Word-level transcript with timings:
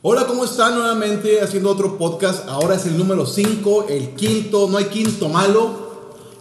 Hola, 0.00 0.28
¿cómo 0.28 0.44
están? 0.44 0.76
Nuevamente 0.76 1.40
haciendo 1.40 1.70
otro 1.70 1.98
podcast. 1.98 2.48
Ahora 2.48 2.76
es 2.76 2.86
el 2.86 2.96
número 2.96 3.26
5, 3.26 3.86
el 3.88 4.10
quinto, 4.10 4.68
no 4.70 4.78
hay 4.78 4.84
quinto 4.84 5.28
malo. 5.28 5.72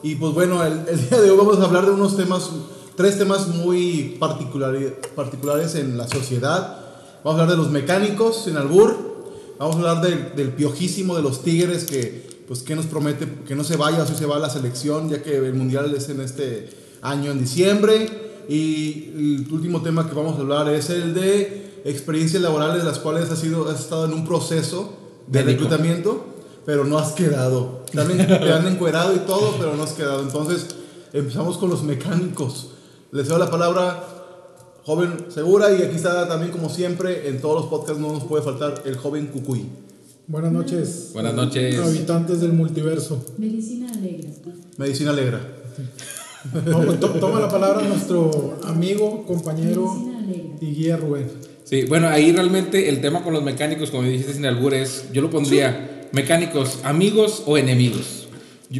Y 0.04 0.14
pues 0.14 0.32
bueno, 0.36 0.64
el, 0.64 0.86
día 0.86 1.20
de 1.20 1.32
hoy 1.32 1.38
vamos 1.38 1.58
a 1.58 1.64
hablar 1.64 1.88
de 1.88 1.92
unos 1.92 2.16
temas, 2.16 2.52
tres 2.96 3.18
temas 3.18 3.48
muy 3.48 4.16
particulares, 4.20 4.94
particulares 5.16 5.74
en 5.74 5.98
la 5.98 6.08
sociedad. 6.08 6.86
Vamos 7.24 7.40
a 7.40 7.44
hablar 7.44 7.58
de 7.58 7.64
los 7.64 7.72
mecánicos 7.72 8.46
en 8.46 8.58
albur. 8.58 8.96
Vamos 9.58 9.78
a 9.78 9.80
hablar 9.80 10.02
del, 10.36 10.50
piojísimo 10.52 11.16
de 11.16 11.24
los 11.24 11.42
tigres 11.42 11.86
que, 11.86 12.44
pues, 12.48 12.62
que 12.62 12.76
nos 12.76 12.86
promete 12.86 13.28
que 13.48 13.56
no 13.56 13.64
se 13.64 13.76
vaya, 13.76 14.04
así 14.04 14.14
se 14.14 14.28
va 14.28 14.36
a 14.36 14.40
la 14.40 14.52
selección, 14.52 15.10
ya 15.10 15.24
que 15.24 15.36
el 15.36 15.56
mundial 15.56 15.92
es 15.96 16.10
en 16.10 16.22
este 16.22 16.70
año, 17.02 17.32
en 17.32 17.40
diciembre. 17.40 18.08
Y 18.48 19.14
el 19.16 19.48
último 19.52 19.82
tema 19.82 20.08
que 20.08 20.14
vamos 20.14 20.38
a 20.38 20.42
hablar 20.42 20.70
es 20.70 20.92
el 20.92 21.16
de 21.16 21.67
experiencias 21.86 22.42
laborales, 22.42 22.84
las 22.84 23.00
cuales 23.00 23.30
has, 23.30 23.40
sido, 23.40 23.70
has 23.70 23.80
estado 23.82 24.06
en 24.06 24.14
un 24.14 24.26
proceso 24.26 24.94
de 25.28 25.44
Médico. 25.44 25.64
reclutamiento, 25.64 26.26
pero 26.66 26.84
no 26.86 26.98
has 26.98 27.12
quedado. 27.14 27.84
También 27.94 28.26
te 28.28 28.52
han 28.52 28.68
encuerado 28.68 29.16
y 29.16 29.20
todo, 29.20 29.56
pero 29.58 29.76
no 29.76 29.84
has 29.84 29.94
quedado. 29.94 30.22
Entonces, 30.22 30.68
empezamos 31.14 31.58
con 31.58 31.70
los 31.70 31.84
mecánicos. 31.84 32.72
Les 33.12 33.28
doy 33.28 33.40
la 33.40 33.50
palabra, 33.50 34.04
joven 34.86 35.28
segura, 35.30 35.72
y 35.74 35.82
aquí 35.82 35.96
está 35.96 36.28
también, 36.28 36.52
como 36.52 36.70
siempre, 36.70 37.30
en 37.30 37.40
todos 37.42 37.62
los 37.62 37.66
podcasts 37.68 38.00
no 38.02 38.14
nos 38.14 38.24
puede 38.26 38.44
faltar 38.44 38.84
el 38.86 38.98
joven 38.98 39.28
Cucuy. 39.28 39.66
Buenas 40.28 40.52
noches. 40.52 41.12
Buenas 41.14 41.34
noches. 41.34 41.80
Habitantes 41.80 42.42
del 42.42 42.52
multiverso. 42.52 43.24
Medicina 43.38 43.90
alegre. 43.94 44.34
Medicina 44.78 45.12
Alegra. 45.12 45.40
No, 46.66 46.82
pues, 46.82 47.00
to- 47.00 47.10
toma 47.12 47.40
la 47.40 47.50
palabra 47.50 47.88
nuestro 47.88 48.58
amigo, 48.66 49.26
compañero 49.26 49.90
y 50.60 50.66
guía 50.74 50.98
Rubén. 50.98 51.30
Sí, 51.70 51.84
bueno, 51.84 52.08
ahí 52.08 52.32
realmente 52.32 52.88
el 52.88 53.02
tema 53.02 53.24
con 53.24 53.34
los 53.34 53.44
mecánicos, 53.44 53.92
como 53.92 54.04
dijiste 54.04 54.34
sin 54.34 54.46
albur, 54.46 54.74
es, 54.74 55.06
yo 55.12 55.22
lo 55.22 55.30
pondría, 55.30 56.08
mecánicos, 56.14 56.80
amigos 56.84 57.44
o 57.46 57.58
enemigos. 57.58 58.30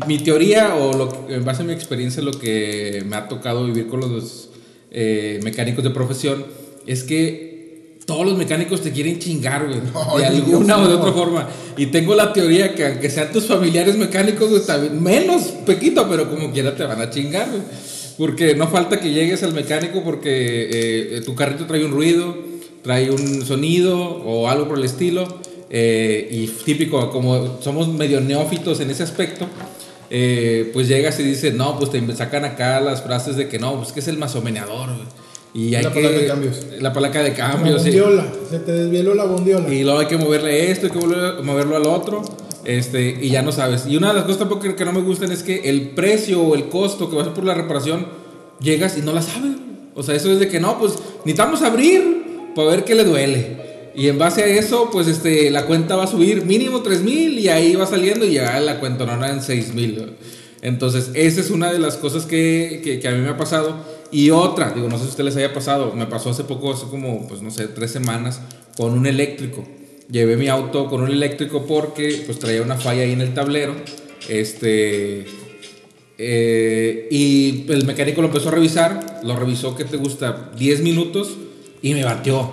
Mi 0.08 0.20
teoría, 0.20 0.74
o 0.76 0.94
lo, 0.94 1.28
en 1.30 1.44
base 1.44 1.64
a 1.64 1.66
mi 1.66 1.74
experiencia, 1.74 2.24
lo 2.24 2.32
que 2.32 3.04
me 3.06 3.18
ha 3.18 3.28
tocado 3.28 3.66
vivir 3.66 3.88
con 3.88 4.00
los 4.00 4.50
eh, 4.90 5.42
mecánicos 5.44 5.84
de 5.84 5.90
profesión, 5.90 6.46
es 6.86 7.04
que 7.04 7.98
todos 8.06 8.26
los 8.26 8.38
mecánicos 8.38 8.80
te 8.82 8.92
quieren 8.94 9.20
chingar, 9.20 9.66
güey, 9.68 9.82
de 10.22 10.26
Ay, 10.26 10.38
alguna 10.38 10.78
Dios 10.78 10.88
o 10.88 10.90
de 10.90 10.96
otra 10.96 11.12
forma. 11.12 11.50
Y 11.76 11.88
tengo 11.88 12.16
la 12.16 12.32
teoría 12.32 12.74
que 12.74 12.86
aunque 12.86 13.10
sean 13.10 13.34
tus 13.34 13.48
familiares 13.48 13.98
mecánicos, 13.98 14.50
güey, 14.50 14.62
también- 14.66 15.04
menos 15.04 15.44
pequito, 15.66 16.08
pero 16.10 16.30
como 16.30 16.54
quiera 16.54 16.74
te 16.74 16.86
van 16.86 17.02
a 17.02 17.10
chingar, 17.10 17.50
güey. 17.50 17.64
Porque 18.18 18.56
no 18.56 18.70
falta 18.70 18.98
que 19.02 19.12
llegues 19.12 19.44
al 19.44 19.54
mecánico 19.54 20.04
porque 20.06 20.30
eh, 20.32 21.18
eh, 21.18 21.22
tu 21.26 21.36
carrito 21.36 21.66
trae 21.66 21.84
un 21.84 21.92
ruido, 21.92 22.36
trae 22.88 23.12
un 23.12 23.46
sonido 23.46 24.00
o 24.00 24.48
algo 24.48 24.68
por 24.70 24.78
el 24.78 24.86
estilo. 24.86 25.28
eh, 25.70 26.30
y 26.32 26.48
típico, 26.48 27.12
como 27.12 27.60
somos 27.62 27.90
medio 27.90 28.22
neófitos 28.22 28.80
en 28.80 28.90
ese 28.90 29.04
aspecto, 29.04 29.46
eh, 30.10 30.70
pues 30.72 30.88
llegas 30.88 31.20
y 31.20 31.24
dices, 31.24 31.54
no, 31.54 31.78
pues 31.78 31.92
te 31.92 32.16
sacan 32.16 32.46
acá 32.46 32.80
las 32.80 33.02
frases 33.02 33.36
de 33.36 33.50
que 33.50 33.60
no, 33.60 33.76
pues 33.76 33.92
que 33.92 34.00
es 34.00 34.08
el 34.08 34.18
masomeneador. 34.18 34.92
Y 35.54 35.76
hay 35.76 35.84
La 35.84 35.92
que. 35.92 36.02
palanca 36.02 36.20
de 36.22 36.28
cambios. 36.28 36.66
La 36.80 36.94
palanca 36.94 37.22
de 37.24 37.30
La 37.32 37.36
cambios, 37.36 37.82
sí. 37.82 37.90
bondiola. 37.90 38.26
Se 38.50 38.60
te 38.60 38.72
desvieló 38.72 39.14
la 39.14 39.26
bondiola. 39.26 39.68
Y 39.74 39.84
luego 39.84 40.00
hay 40.00 40.08
que 40.08 40.18
moverle 40.18 40.72
esto, 40.72 40.86
hay 40.88 40.94
que 40.94 41.44
moverlo 41.44 41.76
al 41.76 41.86
otro. 41.88 42.22
Este, 42.64 43.18
y 43.22 43.30
ya 43.30 43.42
no 43.42 43.52
sabes. 43.52 43.86
Y 43.88 43.98
una 43.98 44.10
de 44.10 44.14
las 44.14 44.24
cosas 44.24 44.40
tampoco 44.40 44.62
que, 44.62 44.76
que 44.76 44.86
no 44.86 44.94
me 44.94 45.02
gustan 45.02 45.34
es 45.34 45.44
que 45.44 45.70
el 45.70 45.90
precio 45.90 46.42
o 46.42 46.56
el 46.56 46.70
costo 46.70 47.10
que 47.10 47.18
vas 47.18 47.28
a 47.28 47.34
por 47.34 47.44
la 47.44 47.54
reparación, 47.54 48.08
llegas 48.62 48.98
y 48.98 49.02
no 49.02 49.12
la 49.12 49.22
sabes. 49.22 49.52
O 49.96 50.04
sea, 50.04 50.16
eso 50.16 50.32
es 50.32 50.40
de 50.40 50.48
que 50.48 50.62
no, 50.62 50.80
pues 50.80 50.94
necesitamos 51.26 51.62
abrir 51.62 52.17
para 52.56 52.70
ver 52.70 52.84
qué 52.84 52.96
le 52.96 53.04
duele. 53.04 53.68
Y 53.98 54.10
en 54.10 54.20
base 54.20 54.44
a 54.44 54.46
eso, 54.46 54.90
pues 54.92 55.08
este, 55.08 55.50
la 55.50 55.66
cuenta 55.66 55.96
va 55.96 56.04
a 56.04 56.08
subir 56.08 56.46
mínimo 56.46 56.84
3 56.84 57.02
mil 57.02 57.40
y 57.40 57.50
ahí 57.50 57.76
va 57.76 57.88
saliendo 57.88 58.26
y 58.26 58.34
ya 58.34 58.60
la 58.60 58.80
cuenta 58.80 59.06
no 59.08 59.26
en 59.26 59.42
6 59.42 59.74
mil. 59.74 60.14
Entonces, 60.62 61.10
esa 61.16 61.42
es 61.42 61.50
una 61.50 61.72
de 61.74 61.80
las 61.80 61.98
cosas 61.98 62.26
que, 62.26 62.82
que, 62.84 63.00
que 63.00 63.08
a 63.08 63.12
mí 63.12 63.22
me 63.22 63.30
ha 63.30 63.38
pasado. 63.38 63.76
Y 64.12 64.30
otra, 64.30 64.70
digo, 64.72 64.88
no 64.88 64.98
sé 64.98 65.04
si 65.04 65.08
a 65.08 65.10
ustedes 65.10 65.36
les 65.36 65.44
haya 65.44 65.52
pasado, 65.54 65.94
me 65.96 66.06
pasó 66.06 66.30
hace 66.30 66.44
poco, 66.44 66.72
hace 66.72 66.86
como, 66.86 67.28
pues 67.28 67.42
no 67.42 67.50
sé, 67.50 67.68
tres 67.70 67.90
semanas, 67.90 68.40
con 68.78 68.94
un 68.94 69.08
eléctrico. 69.08 69.66
Llevé 70.12 70.38
mi 70.38 70.48
auto 70.48 70.88
con 70.88 71.02
un 71.02 71.10
eléctrico 71.10 71.66
porque 71.66 72.22
pues 72.26 72.38
traía 72.38 72.62
una 72.62 72.78
falla 72.78 73.02
ahí 73.02 73.14
en 73.14 73.22
el 73.22 73.34
tablero. 73.34 73.76
Este. 74.30 75.26
eh, 76.20 77.08
y 77.10 77.66
el 77.72 77.86
mecánico 77.86 78.22
lo 78.22 78.28
empezó 78.28 78.50
a 78.50 78.52
revisar. 78.52 79.22
Lo 79.24 79.36
revisó, 79.36 79.76
¿qué 79.76 79.86
te 79.86 79.98
gusta? 79.98 80.52
10 80.56 80.82
minutos 80.82 81.36
y 81.82 81.94
me 81.94 82.04
batió. 82.04 82.50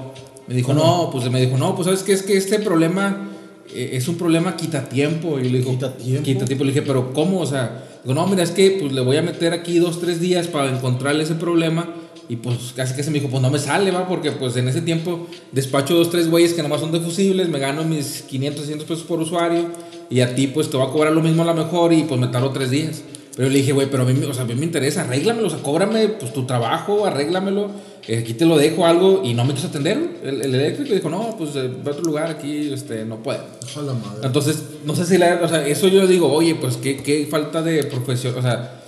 Me 0.47 0.55
dijo, 0.55 0.75
no, 0.75 1.09
pues 1.11 1.31
me 1.31 1.41
dijo, 1.41 1.57
no, 1.57 1.75
pues 1.75 1.87
sabes 1.87 2.03
que 2.03 2.13
es 2.13 2.23
que 2.23 2.37
este 2.37 2.59
problema 2.59 3.31
eh, 3.73 3.91
es 3.95 4.09
un 4.09 4.17
problema 4.17 4.57
quita 4.57 4.89
tiempo. 4.89 5.39
Y 5.39 5.49
le 5.49 5.59
digo, 5.59 5.73
¿Quita 5.73 5.97
tiempo? 5.97 6.23
Quita 6.23 6.45
tiempo. 6.45 6.65
Le 6.65 6.73
dije, 6.73 6.83
pero 6.83 7.13
¿cómo? 7.13 7.41
O 7.41 7.47
sea, 7.47 7.85
digo, 8.03 8.15
no, 8.15 8.27
mira, 8.27 8.43
es 8.43 8.51
que 8.51 8.77
pues 8.81 8.93
le 8.93 9.01
voy 9.01 9.17
a 9.17 9.23
meter 9.23 9.53
aquí 9.53 9.79
dos, 9.79 10.01
tres 10.01 10.21
días 10.21 10.47
para 10.49 10.71
encontrarle 10.71 11.25
ese 11.25 11.35
problema. 11.35 11.89
Y 12.29 12.37
pues 12.37 12.73
casi 12.75 12.95
que 12.95 13.03
se 13.03 13.11
me 13.11 13.19
dijo, 13.19 13.31
pues 13.31 13.43
no 13.43 13.51
me 13.51 13.59
sale, 13.59 13.91
va, 13.91 14.09
porque 14.09 14.33
pues 14.33 14.57
en 14.57 14.67
ese 14.69 14.81
tiempo 14.81 15.27
despacho 15.53 15.95
dos, 15.95 16.11
tres 16.11 16.31
güeyes 16.31 16.55
que 16.55 16.63
nomás 16.63 16.81
son 16.81 16.91
defusibles, 16.91 17.51
me 17.51 17.59
gano 17.59 17.85
mis 17.85 18.23
500, 18.23 18.63
600 18.63 18.89
pesos 18.89 19.05
por 19.05 19.21
usuario. 19.21 19.67
Y 20.09 20.21
a 20.21 20.35
ti 20.35 20.47
pues 20.47 20.71
te 20.71 20.77
va 20.77 20.85
a 20.85 20.91
cobrar 20.91 21.13
lo 21.13 21.23
mismo 21.23 21.43
a 21.43 21.47
lo 21.47 21.55
mejor 21.55 21.93
y 21.93 22.05
pues 22.05 22.21
me 22.21 22.29
tardo 22.29 22.51
tres 22.51 22.71
días. 22.71 23.03
Pero 23.37 23.49
le 23.49 23.57
dije, 23.59 23.73
güey, 23.73 23.91
pero 23.91 24.05
a 24.05 24.07
mí, 24.07 24.23
o 24.25 24.33
sea, 24.33 24.45
a 24.45 24.47
mí 24.47 24.55
me 24.55 24.65
interesa, 24.65 25.01
arréglamelo, 25.03 25.49
o 25.49 25.51
sea, 25.51 25.59
cóbrame 25.61 26.07
pues 26.09 26.33
tu 26.33 26.45
trabajo, 26.47 27.05
arréglamelo. 27.05 27.69
eh, 28.07 28.19
aquí 28.19 28.35
te 28.35 28.45
lo 28.45 28.57
dejo 28.57 28.87
algo 28.87 29.23
y 29.25 29.35
no 29.35 29.45
me 29.45 29.55
quiso 29.55 29.67
atender. 29.67 29.99
El, 30.23 30.41
el 30.43 30.55
eléctrico 30.55 30.95
dijo, 30.95 31.11
no, 31.11 31.35
pues 31.37 31.51
eh, 31.57 31.69
ve 31.83 31.91
a 31.91 31.95
otro 31.95 32.05
lugar, 32.05 32.31
aquí 32.31 32.73
este, 32.73 33.05
no 33.05 33.23
puedo. 33.25 33.41
La 33.77 33.83
madre. 33.93 34.21
Entonces, 34.23 34.63
no 34.85 34.95
sé 34.95 35.05
si 35.05 35.19
la, 35.19 35.41
o 35.43 35.49
sea, 35.49 35.67
eso 35.67 35.89
yo 35.89 36.07
digo, 36.07 36.33
oye, 36.33 36.55
pues 36.55 36.77
qué, 36.77 36.99
qué 36.99 37.27
falta 37.29 37.61
de 37.61 37.83
profesión, 37.85 38.39
o 38.39 38.43
sea, 38.43 38.81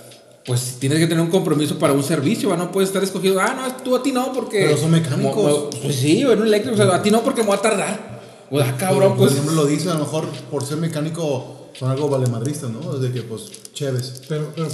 pues 0.45 0.77
tienes 0.79 0.99
que 0.99 1.07
tener 1.07 1.21
un 1.21 1.29
compromiso 1.29 1.77
para 1.77 1.91
un 1.91 2.01
servicio, 2.03 2.47
¿va? 2.47 2.55
no 2.55 2.71
puedes 2.71 2.87
estar 2.89 3.03
escogido, 3.03 3.41
ah, 3.41 3.53
no, 3.53 3.83
tú 3.83 3.97
a 3.97 4.01
ti 4.01 4.13
no, 4.13 4.31
porque... 4.31 4.59
Pero 4.65 4.77
son 4.77 4.91
mecánicos. 4.91 5.35
Mo- 5.35 5.69
Pues 5.83 5.93
sí, 5.97 6.21
en 6.21 6.39
un 6.39 6.47
eléctrico, 6.47 6.81
o 6.81 6.85
sea, 6.85 6.95
a 6.95 7.01
ti 7.03 7.11
no 7.11 7.21
porque 7.21 7.41
me 7.41 7.47
voy 7.47 7.57
a 7.57 7.61
tardar. 7.61 8.17
O 8.49 8.57
sea, 8.57 8.77
cabrón, 8.77 9.09
Por 9.09 9.17
pues... 9.27 9.33
ejemplo, 9.33 9.55
lo 9.55 9.65
dice, 9.65 9.89
a 9.89 9.95
lo 9.95 9.99
mejor 9.99 10.25
por 10.49 10.63
ser 10.63 10.77
mecánico 10.77 11.56
son 11.77 11.91
algo 11.91 12.09
valemadristas, 12.09 12.71
¿no? 12.71 12.97
Desde 12.97 13.13
que, 13.13 13.21
pues, 13.21 13.51
chéves. 13.73 14.23
Pero, 14.27 14.51
pero 14.55 14.67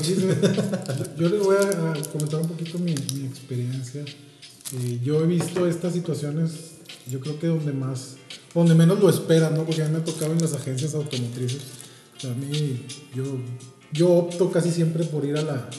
yo 1.17 1.29
les 1.29 1.43
voy 1.43 1.55
a, 1.57 1.93
comentar 2.11 2.39
un 2.39 2.47
poquito 2.47 2.79
mi, 2.79 2.93
experiencia. 2.93 4.01
Eh, 4.01 4.99
yo 5.03 5.21
he 5.21 5.27
visto 5.27 5.67
estas 5.67 5.93
situaciones, 5.93 6.51
yo 7.09 7.19
creo 7.19 7.39
que 7.39 7.47
donde 7.47 7.73
más, 7.73 8.15
donde 8.53 8.73
menos 8.73 8.99
lo 8.99 9.09
esperan, 9.09 9.55
¿no? 9.55 9.65
Porque 9.65 9.81
a 9.81 9.85
mí 9.85 9.91
me 9.91 9.97
ha 9.97 10.03
tocado 10.03 10.31
en 10.31 10.39
las 10.39 10.53
agencias 10.53 10.95
automotrices. 10.95 11.61
O 12.23 12.27
a 12.27 12.33
mí, 12.33 12.85
yo, 13.13 13.23
yo 13.91 14.09
opto 14.09 14.49
casi 14.49 14.71
siempre 14.71 15.03
por 15.03 15.25
ir 15.25 15.35
a 15.37 15.41
la, 15.41 15.69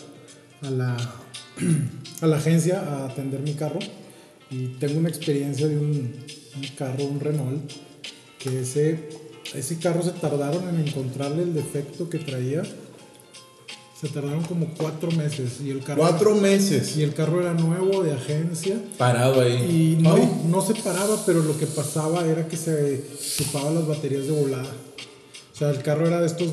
a 0.60 0.70
la, 0.70 0.96
a 2.20 2.26
la 2.26 2.36
agencia 2.36 2.80
a 2.80 3.06
atender 3.06 3.40
mi 3.40 3.54
carro. 3.54 3.78
Y 4.50 4.66
tengo 4.78 4.98
una 4.98 5.08
experiencia 5.08 5.66
de 5.66 5.78
un, 5.78 6.14
un 6.56 6.68
carro, 6.76 7.04
un 7.04 7.18
Renault, 7.18 7.72
que 8.38 8.60
ese, 8.60 9.23
ese 9.54 9.78
carro 9.78 10.02
se 10.02 10.10
tardaron 10.12 10.68
en 10.68 10.86
encontrarle 10.86 11.42
el 11.42 11.54
defecto 11.54 12.08
que 12.08 12.18
traía. 12.18 12.62
Se 14.00 14.08
tardaron 14.08 14.42
como 14.42 14.66
cuatro 14.76 15.10
meses. 15.12 15.60
Y 15.64 15.70
el 15.70 15.82
carro, 15.82 16.00
Cuatro 16.00 16.34
meses. 16.34 16.96
y 16.96 17.02
el 17.02 17.14
carro 17.14 17.40
era 17.40 17.54
nuevo 17.54 18.02
de 18.02 18.12
agencia. 18.12 18.78
Parado 18.98 19.40
ahí. 19.40 19.96
Y 19.98 20.02
no, 20.02 20.14
Ay. 20.16 20.28
no 20.48 20.60
se 20.60 20.74
paraba, 20.74 21.22
pero 21.24 21.42
lo 21.42 21.56
que 21.56 21.66
pasaba 21.66 22.26
era 22.26 22.46
que 22.48 22.56
se 22.56 23.04
chupaban 23.36 23.74
las 23.76 23.86
baterías 23.86 24.26
de 24.26 24.32
volada. 24.32 24.70
O 25.52 25.56
sea, 25.56 25.70
el 25.70 25.80
carro 25.82 26.06
era 26.08 26.20
de 26.20 26.26
estos 26.26 26.50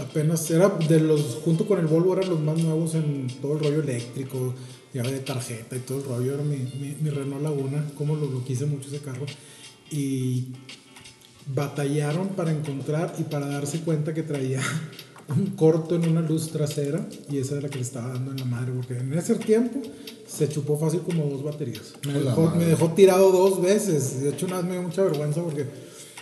apenas, 0.00 0.48
era 0.50 0.68
de 0.68 1.00
los, 1.00 1.20
junto 1.44 1.66
con 1.66 1.80
el 1.80 1.86
Volvo, 1.88 2.16
eran 2.16 2.30
los 2.30 2.40
más 2.40 2.56
nuevos 2.58 2.94
en 2.94 3.26
todo 3.42 3.54
el 3.54 3.58
rollo 3.64 3.82
eléctrico, 3.82 4.54
llave 4.94 5.10
de 5.10 5.18
tarjeta 5.18 5.74
y 5.74 5.80
todo 5.80 5.98
el 5.98 6.04
rollo. 6.04 6.34
Era 6.34 6.44
mi, 6.44 6.58
mi, 6.58 6.96
mi 7.00 7.10
Renault 7.10 7.42
Laguna, 7.42 7.84
como 7.98 8.14
lo, 8.14 8.30
lo 8.30 8.44
quise 8.44 8.64
mucho 8.66 8.86
ese 8.88 9.00
carro. 9.00 9.26
Y 9.90 10.44
batallaron 11.46 12.28
para 12.28 12.52
encontrar 12.52 13.14
y 13.18 13.22
para 13.24 13.46
darse 13.46 13.80
cuenta 13.80 14.14
que 14.14 14.22
traía 14.22 14.60
un 15.28 15.46
corto 15.56 15.96
en 15.96 16.08
una 16.08 16.20
luz 16.20 16.50
trasera 16.50 17.06
y 17.30 17.38
esa 17.38 17.54
era 17.54 17.62
la 17.62 17.68
que 17.68 17.76
le 17.76 17.82
estaba 17.82 18.08
dando 18.08 18.30
en 18.30 18.38
la 18.38 18.44
madre 18.44 18.72
porque 18.74 18.98
en 18.98 19.12
ese 19.12 19.34
tiempo 19.36 19.80
se 20.26 20.48
chupó 20.48 20.78
fácil 20.78 21.00
como 21.00 21.24
dos 21.26 21.42
baterías. 21.42 21.94
Me 22.06 22.14
dejó, 22.14 22.50
me 22.56 22.64
dejó 22.64 22.92
tirado 22.92 23.30
dos 23.30 23.62
veces. 23.62 24.22
De 24.22 24.30
hecho 24.30 24.46
una 24.46 24.56
vez 24.56 24.64
me 24.64 24.72
dio 24.72 24.82
mucha 24.82 25.02
vergüenza 25.02 25.42
porque 25.42 25.66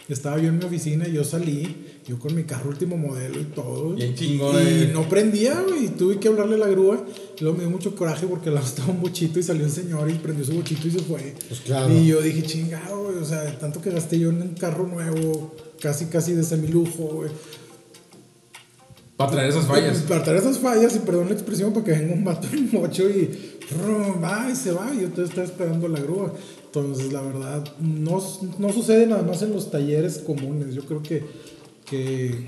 estaba 0.09 0.39
yo 0.39 0.49
en 0.49 0.59
mi 0.59 0.65
oficina 0.65 1.09
y 1.09 1.13
yo 1.13 1.25
salí 1.25 1.77
yo 2.07 2.19
con 2.19 2.35
mi 2.35 2.43
carro 2.43 2.71
último 2.71 2.97
modelo 2.97 3.41
y 3.41 3.45
todo 3.45 3.95
Bien 3.95 4.15
chingón, 4.15 4.57
y 4.57 4.83
eh. 4.83 4.91
no 4.93 5.09
prendía 5.09 5.65
y 5.81 5.89
tuve 5.89 6.19
que 6.19 6.29
hablarle 6.29 6.57
a 6.57 6.59
la 6.59 6.69
grúa 6.69 7.05
y 7.32 7.32
luego 7.43 7.59
me 7.59 7.65
dio 7.65 7.71
mucho 7.71 7.95
coraje 7.95 8.27
porque 8.27 8.51
lado 8.51 8.67
estaba 8.67 8.91
un 8.91 9.01
bochito 9.01 9.39
y 9.39 9.43
salió 9.43 9.65
un 9.65 9.71
señor 9.71 10.11
y 10.11 10.15
prendió 10.15 10.45
su 10.45 10.53
bochito 10.53 10.89
y 10.89 10.91
se 10.93 11.01
fue 11.01 11.35
Pues 11.49 11.61
claro. 11.61 11.93
y 11.93 12.07
yo 12.07 12.21
dije, 12.23 12.43
chingado, 12.43 13.05
güey, 13.05 13.17
o 13.19 13.25
sea, 13.25 13.59
tanto 13.59 13.81
que 13.81 13.91
gasté 13.91 14.19
yo 14.19 14.31
en 14.31 14.43
un 14.43 14.55
carro 14.55 14.87
nuevo, 14.87 15.55
casi, 15.81 16.07
casi 16.07 16.33
de 16.35 16.45
semilujo, 16.45 17.05
güey. 17.05 17.31
Para 19.17 19.31
traer 19.33 19.51
esas 19.51 19.67
fallas. 19.67 19.99
Para 20.09 20.23
traer 20.25 20.41
esas 20.41 20.59
fallas, 20.59 20.97
y 20.97 21.01
perdón 21.01 21.29
la 21.29 21.35
expresión, 21.35 21.73
para 21.73 21.85
que 21.85 21.93
venga 21.93 22.15
un 22.15 22.25
vato 22.25 22.49
en 22.53 22.71
mocho 22.73 23.09
y 23.09 23.31
rum, 23.71 24.23
va 24.23 24.49
y 24.51 24.57
se 24.57 24.73
va, 24.73 24.93
y 24.95 25.05
entonces 25.05 25.31
está 25.31 25.45
esperando 25.45 25.89
la 25.89 26.01
grúa. 26.01 26.33
Entonces, 26.67 27.13
la 27.13 27.21
verdad, 27.21 27.65
no, 27.81 28.23
no 28.59 28.73
sucede 28.73 29.07
nada 29.07 29.23
más 29.23 29.43
en 29.43 29.53
los 29.53 29.71
talleres 29.71 30.19
comunes. 30.19 30.75
Yo 30.75 30.85
creo 30.87 31.03
que, 31.03 31.23
que 31.85 32.45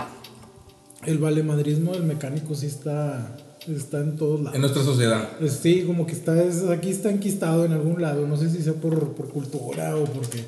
el 1.04 1.18
valemadrismo 1.18 1.92
del 1.92 2.04
mecánico 2.04 2.54
sí 2.54 2.66
está, 2.66 3.36
está 3.68 4.00
en 4.00 4.16
todos 4.16 4.40
lados. 4.40 4.54
En 4.54 4.60
nuestra 4.60 4.82
sociedad. 4.82 5.28
Sí, 5.48 5.84
como 5.86 6.06
que 6.06 6.12
está, 6.12 6.42
es- 6.42 6.64
aquí 6.64 6.90
está 6.90 7.10
enquistado 7.10 7.64
en 7.64 7.72
algún 7.72 8.00
lado. 8.02 8.26
No 8.26 8.36
sé 8.36 8.50
si 8.50 8.62
sea 8.62 8.74
por, 8.74 9.12
por 9.14 9.28
cultura 9.30 9.96
o 9.96 10.04
porque, 10.04 10.40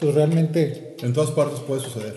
pues 0.00 0.14
realmente 0.14 0.96
En 1.02 1.12
todas 1.12 1.30
partes 1.30 1.60
puede 1.60 1.80
suceder. 1.82 2.14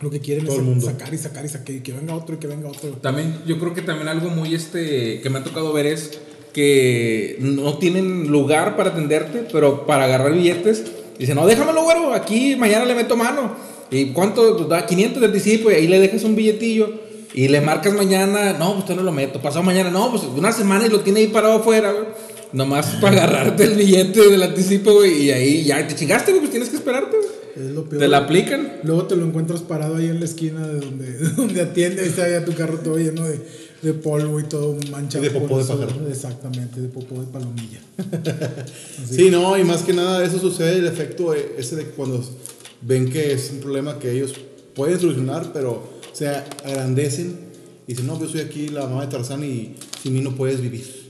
lo 0.00 0.10
que 0.10 0.20
quieren 0.20 0.44
Todo 0.44 0.56
es 0.56 0.60
el 0.60 0.66
mundo. 0.66 0.86
sacar 0.86 1.14
y 1.14 1.18
sacar 1.18 1.44
y 1.44 1.48
sacar 1.48 1.74
y 1.74 1.80
que 1.80 1.92
venga 1.92 2.14
otro 2.14 2.34
y 2.34 2.38
que 2.38 2.46
venga 2.46 2.68
otro. 2.68 2.90
También, 3.00 3.38
yo 3.46 3.58
creo 3.58 3.72
que 3.74 3.82
también 3.82 4.08
algo 4.08 4.28
muy 4.30 4.54
este 4.54 5.20
que 5.20 5.30
me 5.30 5.38
ha 5.38 5.44
tocado 5.44 5.72
ver 5.72 5.86
es 5.86 6.18
que 6.52 7.36
no 7.40 7.78
tienen 7.78 8.28
lugar 8.28 8.76
para 8.76 8.90
atenderte, 8.90 9.46
pero 9.52 9.86
para 9.86 10.04
agarrar 10.04 10.32
billetes, 10.34 10.84
dicen, 11.18 11.34
no, 11.36 11.46
déjamelo, 11.46 11.82
güero, 11.84 12.12
aquí 12.14 12.54
mañana 12.56 12.84
le 12.84 12.94
meto 12.94 13.16
mano. 13.16 13.56
¿Y 13.90 14.06
cuánto? 14.12 14.56
Pues 14.56 14.68
da 14.68 14.84
500 14.86 15.20
de 15.20 15.26
anticipo 15.26 15.70
y 15.70 15.74
ahí 15.74 15.86
le 15.88 15.98
dejas 16.00 16.24
un 16.24 16.34
billetillo 16.36 17.03
y 17.34 17.48
le 17.48 17.60
marcas 17.60 17.92
mañana, 17.94 18.52
no, 18.52 18.70
pues 18.72 18.84
usted 18.84 18.94
no 18.94 19.02
lo 19.02 19.12
meto, 19.12 19.42
pasado 19.42 19.64
mañana, 19.64 19.90
no, 19.90 20.10
pues 20.10 20.22
una 20.22 20.52
semana 20.52 20.86
y 20.86 20.88
lo 20.88 21.00
tiene 21.00 21.20
ahí 21.20 21.26
parado 21.26 21.54
afuera, 21.54 21.92
güey. 21.92 22.04
Nomás 22.52 22.86
para 23.00 23.24
agarrarte 23.24 23.64
el 23.64 23.74
billete 23.74 24.30
del 24.30 24.40
anticipo, 24.40 24.92
güey, 24.92 25.24
y 25.24 25.30
ahí 25.32 25.64
ya 25.64 25.84
te 25.86 25.96
chingaste, 25.96 26.30
güey, 26.30 26.40
pues 26.40 26.52
tienes 26.52 26.68
que 26.68 26.76
esperarte, 26.76 27.16
güey. 27.16 27.44
Es 27.56 27.72
lo 27.72 27.84
peor. 27.84 28.00
Te 28.00 28.08
la 28.08 28.18
aplican. 28.18 28.80
Luego 28.82 29.04
te 29.04 29.16
lo 29.16 29.26
encuentras 29.26 29.62
parado 29.62 29.96
ahí 29.96 30.06
en 30.06 30.20
la 30.20 30.24
esquina 30.24 30.66
de 30.66 30.80
donde, 30.80 31.12
de 31.12 31.28
donde 31.36 31.60
atiende. 31.60 32.02
Ahí 32.02 32.08
está 32.08 32.28
ya 32.28 32.44
tu 32.44 32.52
carro 32.54 32.78
todo 32.78 32.96
lleno 32.98 33.26
de, 33.26 33.40
de 33.82 33.94
polvo 33.94 34.40
y 34.40 34.44
todo 34.44 34.76
manchado. 34.90 35.24
Y 35.24 35.28
de 35.28 35.38
popó 35.38 35.58
de 35.58 35.64
pájaro. 35.64 35.92
Exactamente, 36.08 36.80
de 36.80 36.88
popó 36.88 37.20
de 37.20 37.26
palomilla. 37.26 37.80
Sí, 39.08 39.30
no, 39.30 39.56
y 39.58 39.64
más 39.64 39.82
que 39.82 39.92
nada 39.92 40.24
eso 40.24 40.38
sucede 40.38 40.78
el 40.78 40.86
efecto 40.86 41.34
eh, 41.34 41.54
ese 41.58 41.76
de 41.76 41.84
cuando 41.84 42.24
ven 42.80 43.10
que 43.10 43.32
es 43.32 43.50
un 43.50 43.60
problema 43.60 43.98
que 43.98 44.10
ellos 44.10 44.32
pueden 44.74 44.98
solucionar, 44.98 45.52
pero 45.52 45.93
se 46.14 46.28
agrandecen 46.28 47.38
y 47.86 47.92
dicen, 47.92 48.06
no, 48.06 48.18
yo 48.18 48.26
soy 48.26 48.40
aquí 48.40 48.68
la 48.68 48.86
mamá 48.86 49.02
de 49.02 49.08
Tarzán 49.08 49.44
y 49.44 49.74
sin 50.02 50.14
mí 50.14 50.20
no 50.20 50.34
puedes 50.34 50.62
vivir. 50.62 51.04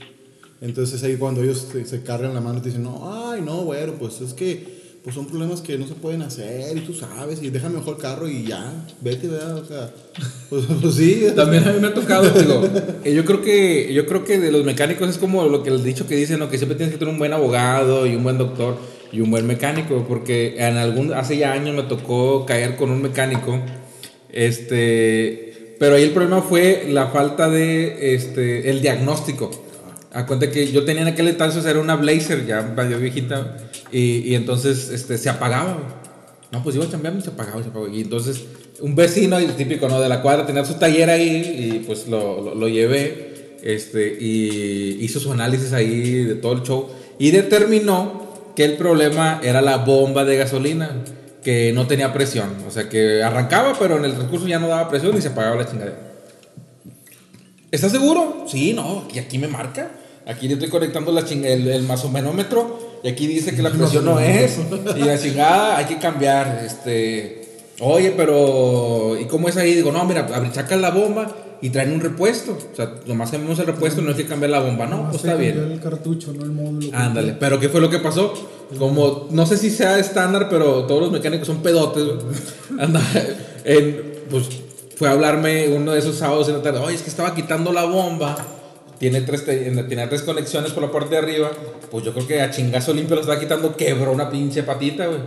Entonces 0.59 1.01
ahí 1.03 1.15
cuando 1.15 1.41
ellos 1.41 1.67
se, 1.71 1.85
se 1.85 2.03
cargan 2.03 2.33
la 2.33 2.41
mano 2.41 2.61
te 2.61 2.67
dicen, 2.67 2.83
no, 2.83 3.29
ay, 3.29 3.41
no, 3.41 3.63
bueno, 3.63 3.93
pues 3.97 4.19
es 4.19 4.33
que 4.33 4.75
pues 5.05 5.13
son 5.13 5.27
problemas 5.27 5.61
que 5.61 5.77
no 5.77 5.87
se 5.87 5.93
pueden 5.93 6.23
hacer 6.23 6.75
y 6.75 6.79
tú 6.79 6.91
sabes 6.91 7.39
y 7.43 7.51
déjame 7.51 7.75
mejor 7.75 7.97
el 7.97 8.01
carro 8.01 8.27
y 8.27 8.45
ya, 8.45 8.73
vete, 9.01 9.27
¿verdad? 9.27 9.57
O 9.57 9.63
sea, 9.63 9.91
pues, 10.49 10.65
pues 10.81 10.95
sí. 10.95 11.27
También 11.35 11.63
a 11.67 11.73
mí 11.73 11.79
me 11.79 11.89
ha 11.89 11.93
tocado, 11.93 12.27
digo, 12.31 12.67
yo 13.05 13.23
creo 13.23 13.41
que 13.43 13.93
yo 13.93 14.07
creo 14.07 14.23
que 14.23 14.39
de 14.39 14.51
los 14.51 14.65
mecánicos 14.65 15.07
es 15.07 15.19
como 15.19 15.45
lo 15.45 15.61
que 15.61 15.69
el 15.69 15.83
dicho 15.83 16.07
que 16.07 16.15
dicen, 16.15 16.39
¿no? 16.39 16.49
que 16.49 16.57
siempre 16.57 16.75
tienes 16.75 16.91
que 16.91 16.97
tener 16.97 17.13
un 17.13 17.19
buen 17.19 17.33
abogado 17.33 18.07
y 18.07 18.15
un 18.15 18.23
buen 18.23 18.39
doctor 18.39 18.77
y 19.11 19.21
un 19.21 19.29
buen 19.29 19.45
mecánico, 19.45 20.03
porque 20.07 20.55
en 20.57 20.77
algún 20.77 21.13
hace 21.13 21.37
ya 21.37 21.53
años 21.53 21.75
me 21.75 21.83
tocó 21.83 22.47
caer 22.47 22.75
con 22.75 22.89
un 22.89 23.03
mecánico, 23.03 23.59
este, 24.35 25.75
pero 25.79 25.95
ahí 25.95 26.03
el 26.03 26.11
problema 26.11 26.41
fue 26.41 26.85
la 26.89 27.07
falta 27.07 27.49
de 27.49 28.13
este 28.13 28.69
el 28.69 28.81
diagnóstico. 28.81 29.49
A 30.13 30.25
cuenta 30.25 30.49
que 30.49 30.71
yo 30.71 30.85
tenía 30.85 31.01
en 31.01 31.09
aquel 31.09 31.27
entonces 31.27 31.65
era 31.65 31.79
una 31.79 31.95
Blazer 31.95 32.45
ya 32.45 32.61
medio 32.61 32.99
viejita 32.99 33.57
y, 33.91 34.19
y 34.19 34.35
entonces 34.35 34.89
este 34.89 35.17
se 35.17 35.29
apagaba. 35.29 35.77
No, 36.51 36.63
pues 36.63 36.75
iba 36.75 36.85
a 36.85 36.89
cambiar 36.89 37.15
y 37.17 37.21
se 37.21 37.31
apagaba, 37.31 37.61
se 37.63 37.69
apagaba. 37.69 37.93
Y 37.93 38.01
entonces 38.01 38.45
un 38.79 38.95
vecino, 38.95 39.37
el 39.37 39.55
típico, 39.55 39.89
¿no? 39.89 39.99
De 39.99 40.07
la 40.07 40.21
cuadra, 40.21 40.45
tenía 40.45 40.63
su 40.63 40.75
taller 40.75 41.09
ahí 41.09 41.71
y 41.73 41.79
pues 41.79 42.07
lo, 42.07 42.41
lo, 42.41 42.55
lo 42.55 42.67
llevé. 42.69 43.57
Este, 43.63 44.17
y 44.19 44.99
hizo 45.01 45.19
su 45.19 45.31
análisis 45.31 45.73
ahí 45.73 46.23
de 46.23 46.35
todo 46.35 46.53
el 46.53 46.61
show. 46.61 46.89
Y 47.17 47.31
determinó 47.31 48.53
que 48.55 48.63
el 48.63 48.73
problema 48.77 49.41
era 49.43 49.61
la 49.61 49.77
bomba 49.77 50.23
de 50.23 50.37
gasolina, 50.37 51.03
que 51.45 51.71
no 51.73 51.85
tenía 51.85 52.11
presión. 52.11 52.55
O 52.67 52.71
sea, 52.71 52.89
que 52.89 53.21
arrancaba, 53.23 53.73
pero 53.79 53.97
en 53.97 54.05
el 54.05 54.13
transcurso 54.15 54.47
ya 54.47 54.57
no 54.59 54.67
daba 54.67 54.89
presión 54.89 55.15
y 55.15 55.21
se 55.21 55.27
apagaba 55.29 55.55
la 55.55 55.65
chingadera. 55.69 55.97
¿Estás 57.71 57.91
seguro? 57.91 58.45
Sí, 58.47 58.73
no, 58.73 59.07
y 59.13 59.19
aquí 59.19 59.37
me 59.37 59.47
marca. 59.47 59.91
Aquí 60.27 60.47
le 60.47 60.55
estoy 60.55 60.69
conectando 60.69 61.11
la 61.11 61.21
ching- 61.21 61.45
el, 61.45 61.67
el 61.67 61.83
masomenómetro 61.83 62.99
y 63.03 63.09
aquí 63.09 63.27
dice 63.27 63.55
que 63.55 63.61
la 63.61 63.69
presión 63.77 64.05
no 64.05 64.19
es. 64.19 64.57
Y 64.95 64.99
la 65.03 65.19
chingada 65.19 65.77
hay 65.77 65.85
que 65.85 65.97
cambiar. 65.99 66.63
Este, 66.65 67.47
oye, 67.79 68.11
pero 68.17 69.15
¿y 69.19 69.25
cómo 69.25 69.47
es 69.47 69.55
ahí? 69.57 69.75
Digo, 69.75 69.91
no, 69.91 70.03
mira, 70.03 70.27
sacas 70.51 70.81
la 70.81 70.89
bomba 70.89 71.35
y 71.65 71.69
traen 71.71 71.91
un 71.93 71.99
repuesto. 71.99 72.55
O 72.71 72.75
sea, 72.75 72.93
nomás 73.07 73.31
cambiamos 73.31 73.57
el 73.57 73.65
repuesto, 73.65 73.99
no 74.01 74.09
hay 74.09 74.15
que 74.15 74.27
cambiar 74.27 74.51
la 74.51 74.59
bomba. 74.59 74.85
No, 74.85 75.09
pues 75.09 75.23
está 75.23 75.33
bien. 75.35 75.57
el 75.71 75.79
cartucho, 75.79 76.31
no 76.31 76.43
el 76.43 76.51
módulo. 76.51 76.87
Ándale, 76.93 77.33
pero 77.39 77.59
¿qué 77.59 77.69
fue 77.69 77.81
lo 77.81 77.89
que 77.89 77.97
pasó? 77.97 78.33
Como, 78.77 79.27
no 79.31 79.45
sé 79.47 79.57
si 79.57 79.71
sea 79.71 79.97
estándar, 79.97 80.47
pero 80.47 80.85
todos 80.85 81.01
los 81.01 81.11
mecánicos 81.11 81.47
son 81.47 81.63
pedotes. 81.63 82.03
Anda, 82.79 83.01
en- 83.63 84.13
pues 84.29 84.45
fue 84.95 85.07
a 85.07 85.11
hablarme 85.13 85.67
uno 85.69 85.91
de 85.93 85.99
esos 85.99 86.15
sábados 86.17 86.47
en 86.49 86.57
la 86.57 86.61
tarde. 86.61 86.79
Oye, 86.79 86.95
es 86.95 87.01
que 87.01 87.09
estaba 87.09 87.33
quitando 87.33 87.73
la 87.73 87.85
bomba. 87.85 88.35
Tiene 88.99 89.21
tres, 89.21 89.43
tiene 89.43 90.07
tres 90.07 90.21
conexiones 90.21 90.71
por 90.71 90.83
la 90.83 90.91
parte 90.91 91.09
de 91.15 91.17
arriba. 91.17 91.49
Pues 91.89 92.05
yo 92.05 92.13
creo 92.13 92.27
que 92.27 92.41
a 92.41 92.51
chingazo 92.51 92.93
limpio 92.93 93.15
lo 93.15 93.21
estaba 93.21 93.39
quitando, 93.39 93.75
quebró 93.75 94.11
una 94.11 94.29
pinche 94.29 94.61
patita, 94.63 95.07
güey. 95.07 95.19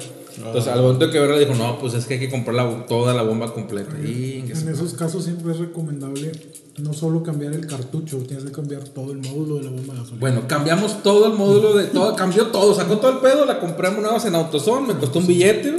Entonces 0.46 0.73
al 0.73 0.81
momento 0.82 1.06
de 1.06 1.12
quebrarla 1.12 1.38
dijo, 1.38 1.55
no, 1.55 1.79
pues 1.79 1.94
es 1.94 2.06
que 2.06 2.14
hay 2.14 2.20
que 2.20 2.31
comprar 2.31 2.55
la- 2.55 2.87
toda 2.87 3.12
la 3.14 3.23
bomba 3.23 3.52
completa. 3.52 3.94
Y, 3.99 4.44
En 4.50 4.69
esos 4.69 4.94
casos 4.94 5.25
siempre 5.25 5.52
es 5.52 5.58
recomendable 5.58 6.32
no 6.79 6.93
solo 6.93 7.23
cambiar 7.25 7.52
el 7.55 7.67
cartucho, 7.67 8.19
tienes 8.19 8.44
que 8.44 8.52
cambiar 8.52 8.85
todo 8.85 9.11
el 9.12 9.19
módulo 9.19 9.56
de 9.56 9.64
la 9.64 9.70
bomba 9.70 9.94
de 9.94 9.99
gasolina. 10.00 10.20
Bueno, 10.20 10.43
cambiamos 10.46 11.02
todo 11.02 11.26
el 11.26 11.32
módulo 11.32 11.75
de 11.76 11.85
todo, 11.87 12.14
cambió 12.14 12.46
todo, 12.46 12.73
sacó 12.75 12.99
todo 12.99 13.11
el 13.12 13.19
pedo, 13.19 13.44
la 13.46 13.58
compramos 13.58 14.00
nuevas 14.00 14.25
en 14.26 14.35
AutoZone, 14.37 14.87
me 14.94 14.94
costó 15.00 15.19
un 15.19 15.26
billete, 15.26 15.73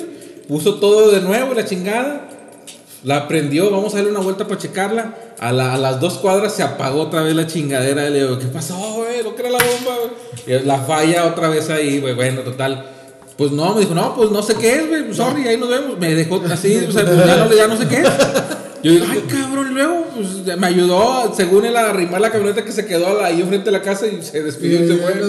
puso 0.48 0.76
todo 0.76 1.10
de 1.12 1.22
nuevo, 1.22 1.54
la 1.54 1.64
chingada, 1.66 2.28
la 3.06 3.30
prendió, 3.30 3.72
vamos 3.72 3.94
a 3.94 3.98
darle 3.98 4.12
una 4.12 4.20
vuelta 4.20 4.46
para 4.46 4.60
checarla, 4.60 5.16
a, 5.40 5.54
la- 5.54 5.74
a 5.74 5.78
las 5.78 6.02
dos 6.02 6.16
cuadras 6.18 6.54
se 6.54 6.64
apagó 6.64 7.04
otra 7.04 7.22
vez 7.22 7.34
la 7.34 7.48
chingadera, 7.48 8.10
le 8.10 8.24
digo, 8.26 8.38
¿qué 8.38 8.48
pasó, 8.48 8.76
güey? 8.96 9.24
¿No 9.24 9.36
que 9.36 9.42
era 9.44 9.52
la 9.52 9.60
bomba, 9.60 9.96
güey? 10.46 10.66
La 10.66 10.80
falla 10.80 11.26
otra 11.28 11.48
vez 11.48 11.70
ahí, 11.70 12.02
güey, 12.02 12.14
bueno, 12.14 12.42
total. 12.42 12.86
Pues 13.40 13.54
no, 13.54 13.74
me 13.74 13.80
dijo, 13.80 13.96
no, 13.96 14.14
pues 14.18 14.32
no 14.32 14.44
sé 14.44 14.54
qué 14.56 14.74
es, 14.74 14.88
güey, 14.90 15.14
sorry, 15.14 15.48
ahí 15.48 15.56
nos 15.56 15.70
vemos. 15.70 15.98
Me 15.98 16.14
dejó 16.14 16.44
así, 16.52 16.76
o 16.76 16.92
sea, 16.92 17.06
pues 17.06 17.26
ya 17.26 17.38
no, 17.38 17.56
ya 17.56 17.68
no 17.68 17.78
sé 17.78 17.88
qué 17.88 18.02
es. 18.02 18.10
Yo 18.84 18.92
digo, 18.92 19.06
ay, 19.10 19.24
cabrón, 19.30 19.68
y 19.72 19.74
luego, 19.76 20.08
pues 20.14 20.58
me 20.58 20.68
ayudó, 20.68 21.34
según 21.34 21.64
él, 21.64 21.78
a 21.78 21.92
arrimar 21.92 22.20
la 22.20 22.32
camioneta 22.32 22.66
que 22.66 22.74
se 22.74 22.86
quedó 22.86 23.24
ahí 23.24 23.40
enfrente 23.40 23.68
de 23.68 23.72
la 23.72 23.82
casa 23.82 24.08
y 24.08 24.22
se 24.22 24.44
despidió 24.44 24.84
y 24.84 24.88
se 24.90 24.98
fue. 24.98 25.22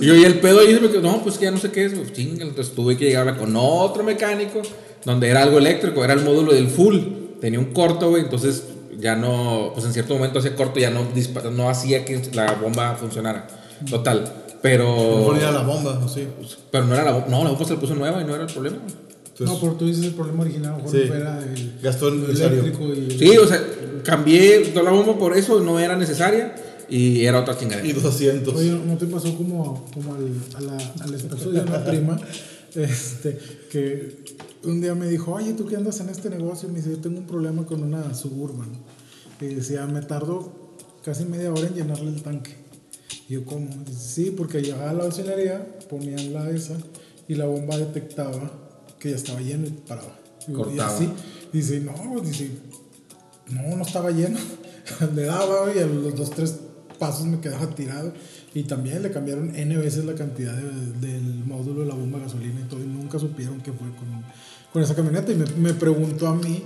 Y 0.00 0.06
yo, 0.06 0.14
y 0.14 0.22
el 0.22 0.38
pedo 0.38 0.60
ahí 0.60 0.74
se 0.74 0.80
me 0.80 0.88
quedó, 0.90 1.00
no, 1.00 1.20
pues 1.24 1.38
que 1.38 1.46
ya 1.46 1.50
no 1.50 1.58
sé 1.58 1.72
qué 1.72 1.86
es, 1.86 1.94
pues 1.94 2.12
chinga. 2.12 2.44
Entonces 2.44 2.72
tuve 2.72 2.96
que 2.96 3.06
llegar 3.06 3.26
a 3.26 3.30
hablar 3.30 3.38
con 3.44 3.56
otro 3.56 4.04
mecánico, 4.04 4.62
donde 5.04 5.28
era 5.28 5.42
algo 5.42 5.58
eléctrico, 5.58 6.04
era 6.04 6.12
el 6.12 6.20
módulo 6.20 6.52
del 6.52 6.68
full. 6.68 6.98
Tenía 7.40 7.58
un 7.58 7.72
corto, 7.72 8.10
güey, 8.10 8.22
entonces 8.22 8.62
ya 8.96 9.16
no, 9.16 9.72
pues 9.74 9.84
en 9.86 9.92
cierto 9.92 10.14
momento 10.14 10.38
ese 10.38 10.54
corto 10.54 10.78
ya 10.78 10.90
no, 10.90 11.04
no 11.50 11.68
hacía 11.68 12.04
que 12.04 12.22
la 12.32 12.52
bomba 12.52 12.94
funcionara. 12.94 13.48
Total. 13.90 14.45
Pero. 14.70 15.18
Mejor 15.18 15.36
ir 15.36 15.44
a 15.44 15.52
la 15.52 15.62
bomba, 15.62 16.00
así. 16.04 16.26
Pero 16.70 16.84
no 16.86 16.94
era 16.94 17.04
la 17.04 17.12
bomba. 17.12 17.28
No, 17.28 17.44
la 17.44 17.50
bomba 17.50 17.64
se 17.64 17.74
le 17.74 17.80
puso 17.80 17.94
nueva 17.94 18.20
y 18.20 18.24
no 18.24 18.34
era 18.34 18.44
el 18.44 18.52
problema. 18.52 18.76
Entonces, 18.78 19.46
no, 19.54 19.60
porque 19.60 19.78
tú 19.78 19.86
dices 19.86 20.04
el 20.04 20.14
problema 20.14 20.42
original, 20.42 20.76
mejor 20.76 20.90
Sí. 20.90 21.04
no 21.08 21.14
era 21.14 21.38
el, 21.42 21.78
Gastó 21.82 22.08
el 22.08 22.24
eléctrico 22.30 22.84
y 22.94 23.10
Sí, 23.18 23.36
o 23.36 23.46
sea, 23.46 23.62
cambié 24.02 24.60
toda 24.72 24.84
la 24.84 24.90
bomba 24.92 25.18
por 25.18 25.36
eso, 25.36 25.60
no 25.60 25.78
era 25.78 25.94
necesaria 25.96 26.54
y 26.88 27.24
era 27.24 27.40
otra 27.40 27.56
chingadera. 27.58 27.86
y 27.86 27.92
dos 27.92 28.04
asientos. 28.06 28.54
Oye, 28.54 28.70
¿no 28.86 28.96
te 28.96 29.04
pasó 29.06 29.34
como, 29.36 29.84
como 29.92 30.14
al, 30.14 30.28
a 30.54 30.60
la- 30.62 30.92
al 31.04 31.14
esposo 31.14 31.50
de 31.50 31.60
una 31.60 31.84
prima? 31.84 32.18
Este, 32.76 33.38
que 33.70 34.18
un 34.64 34.82
día 34.82 34.94
me 34.94 35.06
dijo, 35.08 35.32
oye, 35.32 35.54
¿tú 35.54 35.64
qué 35.66 35.76
andas 35.76 35.98
en 36.00 36.10
este 36.10 36.28
negocio? 36.28 36.68
Me 36.68 36.76
dice, 36.76 36.90
yo 36.90 36.98
tengo 36.98 37.18
un 37.18 37.26
problema 37.26 37.64
con 37.64 37.82
una 37.82 38.12
suburban. 38.14 38.68
Y 39.40 39.46
decía, 39.46 39.86
me 39.86 40.02
tardó 40.02 40.52
casi 41.02 41.24
media 41.24 41.50
hora 41.50 41.66
en 41.68 41.74
llenarle 41.74 42.08
el 42.10 42.22
tanque. 42.22 42.54
Y 43.28 43.34
yo, 43.34 43.44
¿cómo? 43.44 43.68
Sí, 43.96 44.32
porque 44.36 44.62
llegaba 44.62 44.90
a 44.90 44.94
la 44.94 45.04
auxiliaría, 45.04 45.78
ponían 45.88 46.32
la 46.32 46.48
esa 46.50 46.74
y 47.28 47.34
la 47.34 47.46
bomba 47.46 47.76
detectaba 47.76 48.52
que 48.98 49.10
ya 49.10 49.16
estaba 49.16 49.40
lleno 49.40 49.66
y 49.66 49.70
paraba. 49.70 50.18
Y, 50.46 50.52
y 50.76 50.78
así. 50.80 51.08
Dice, 51.52 51.80
no, 51.80 52.20
dice, 52.20 52.50
no, 53.50 53.76
no 53.76 53.82
estaba 53.82 54.10
lleno. 54.10 54.38
le 55.14 55.22
daba 55.24 55.72
y 55.74 55.78
a 55.80 55.86
los 55.86 56.14
dos, 56.14 56.30
tres 56.30 56.56
pasos 56.98 57.26
me 57.26 57.40
quedaba 57.40 57.68
tirado. 57.74 58.12
Y 58.54 58.62
también 58.62 59.02
le 59.02 59.10
cambiaron 59.10 59.54
N 59.54 59.76
veces 59.76 60.04
la 60.04 60.14
cantidad 60.14 60.54
de- 60.54 61.06
del 61.06 61.44
módulo 61.44 61.80
de 61.82 61.86
la 61.88 61.94
bomba 61.94 62.18
de 62.18 62.24
gasolina 62.24 62.60
y 62.60 62.68
todo. 62.68 62.80
Y 62.80 62.86
nunca 62.86 63.18
supieron 63.18 63.60
qué 63.60 63.72
fue 63.72 63.88
con, 63.96 64.24
con 64.72 64.82
esa 64.82 64.94
camioneta. 64.94 65.30
Y 65.32 65.36
me, 65.36 65.44
me 65.58 65.74
preguntó 65.74 66.28
a 66.28 66.34
mí. 66.34 66.62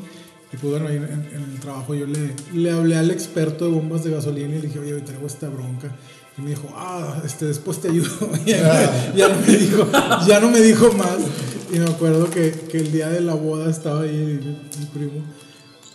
Y 0.53 0.57
pues 0.57 0.73
bueno, 0.73 0.89
ahí 0.89 0.97
en, 0.97 1.05
en 1.05 1.51
el 1.53 1.61
trabajo 1.61 1.95
yo 1.95 2.07
le, 2.07 2.35
le 2.55 2.71
hablé 2.73 2.97
al 2.97 3.11
experto 3.11 3.67
de 3.67 3.71
bombas 3.73 4.03
de 4.05 4.11
gasolina 4.11 4.49
y 4.57 4.61
le 4.63 4.67
dije, 4.69 4.79
oye, 4.81 5.01
traigo 5.01 5.27
esta 5.27 5.49
bronca. 5.49 5.95
Y 6.41 6.43
me 6.43 6.51
dijo, 6.51 6.69
ah, 6.75 7.21
este, 7.25 7.47
después 7.47 7.81
te 7.81 7.89
ayudo. 7.89 8.09
Y 8.47 8.51
ya, 8.51 9.15
ya 9.15 9.29
no 9.29 9.41
me 9.41 9.57
dijo, 9.57 9.91
ya 10.27 10.41
no 10.41 10.51
me 10.51 10.61
dijo 10.61 10.93
más. 10.93 11.19
Y 11.71 11.79
me 11.79 11.85
acuerdo 11.85 12.31
que, 12.31 12.51
que 12.51 12.79
el 12.79 12.91
día 12.91 13.09
de 13.11 13.21
la 13.21 13.35
boda 13.35 13.71
estaba 13.71 14.03
ahí 14.03 14.41
mi, 14.79 14.87
primo. 14.87 15.23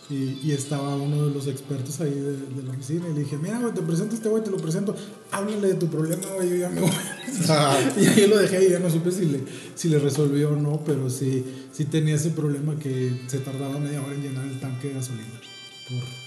Y, 0.08 0.38
y 0.44 0.52
estaba 0.52 0.94
uno 0.94 1.26
de 1.26 1.34
los 1.34 1.48
expertos 1.48 2.00
ahí 2.00 2.12
de, 2.14 2.36
de 2.36 2.62
la 2.64 2.70
oficina 2.70 3.08
y 3.10 3.14
le 3.14 3.20
dije, 3.24 3.36
mira, 3.38 3.58
güey, 3.58 3.74
te 3.74 3.82
presento 3.82 4.14
a 4.14 4.16
este 4.16 4.28
güey, 4.28 4.44
te 4.44 4.52
lo 4.52 4.56
presento, 4.56 4.94
háblale 5.32 5.66
de 5.66 5.74
tu 5.74 5.88
problema, 5.88 6.22
güey, 6.36 6.50
yo 6.50 6.56
ya 6.56 6.68
me 6.68 6.82
voy. 6.82 6.90
y 8.00 8.06
ahí 8.06 8.26
lo 8.28 8.38
dejé 8.38 8.68
y 8.68 8.70
ya 8.70 8.78
no 8.78 8.88
supe 8.88 9.10
si 9.10 9.24
le, 9.24 9.42
si 9.74 9.88
le 9.88 9.98
resolvió 9.98 10.50
o 10.50 10.56
no, 10.56 10.80
pero 10.86 11.10
sí, 11.10 11.44
sí 11.72 11.86
tenía 11.86 12.14
ese 12.14 12.30
problema 12.30 12.78
que 12.78 13.22
se 13.26 13.40
tardaba 13.40 13.80
media 13.80 14.00
hora 14.00 14.14
en 14.14 14.22
llenar 14.22 14.44
el 14.44 14.60
tanque 14.60 14.88
de 14.88 14.94
gasolina. 14.94 15.40
Por, 15.88 16.25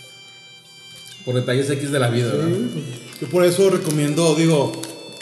Por 1.25 1.35
detalles 1.35 1.69
X 1.69 1.91
de 1.91 1.99
la 1.99 2.09
vida, 2.09 2.31
¿verdad? 2.31 2.47
Sí, 2.47 2.69
pues, 2.73 3.21
Yo 3.21 3.27
por 3.29 3.45
eso 3.45 3.69
recomiendo, 3.69 4.35
digo, 4.35 4.71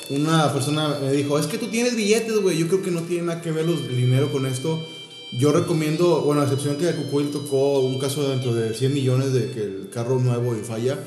una 0.10 0.54
persona 0.54 0.98
me 1.02 1.12
dijo, 1.12 1.38
es 1.38 1.48
que 1.48 1.58
tú 1.58 1.68
tienes 1.68 1.96
billetes, 1.96 2.40
güey. 2.42 2.58
Yo 2.58 2.68
creo 2.68 2.82
que 2.82 2.92
no 2.92 3.02
tiene 3.02 3.24
nada 3.24 3.42
que 3.42 3.52
ver 3.52 3.66
los, 3.66 3.82
el 3.82 3.98
dinero 3.98 4.32
con 4.32 4.46
esto. 4.46 4.86
Yo 5.34 5.52
recomiendo, 5.52 6.22
bueno, 6.22 6.42
a 6.42 6.46
excepción 6.46 6.78
que 6.78 6.90
Cucuy 6.94 7.26
tocó 7.26 7.82
un 7.82 8.00
caso 8.00 8.30
dentro 8.30 8.54
de 8.54 8.74
100 8.74 8.94
millones 8.94 9.34
de 9.34 9.52
que 9.52 9.62
el 9.62 9.90
carro 9.92 10.20
nuevo 10.20 10.56
y 10.56 10.64
falla. 10.64 10.98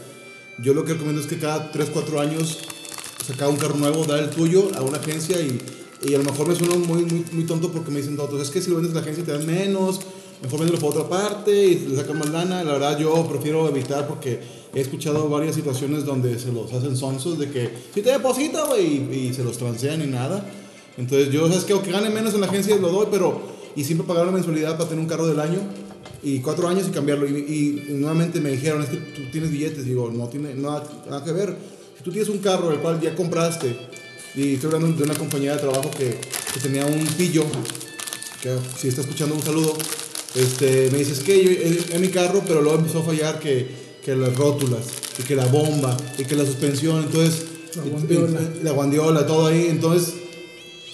Yo 0.59 0.75
lo 0.75 0.85
que 0.85 0.93
recomiendo 0.93 1.23
es 1.23 1.27
que 1.27 1.39
cada 1.39 1.73
3, 1.73 1.89
4 1.91 2.21
años 2.21 2.59
sacar 3.27 3.49
un 3.49 3.57
carro 3.57 3.77
nuevo, 3.77 4.05
dar 4.05 4.19
el 4.19 4.29
tuyo 4.29 4.71
a 4.77 4.83
una 4.83 4.99
agencia 4.99 5.41
y, 5.41 5.59
y 6.03 6.15
a 6.15 6.19
lo 6.19 6.25
mejor 6.25 6.49
me 6.49 6.55
suena 6.55 6.75
muy, 6.77 7.05
muy, 7.05 7.25
muy 7.33 7.45
tonto 7.45 7.73
porque 7.73 7.91
me 7.91 7.99
dicen 7.99 8.17
todos, 8.17 8.41
es 8.43 8.51
que 8.51 8.61
si 8.61 8.69
lo 8.69 8.77
vendes 8.77 8.93
a 8.93 8.97
la 8.97 9.01
agencia 9.01 9.25
te 9.25 9.33
dan 9.33 9.47
menos, 9.47 10.01
mejor 10.43 10.61
véndelo 10.61 10.79
por 10.79 10.91
otra 10.91 11.09
parte 11.09 11.67
y 11.67 11.87
le 11.87 11.97
sacan 11.97 12.19
más 12.19 12.31
lana. 12.31 12.65
La 12.65 12.73
verdad 12.73 12.99
yo 12.99 13.27
prefiero 13.27 13.69
evitar 13.69 14.07
porque 14.07 14.41
he 14.75 14.81
escuchado 14.81 15.29
varias 15.29 15.55
situaciones 15.55 16.05
donde 16.05 16.39
se 16.39 16.53
los 16.53 16.73
hacen 16.73 16.97
sonsos 16.97 17.39
de 17.39 17.51
que 17.51 17.71
si 17.95 18.03
te 18.03 18.11
deposita, 18.11 18.65
güey, 18.65 19.29
y, 19.29 19.35
se 19.35 19.45
los 19.45 19.59
transean 19.59 20.03
y 20.03 20.07
nada. 20.07 20.45
Entonces 20.97 21.31
yo, 21.31 21.49
¿sabes 21.49 21.65
que 21.65 21.73
Aunque 21.73 21.91
gane 21.91 22.11
menos 22.11 22.35
en 22.35 22.41
la 22.41 22.47
agencia 22.47 22.77
lo 22.77 22.89
doy, 22.89 23.07
pero... 23.11 23.61
Y 23.77 23.85
siempre 23.85 24.05
pagar 24.05 24.25
una 24.25 24.33
mensualidad 24.33 24.77
para 24.77 24.89
tener 24.89 25.01
un 25.01 25.09
carro 25.09 25.29
del 25.29 25.39
año 25.39 25.61
y 26.25 26.41
cuatro 26.41 26.67
años 26.67 26.89
y 26.89 26.91
cambiarlo. 26.91 27.29
Y, 27.29 27.87
y 27.89 27.93
nuevamente 27.93 28.41
me 28.41 28.51
dijeron, 28.51 28.83
es 28.83 28.89
que 28.89 28.97
tú 28.97 29.23
tienes 29.31 29.53
billetes. 29.53 29.85
Digo, 29.85 30.11
no 30.11 30.27
tiene 30.29 30.55
nada, 30.55 30.83
nada 31.09 31.25
que 31.25 31.31
ver. 31.31 31.57
Si 31.97 32.03
tú 32.03 32.11
tienes 32.11 32.29
un 32.29 32.39
carro 32.39 32.73
el 32.73 32.81
cual 32.81 33.01
ya 33.01 33.15
compraste, 33.15 33.77
y 34.35 34.55
estoy 34.55 34.73
hablando 34.73 34.97
de 34.97 35.05
una 35.05 35.15
compañía 35.15 35.55
de 35.55 35.61
trabajo 35.61 35.91
que, 35.91 36.19
que 36.53 36.61
tenía 36.61 36.85
un 36.85 37.07
pillo, 37.17 37.45
que 38.43 38.57
si 38.77 38.89
está 38.89 39.03
escuchando 39.03 39.37
un 39.37 39.43
saludo, 39.43 39.77
este, 40.35 40.89
me 40.91 40.99
dice, 40.99 41.13
es 41.13 41.21
que 41.21 41.45
yo, 41.45 41.51
es, 41.51 41.91
es 41.91 42.01
mi 42.01 42.09
carro, 42.09 42.43
pero 42.47 42.63
luego 42.63 42.79
empezó 42.79 43.01
a 43.01 43.03
fallar 43.03 43.39
que, 43.39 43.69
que 44.05 44.15
las 44.15 44.35
rótulas, 44.37 44.83
y 45.19 45.23
que 45.23 45.37
la 45.37 45.47
bomba, 45.47 45.97
y 46.19 46.25
que 46.25 46.35
la 46.37 46.45
suspensión, 46.45 47.05
entonces... 47.05 47.47
La 47.77 47.83
guandiola. 47.85 48.41
la 48.63 48.73
guandiola, 48.73 49.27
todo 49.27 49.47
ahí, 49.47 49.67
entonces... 49.69 50.15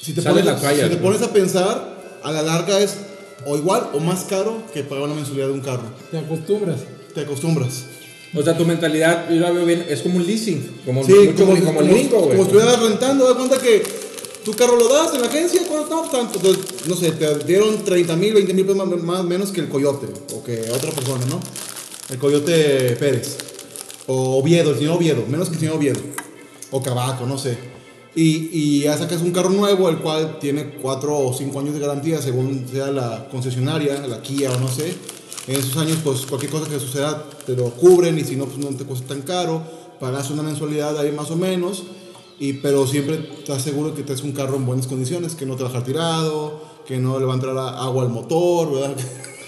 Si 0.03 0.13
te, 0.13 0.23
Sale 0.23 0.43
pones, 0.43 0.63
la 0.63 0.71
si 0.71 0.89
te 0.89 0.97
pones 0.99 1.23
a 1.23 1.33
pensar, 1.33 2.19
a 2.23 2.31
la 2.31 2.43
larga 2.43 2.79
es 2.81 2.97
o 3.45 3.57
igual 3.57 3.91
o 3.93 4.01
más 4.01 4.25
caro 4.25 4.63
que 4.73 4.83
pagar 4.83 5.05
una 5.05 5.15
mensualidad 5.15 5.49
de 5.49 5.53
un 5.53 5.61
carro. 5.61 5.85
te 6.11 6.19
acostumbras. 6.19 6.81
Te 7.15 7.21
acostumbras. 7.23 7.85
O 8.35 8.43
sea, 8.43 8.57
tu 8.57 8.65
mentalidad, 8.67 9.31
yo 9.31 9.41
la 9.41 9.51
veo 9.51 9.65
bien, 9.65 9.87
es 9.89 10.03
como 10.03 10.17
un 10.17 10.27
leasing. 10.27 10.81
Como, 10.85 11.05
Sí, 11.05 11.13
mucho 11.13 11.45
como, 11.47 11.59
como, 11.59 11.75
como, 11.75 11.81
gringo, 11.81 12.19
güey. 12.19 12.31
como 12.31 12.43
estuvieras 12.43 12.81
rentando, 12.81 13.27
da 13.27 13.35
cuenta 13.35 13.59
que 13.59 13.83
tu 14.47 14.55
carro 14.55 14.77
lo 14.77 14.89
das 14.89 15.13
en 15.13 15.23
la 15.23 15.27
agencia, 15.27 15.61
¿cuánto 15.69 16.03
tanto? 16.03 16.39
Entonces, 16.39 16.87
no 16.87 16.95
sé, 16.95 17.11
te 17.11 17.39
dieron 17.45 17.85
30 17.85 18.15
mil, 18.15 18.33
20 18.33 18.55
mil 18.55 18.65
pesos 18.65 18.87
más, 18.87 19.03
más 19.03 19.25
menos 19.25 19.51
que 19.51 19.61
el 19.61 19.69
coyote, 19.69 20.07
o 20.33 20.45
que 20.45 20.71
otra 20.73 20.93
persona, 20.93 21.27
¿no? 21.27 21.41
El 22.09 22.19
coyote 22.19 22.95
Pérez, 22.95 23.39
o 24.07 24.39
Oviedo, 24.39 24.71
el 24.71 24.79
señor 24.79 24.99
Oviedo, 24.99 25.25
menos 25.27 25.49
que 25.49 25.55
el 25.55 25.61
señor 25.61 25.77
Oviedo, 25.79 25.99
o 26.71 26.81
Cabaco, 26.81 27.27
no 27.27 27.39
sé. 27.39 27.59
Y, 28.15 28.49
y 28.53 28.81
ya 28.83 28.97
sacas 28.97 29.21
un 29.23 29.33
carro 29.33 29.51
nuevo, 29.51 29.89
el 29.89 29.99
cual 29.99 30.39
tiene 30.39 30.75
4 30.81 31.19
o 31.19 31.35
5 31.35 31.59
años 31.59 31.75
de 31.75 31.81
garantía, 31.81 32.23
según 32.23 32.69
sea 32.71 32.93
la 32.93 33.29
concesionaria, 33.29 33.99
la 34.07 34.23
Kia 34.23 34.53
o 34.53 34.61
no 34.61 34.69
sé. 34.69 34.95
En 35.49 35.57
esos 35.57 35.77
años, 35.77 35.99
pues 36.05 36.25
cualquier 36.25 36.53
cosa 36.53 36.71
que 36.71 36.79
suceda 36.79 37.29
te 37.45 37.57
lo 37.57 37.71
cubren 37.71 38.17
y 38.17 38.23
si 38.23 38.37
no, 38.37 38.47
pues 38.47 38.59
no 38.59 38.69
te 38.77 38.85
cuesta 38.85 39.09
tan 39.09 39.23
caro. 39.23 39.61
Pagas 39.99 40.31
una 40.31 40.45
mensualidad 40.45 40.97
ahí 40.99 41.11
más 41.11 41.33
o 41.33 41.37
menos, 41.37 41.83
y, 42.39 42.55
pero 42.55 42.87
siempre 42.87 43.19
estás 43.39 43.63
seguro 43.63 43.95
que 43.95 44.03
te 44.03 44.13
es 44.13 44.23
un 44.23 44.33
carro 44.33 44.57
en 44.57 44.67
buenas 44.67 44.87
condiciones, 44.87 45.35
que 45.35 45.47
no 45.47 45.57
te 45.57 45.63
va 45.63 45.71
a 45.71 45.73
dejar 45.73 45.87
tirado, 45.87 46.61
que 46.87 46.99
no 46.99 47.19
le 47.19 47.25
va 47.25 47.33
a 47.33 47.37
entrar 47.37 47.57
agua 47.57 48.05
al 48.05 48.11
motor, 48.11 48.73
¿verdad? 48.73 48.97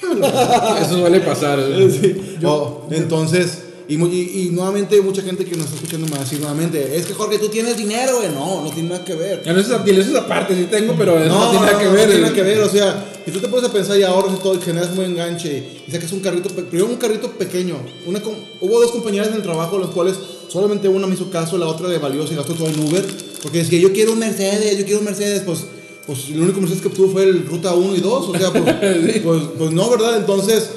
Eso 0.83 0.99
suele 0.99 1.21
pasar. 1.21 1.59
güey. 1.61 1.90
Sí. 1.90 2.38
Oh, 2.45 2.87
entonces, 2.90 3.62
y, 3.88 3.95
y, 3.95 4.47
y 4.47 4.50
nuevamente 4.50 5.00
mucha 5.00 5.23
gente 5.23 5.45
que 5.45 5.57
nos 5.57 5.64
está 5.66 5.76
escuchando 5.76 6.07
me 6.07 6.12
va 6.12 6.18
a 6.18 6.25
decir 6.25 6.38
nuevamente, 6.40 6.97
es 6.97 7.07
que 7.07 7.14
Jorge, 7.14 7.38
tú 7.38 7.49
tienes 7.49 7.76
dinero, 7.76 8.16
güey. 8.18 8.28
No, 8.30 8.62
no 8.64 8.71
tiene 8.71 8.90
nada 8.90 9.04
que 9.04 9.14
ver. 9.14 9.42
Ya 9.45 9.52
no 9.52 9.61
es 9.61 9.66
esa, 9.66 9.83
eso 9.85 10.00
es 10.00 10.14
aparte, 10.14 10.54
sí 10.54 10.66
tengo, 10.71 10.95
pero 10.97 11.18
no, 11.18 11.26
No, 11.26 11.50
tiene 11.50 11.66
nada 11.66 11.78
que 11.78 11.85
no, 11.87 11.92
ver. 11.92 12.00
no 12.02 12.07
tiene 12.07 12.21
nada 12.23 12.35
que 12.35 12.42
ver, 12.42 12.61
o 12.61 12.68
sea, 12.68 13.12
si 13.25 13.30
tú 13.30 13.40
te 13.40 13.49
pones 13.49 13.68
a 13.68 13.73
pensar 13.73 13.99
y 13.99 14.02
ahorras 14.02 14.35
y 14.35 14.42
todo, 14.42 14.54
y 14.54 14.61
generas 14.61 14.95
muy 14.95 15.04
enganche 15.04 15.83
y 15.87 15.90
sacas 15.90 16.12
un 16.12 16.21
carrito, 16.21 16.49
primero 16.50 16.87
un 16.87 16.97
carrito 16.97 17.30
pequeño. 17.33 17.76
Una, 18.07 18.21
hubo 18.61 18.80
dos 18.80 18.90
compañeras 18.92 19.28
en 19.28 19.35
el 19.35 19.42
trabajo, 19.42 19.78
las 19.78 19.90
cuales 19.90 20.16
solamente 20.48 20.88
una 20.88 21.06
me 21.06 21.14
hizo 21.14 21.30
caso, 21.30 21.56
la 21.58 21.66
otra 21.66 21.88
le 21.88 21.98
valió, 21.98 22.26
se 22.26 22.34
gastó 22.34 22.54
todo 22.54 22.68
en 22.68 22.80
Uber, 22.80 23.04
porque 23.42 23.58
decía, 23.58 23.78
yo 23.78 23.92
quiero 23.92 24.12
un 24.12 24.18
Mercedes, 24.18 24.78
yo 24.78 24.84
quiero 24.84 25.00
un 25.00 25.04
Mercedes, 25.06 25.42
pues, 25.44 25.64
pues 26.06 26.28
el 26.30 26.40
único 26.40 26.60
Mercedes 26.60 26.82
que 26.82 26.88
obtuvo 26.88 27.08
fue 27.12 27.24
el 27.24 27.46
Ruta 27.46 27.74
1 27.74 27.96
y 27.96 28.00
2, 28.00 28.28
o 28.28 28.38
sea, 28.38 28.52
pues, 28.52 28.64
pues, 29.22 29.42
pues 29.56 29.70
no, 29.72 29.90
¿verdad? 29.90 30.16
Entonces, 30.18 30.70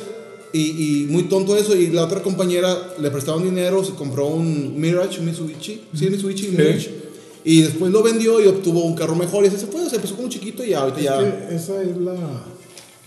y, 0.53 1.03
y 1.03 1.05
muy 1.07 1.23
tonto 1.23 1.55
eso, 1.55 1.75
y 1.75 1.87
la 1.87 2.03
otra 2.03 2.21
compañera 2.21 2.93
le 2.99 3.09
prestaban 3.09 3.43
dinero, 3.43 3.83
se 3.83 3.93
compró 3.93 4.27
un 4.27 4.79
Mirage, 4.79 5.19
un 5.19 5.25
Mitsubishi, 5.25 5.81
sí, 5.93 6.09
Mitsubishi, 6.09 6.49
Mirage. 6.49 7.01
Y 7.43 7.61
después 7.61 7.91
lo 7.91 8.03
vendió 8.03 8.39
y 8.39 8.47
obtuvo 8.47 8.83
un 8.83 8.93
carro 8.93 9.15
mejor. 9.15 9.43
Y 9.43 9.47
así 9.47 9.57
se 9.57 9.65
fue, 9.65 9.89
se 9.89 9.95
empezó 9.95 10.15
como 10.15 10.29
chiquito 10.29 10.63
y 10.63 10.73
ahorita 10.73 10.99
Es 10.99 11.05
ya. 11.05 11.17
que 11.17 11.55
esa 11.55 11.81
es 11.81 11.97
la, 11.97 12.13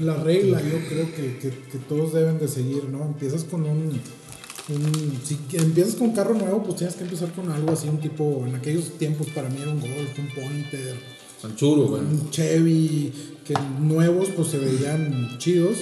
la 0.01 0.17
regla, 0.25 0.61
yo 0.61 0.79
creo 0.89 1.07
que, 1.15 1.39
que, 1.39 1.51
que 1.51 1.79
todos 1.89 2.15
deben 2.15 2.39
de 2.41 2.49
seguir, 2.49 2.85
¿no? 2.91 3.05
Empiezas 3.05 3.45
con 3.45 3.63
un, 3.63 4.01
un- 4.69 5.21
Si 5.25 5.39
empiezas 5.57 5.95
con 5.97 6.09
un 6.11 6.15
carro 6.15 6.35
nuevo, 6.35 6.63
pues 6.63 6.77
tienes 6.77 6.97
que 6.97 7.05
empezar 7.05 7.31
con 7.33 7.51
algo 7.51 7.73
así, 7.73 7.89
un 7.89 7.99
tipo. 8.01 8.45
En 8.47 8.55
aquellos 8.55 8.97
tiempos 8.99 9.27
para 9.35 9.49
mí 9.49 9.59
era 9.61 9.71
un 9.71 9.81
Golf, 9.81 10.19
un 10.19 10.29
Pointer, 10.29 10.95
güey. 11.89 12.03
un 12.03 12.31
Chevy, 12.31 13.13
que 13.47 13.55
nuevos 13.81 14.29
pues 14.37 14.49
se 14.49 14.59
veían 14.59 15.37
chidos. 15.39 15.77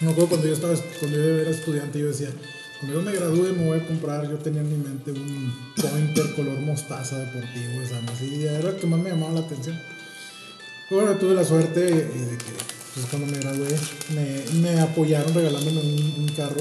Me 0.00 0.10
acuerdo 0.10 0.30
cuando 0.30 0.46
yo 0.48 0.52
estaba, 0.54 0.74
cuando 1.00 1.16
yo 1.16 1.24
era 1.24 1.50
estudiante, 1.50 1.98
yo 1.98 2.06
decía, 2.08 2.30
cuando 2.80 2.98
yo 2.98 3.04
me 3.04 3.12
gradúe 3.16 3.54
me 3.56 3.66
voy 3.66 3.78
a 3.78 3.86
comprar, 3.86 4.28
yo 4.28 4.36
tenía 4.38 4.60
en 4.62 4.68
mi 4.70 4.76
mente 4.88 5.12
un 5.12 5.54
Pointer 5.80 6.34
color 6.34 6.58
mostaza 6.60 7.18
deportivo, 7.18 7.80
esa 7.82 7.98
así, 8.12 8.44
era 8.44 8.70
el 8.70 8.76
que 8.76 8.86
más 8.86 9.00
me 9.00 9.10
llamaba 9.10 9.34
la 9.34 9.40
atención. 9.40 9.78
Bueno, 10.90 11.12
tuve 11.16 11.34
la 11.34 11.44
suerte 11.44 11.80
de 11.80 12.02
que 12.02 12.52
pues, 12.94 13.06
cuando 13.08 13.28
me 13.32 13.38
gradué 13.38 13.74
me, 14.14 14.60
me 14.60 14.80
apoyaron 14.80 15.32
regalándome 15.32 15.80
un, 15.80 16.14
un 16.18 16.28
carro 16.36 16.60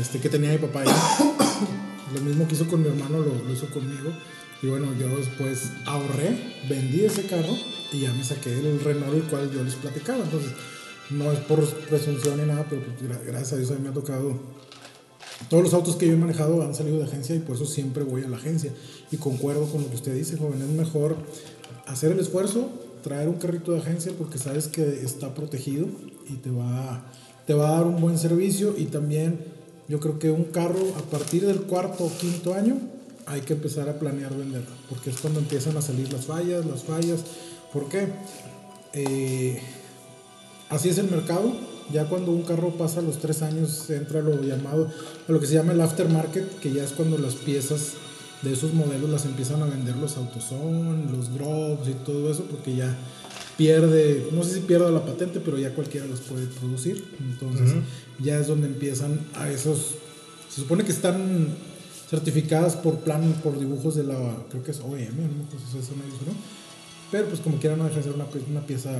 este, 0.00 0.18
que 0.20 0.28
tenía 0.28 0.52
mi 0.52 0.58
papá. 0.58 0.82
ahí. 0.82 0.88
Lo 2.14 2.20
mismo 2.20 2.46
que 2.46 2.54
hizo 2.54 2.66
con 2.68 2.82
mi 2.82 2.88
hermano 2.88 3.18
lo, 3.18 3.34
lo 3.44 3.52
hizo 3.52 3.66
conmigo. 3.70 4.10
Y 4.62 4.68
bueno, 4.68 4.88
yo 4.98 5.08
después 5.16 5.70
ahorré, 5.84 6.54
vendí 6.68 7.04
ese 7.04 7.22
carro 7.26 7.54
y 7.92 8.00
ya 8.00 8.12
me 8.12 8.22
saqué 8.24 8.52
el 8.56 8.80
Renault, 8.80 9.14
el 9.14 9.22
cual 9.24 9.50
yo 9.52 9.62
les 9.64 9.74
platicaba. 9.74 10.22
Entonces, 10.24 10.52
no 11.10 11.32
es 11.32 11.38
por 11.40 11.66
presunción 11.66 12.38
ni 12.40 12.46
nada, 12.46 12.66
pero 12.70 12.82
pues, 12.82 13.10
gra- 13.10 13.22
gracias 13.26 13.52
a 13.54 13.56
Dios 13.56 13.70
a 13.72 13.74
mí 13.74 13.80
me 13.82 13.88
ha 13.88 13.92
tocado. 13.92 14.38
Todos 15.50 15.64
los 15.64 15.74
autos 15.74 15.96
que 15.96 16.06
yo 16.06 16.12
he 16.12 16.16
manejado 16.16 16.62
han 16.62 16.74
salido 16.74 16.98
de 16.98 17.04
agencia 17.04 17.34
y 17.34 17.40
por 17.40 17.56
eso 17.56 17.66
siempre 17.66 18.04
voy 18.04 18.22
a 18.22 18.28
la 18.28 18.36
agencia. 18.36 18.72
Y 19.10 19.16
concuerdo 19.16 19.66
con 19.66 19.82
lo 19.82 19.88
que 19.90 19.96
usted 19.96 20.14
dice, 20.14 20.36
joven. 20.36 20.62
Es 20.62 20.68
mejor 20.68 21.16
hacer 21.86 22.12
el 22.12 22.20
esfuerzo, 22.20 22.70
traer 23.02 23.28
un 23.28 23.34
carrito 23.36 23.72
de 23.72 23.78
agencia 23.80 24.12
porque 24.16 24.38
sabes 24.38 24.68
que 24.68 25.02
está 25.02 25.34
protegido 25.34 25.88
y 26.28 26.34
te 26.34 26.50
va, 26.50 27.12
te 27.46 27.52
va 27.54 27.68
a 27.68 27.72
dar 27.72 27.86
un 27.86 28.00
buen 28.00 28.16
servicio. 28.18 28.74
Y 28.78 28.84
también 28.86 29.40
yo 29.88 30.00
creo 30.00 30.18
que 30.18 30.30
un 30.30 30.44
carro 30.44 30.94
a 30.98 31.02
partir 31.10 31.46
del 31.46 31.62
cuarto 31.62 32.04
o 32.04 32.12
quinto 32.16 32.54
año 32.54 32.78
hay 33.26 33.40
que 33.40 33.54
empezar 33.54 33.88
a 33.88 33.98
planear 33.98 34.36
venderlo. 34.36 34.74
Porque 34.88 35.10
es 35.10 35.20
cuando 35.20 35.40
empiezan 35.40 35.76
a 35.76 35.82
salir 35.82 36.12
las 36.12 36.26
fallas, 36.26 36.64
las 36.66 36.84
fallas. 36.84 37.20
¿Por 37.72 37.88
qué? 37.88 38.08
Eh, 38.92 39.60
Así 40.74 40.88
es 40.88 40.98
el 40.98 41.10
mercado. 41.10 41.52
Ya 41.92 42.08
cuando 42.08 42.32
un 42.32 42.42
carro 42.42 42.70
pasa 42.70 43.02
los 43.02 43.18
tres 43.18 43.42
años 43.42 43.90
entra 43.90 44.22
lo 44.22 44.42
llamado, 44.42 44.90
lo 45.28 45.38
que 45.38 45.46
se 45.46 45.54
llama 45.54 45.72
el 45.72 45.80
aftermarket, 45.80 46.58
que 46.58 46.72
ya 46.72 46.82
es 46.82 46.92
cuando 46.92 47.18
las 47.18 47.34
piezas 47.34 47.92
de 48.42 48.52
esos 48.52 48.72
modelos 48.72 49.10
las 49.10 49.24
empiezan 49.26 49.62
a 49.62 49.66
vender 49.66 49.96
los 49.96 50.16
AutoZone, 50.16 51.12
los 51.12 51.32
Drops 51.34 51.88
y 51.88 51.92
todo 52.04 52.30
eso, 52.30 52.44
porque 52.50 52.74
ya 52.74 52.96
pierde, 53.56 54.28
no 54.32 54.42
sé 54.42 54.54
si 54.54 54.60
pierde 54.60 54.90
la 54.90 55.04
patente, 55.04 55.40
pero 55.40 55.58
ya 55.58 55.70
cualquiera 55.74 56.06
los 56.06 56.20
puede 56.20 56.46
producir. 56.46 57.04
Entonces 57.20 57.74
ya 58.20 58.38
es 58.38 58.46
donde 58.46 58.66
empiezan 58.66 59.20
a 59.34 59.50
esos, 59.50 59.94
se 60.48 60.60
supone 60.62 60.84
que 60.84 60.92
están 60.92 61.48
certificadas 62.10 62.76
por 62.76 62.98
plan, 63.00 63.22
por 63.42 63.58
dibujos 63.58 63.96
de 63.96 64.04
la, 64.04 64.36
creo 64.50 64.62
que 64.62 64.70
es 64.72 64.80
OEM, 64.80 65.16
no 65.16 65.44
acuerdo 65.44 65.66
si 65.72 65.78
es 65.78 65.84
eso, 65.84 65.92
¿no? 65.94 66.32
Pero 67.10 67.26
pues 67.28 67.40
como 67.40 67.58
quiera 67.58 67.76
no 67.76 67.84
deja 67.84 67.96
de 67.96 68.02
ser 68.02 68.12
una, 68.12 68.26
pie- 68.26 68.42
una 68.50 68.66
pieza 68.66 68.90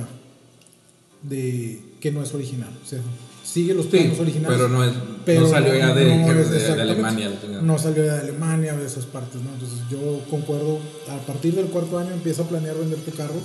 de 1.21 1.81
que 1.99 2.11
no 2.11 2.21
es 2.23 2.33
original. 2.33 2.69
O 2.83 2.87
sea, 2.87 2.99
sigue 3.43 3.73
los 3.73 3.85
Sí, 3.85 3.91
planos 3.91 4.19
originales. 4.19 4.57
pero 4.57 4.69
no, 4.69 4.83
es, 4.83 4.93
pero 5.25 5.41
no 5.41 5.47
salió 5.49 5.75
ya 5.75 5.93
de, 5.93 6.17
no 6.17 6.33
de- 6.33 6.41
es 6.41 6.49
de 6.49 6.57
exactamente. 6.57 6.91
Alemania. 6.93 7.31
No 7.61 7.77
salió 7.77 8.03
de 8.03 8.11
Alemania, 8.11 8.73
de 8.77 8.85
esas 8.85 9.05
partes, 9.05 9.41
¿no? 9.41 9.49
Entonces 9.53 9.79
yo 9.89 10.21
concuerdo, 10.29 10.79
a 11.09 11.17
partir 11.25 11.55
del 11.55 11.65
cuarto 11.67 11.97
año 11.97 12.11
empieza 12.11 12.43
a 12.43 12.47
planear 12.47 12.77
vender 12.77 12.99
tu 12.99 13.11
carro 13.11 13.35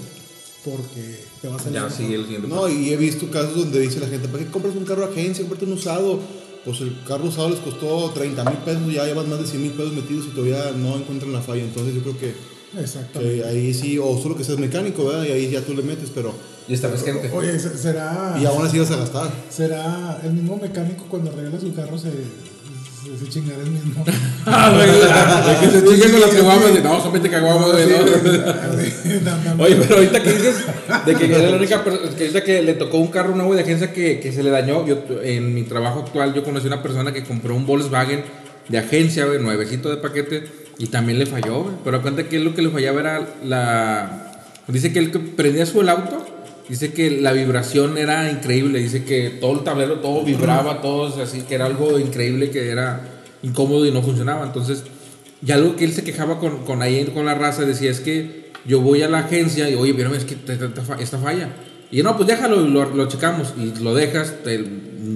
porque 0.65 1.25
te 1.41 1.49
va 1.49 1.57
a 1.57 1.59
salir. 1.59 1.81
Ya 1.81 1.91
sigue 1.91 2.15
el 2.17 2.25
siguiente. 2.25 2.49
No, 2.49 2.69
y 2.69 2.91
he 2.93 2.97
visto 2.97 3.31
casos 3.31 3.57
donde 3.57 3.81
dice 3.81 4.01
la 4.01 4.09
gente, 4.09 4.29
¿para 4.29 4.45
qué 4.45 4.51
compras 4.51 4.75
un 4.77 4.85
carro 4.85 5.05
agencia? 5.05 5.43
Cómprate 5.45 5.65
un 5.67 5.73
usado. 5.73 6.21
Pues 6.65 6.81
el 6.83 6.95
carro 7.07 7.25
usado 7.29 7.49
les 7.49 7.59
costó 7.61 8.11
30 8.11 8.45
mil 8.45 8.59
pesos, 8.59 8.93
ya 8.93 9.07
llevan 9.07 9.31
más 9.31 9.39
de 9.41 9.47
100 9.47 9.63
mil 9.63 9.73
pesos 9.73 9.93
metidos 9.95 10.27
y 10.27 10.31
todavía 10.35 10.73
no 10.77 10.97
encuentran 10.97 11.33
la 11.33 11.41
falla. 11.41 11.63
Entonces 11.65 11.95
yo 11.95 12.03
creo 12.03 12.19
que, 12.19 12.35
Exactamente. 12.79 13.37
que 13.37 13.45
ahí 13.49 13.73
sí, 13.73 13.99
o 13.99 14.19
solo 14.21 14.37
que 14.37 14.45
seas 14.45 14.59
mecánico, 14.59 15.07
¿verdad? 15.07 15.25
Y 15.25 15.33
ahí 15.33 15.51
ya 15.51 15.63
tú 15.63 15.73
le 15.75 15.83
metes, 15.83 16.11
pero... 16.15 16.35
Y 16.69 16.75
esta 16.75 16.89
vez 16.89 17.03
gente. 17.03 17.31
Oye, 17.33 17.59
se- 17.59 17.77
será. 17.79 18.37
Y 18.41 18.45
aún 18.45 18.65
así 18.65 18.79
vas 18.79 18.91
a 18.91 18.97
gastar. 18.97 19.33
Será 19.49 20.21
el 20.23 20.35
mismo 20.35 20.57
mecánico 20.59 21.07
cuando 21.09 21.33
regala 21.33 21.59
su 21.59 21.75
carro 21.75 21.97
se, 21.99 22.11
se, 23.03 23.17
se 23.17 23.29
chingará 23.29 23.63
el 23.63 23.71
mismo. 23.71 24.05
De 24.05 24.13
que 25.61 25.71
se 25.71 25.85
chinguen 25.85 26.11
con 26.13 26.21
las 26.21 26.31
caguamas. 26.31 26.75
de, 26.75 26.83
No, 26.83 27.03
son 27.03 27.13
20 27.13 27.31
caguamas, 27.31 27.73
güey. 27.73 27.87
no. 29.57 29.65
Oye, 29.65 29.77
pero 29.77 29.97
ahorita 29.97 30.23
que 30.23 30.33
dices 30.33 30.65
de 31.07 31.15
que 31.15 31.25
era 31.27 31.51
la 31.51 31.57
única 31.57 31.85
persona 31.85 32.41
que 32.43 32.63
le 32.63 32.75
tocó 32.75 32.99
un 32.99 33.09
carro 33.09 33.35
nuevo 33.35 33.55
de 33.55 33.63
agencia 33.63 33.93
que, 33.93 34.21
que 34.21 34.33
se 34.33 34.43
le 34.43 34.51
dañó, 34.51 34.87
yo 34.87 35.05
en 35.23 35.55
mi 35.55 35.63
trabajo 35.63 36.01
actual 36.01 36.35
yo 36.35 36.45
conocí 36.45 36.67
una 36.67 36.83
persona 36.83 37.13
que 37.13 37.25
compró 37.25 37.55
un 37.55 37.67
Volkswagen 37.67 38.25
de 38.69 38.79
agencia, 38.79 39.27
güey, 39.27 39.41
nuevecito 39.41 39.91
de 39.91 39.97
paquete 39.97 40.45
y 40.79 40.87
también 40.87 41.19
le 41.19 41.27
falló, 41.27 41.63
güey. 41.63 41.75
Pero 41.85 42.03
cuenta 42.03 42.29
que 42.29 42.39
lo 42.39 42.55
que 42.55 42.63
le 42.63 42.71
fallaba 42.71 43.01
era 43.01 43.29
la 43.45 44.27
dice 44.73 44.93
que 44.93 44.99
él 44.99 45.11
que 45.11 45.19
prendía 45.19 45.67
su 45.67 45.81
el 45.81 45.89
auto, 45.89 46.25
dice 46.71 46.93
que 46.95 47.11
la 47.21 47.33
vibración 47.33 47.99
era 47.99 48.31
increíble, 48.31 48.79
dice 48.79 49.05
que 49.05 49.29
todo 49.29 49.53
el 49.59 49.65
tablero 49.65 49.97
todo 50.01 50.25
vibraba, 50.25 50.81
todo 50.81 51.23
así 51.23 51.43
que 51.43 51.57
era 51.57 51.67
algo 51.67 51.99
increíble 51.99 52.51
que 52.51 52.69
era 52.71 53.07
incómodo 53.43 53.85
y 53.85 53.91
no 53.91 54.03
funcionaba. 54.03 54.47
Entonces, 54.47 54.85
y 55.45 55.53
algo 55.53 55.77
que 55.77 55.85
él 55.85 55.93
se 55.93 56.05
quejaba 56.05 56.39
con, 56.39 56.65
con 56.65 56.81
ahí 56.83 57.05
con 57.13 57.27
la 57.27 57.35
raza, 57.35 57.65
decía, 57.65 57.91
es 57.91 58.01
que 58.01 58.51
yo 58.67 58.81
voy 58.81 59.03
a 59.03 59.09
la 59.09 59.21
agencia 59.21 59.69
y, 59.69 59.75
oye, 59.75 59.95
pero 59.95 60.15
es 60.15 60.25
que 60.25 60.37
esta 61.01 61.19
falla. 61.19 61.49
Y 61.91 61.97
yo, 61.97 62.05
no, 62.05 62.17
pues 62.17 62.29
déjalo, 62.29 62.61
lo, 62.61 62.95
lo 62.95 63.09
checamos. 63.09 63.55
Y 63.59 63.83
lo 63.83 63.95
dejas, 63.95 64.35
te- 64.45 64.63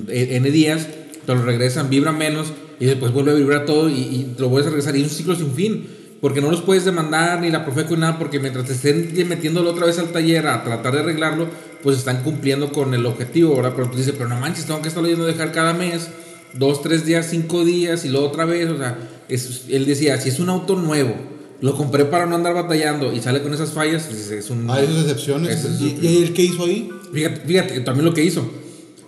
N 0.09 0.51
días, 0.51 0.89
te 1.27 1.35
lo 1.35 1.43
regresan, 1.43 1.89
vibra 1.91 2.11
menos, 2.13 2.53
y 2.81 2.87
después 2.87 3.13
vuelve 3.13 3.31
a 3.33 3.35
vibrar 3.35 3.65
todo 3.67 3.89
y, 3.89 3.93
y 4.01 4.33
te 4.35 4.43
lo 4.43 4.49
vuelves 4.49 4.67
a 4.67 4.71
regresar. 4.71 4.97
Y 4.97 5.03
es 5.03 5.09
un 5.09 5.15
ciclo 5.17 5.35
sin 5.37 5.53
fin. 5.53 5.87
Porque 6.21 6.41
no 6.41 6.51
los 6.51 6.63
puedes 6.63 6.85
demandar 6.85 7.41
ni 7.41 7.51
la 7.51 7.65
Profeco 7.65 7.95
ni 7.95 8.01
nada, 8.01 8.19
porque 8.19 8.41
mientras 8.41 8.67
te 8.67 8.73
estén 8.73 9.29
metiéndolo 9.29 9.71
otra 9.71 9.87
vez 9.87 9.99
al 9.99 10.09
taller 10.09 10.47
a 10.47 10.65
tratar 10.65 10.95
de 10.95 11.01
arreglarlo, 11.01 11.49
pues 11.83 11.99
están 11.99 12.23
cumpliendo 12.23 12.73
con 12.73 12.95
el 12.95 13.05
objetivo, 13.05 13.55
¿verdad? 13.57 13.73
Pero 13.77 13.91
tú 13.91 13.99
dices, 13.99 14.15
pero 14.17 14.29
no 14.31 14.37
manches, 14.41 14.65
tengo 14.65 14.81
que 14.81 14.89
estarlo 14.89 15.09
yendo 15.09 15.25
a 15.25 15.29
dejar 15.29 15.53
cada 15.53 15.75
mes 15.75 16.09
dos, 16.55 16.81
tres 16.83 17.05
días, 17.05 17.27
cinco 17.29 17.65
días 17.65 18.05
y 18.07 18.09
luego 18.09 18.29
otra 18.29 18.47
vez. 18.47 18.71
O 18.71 18.79
sea, 18.79 18.97
es- 19.29 19.65
él 19.69 19.85
decía, 19.85 20.19
si 20.21 20.31
es 20.31 20.39
un 20.41 20.49
auto 20.49 20.77
nuevo, 20.77 21.15
lo 21.61 21.77
compré 21.77 22.05
para 22.07 22.25
no 22.27 22.37
andar 22.37 22.55
batallando 22.55 23.13
y 23.13 23.21
sale 23.21 23.43
con 23.43 23.53
esas 23.53 23.73
fallas, 23.73 24.05
pues, 24.09 24.31
es 24.31 24.49
un... 24.51 24.71
Hay 24.71 24.85
esas 24.85 25.03
excepciones. 25.03 25.63
Es- 25.65 25.81
¿Y, 25.81 25.99
y 26.01 26.23
el 26.23 26.33
que 26.33 26.43
hizo 26.43 26.65
ahí? 26.65 26.89
Fíjate, 27.13 27.41
fíjate, 27.47 27.81
también 27.81 28.07
lo 28.07 28.15
que 28.15 28.25
hizo. 28.25 28.51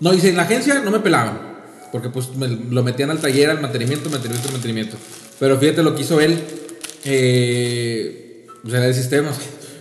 No, 0.01 0.13
dice, 0.13 0.29
en 0.29 0.37
la 0.37 0.43
agencia 0.43 0.81
no 0.85 0.91
me 0.91 1.01
pelaban, 1.01 1.39
porque 1.93 2.11
pues 2.11 2.35
me 2.37 2.47
lo 2.49 2.83
metían 2.83 3.11
al 3.11 3.19
taller, 3.21 3.49
al 3.49 3.61
mantenimiento, 3.63 4.11
mantenimiento, 4.11 4.53
mantenimiento. 4.53 4.97
Pero 5.41 5.59
fíjate 5.59 5.83
lo 5.83 5.95
que 5.95 6.03
hizo 6.03 6.21
él, 6.21 6.39
eh, 7.07 8.47
o 8.65 8.71
sea, 8.71 8.81
de 8.81 8.95
sistemas. 8.95 9.39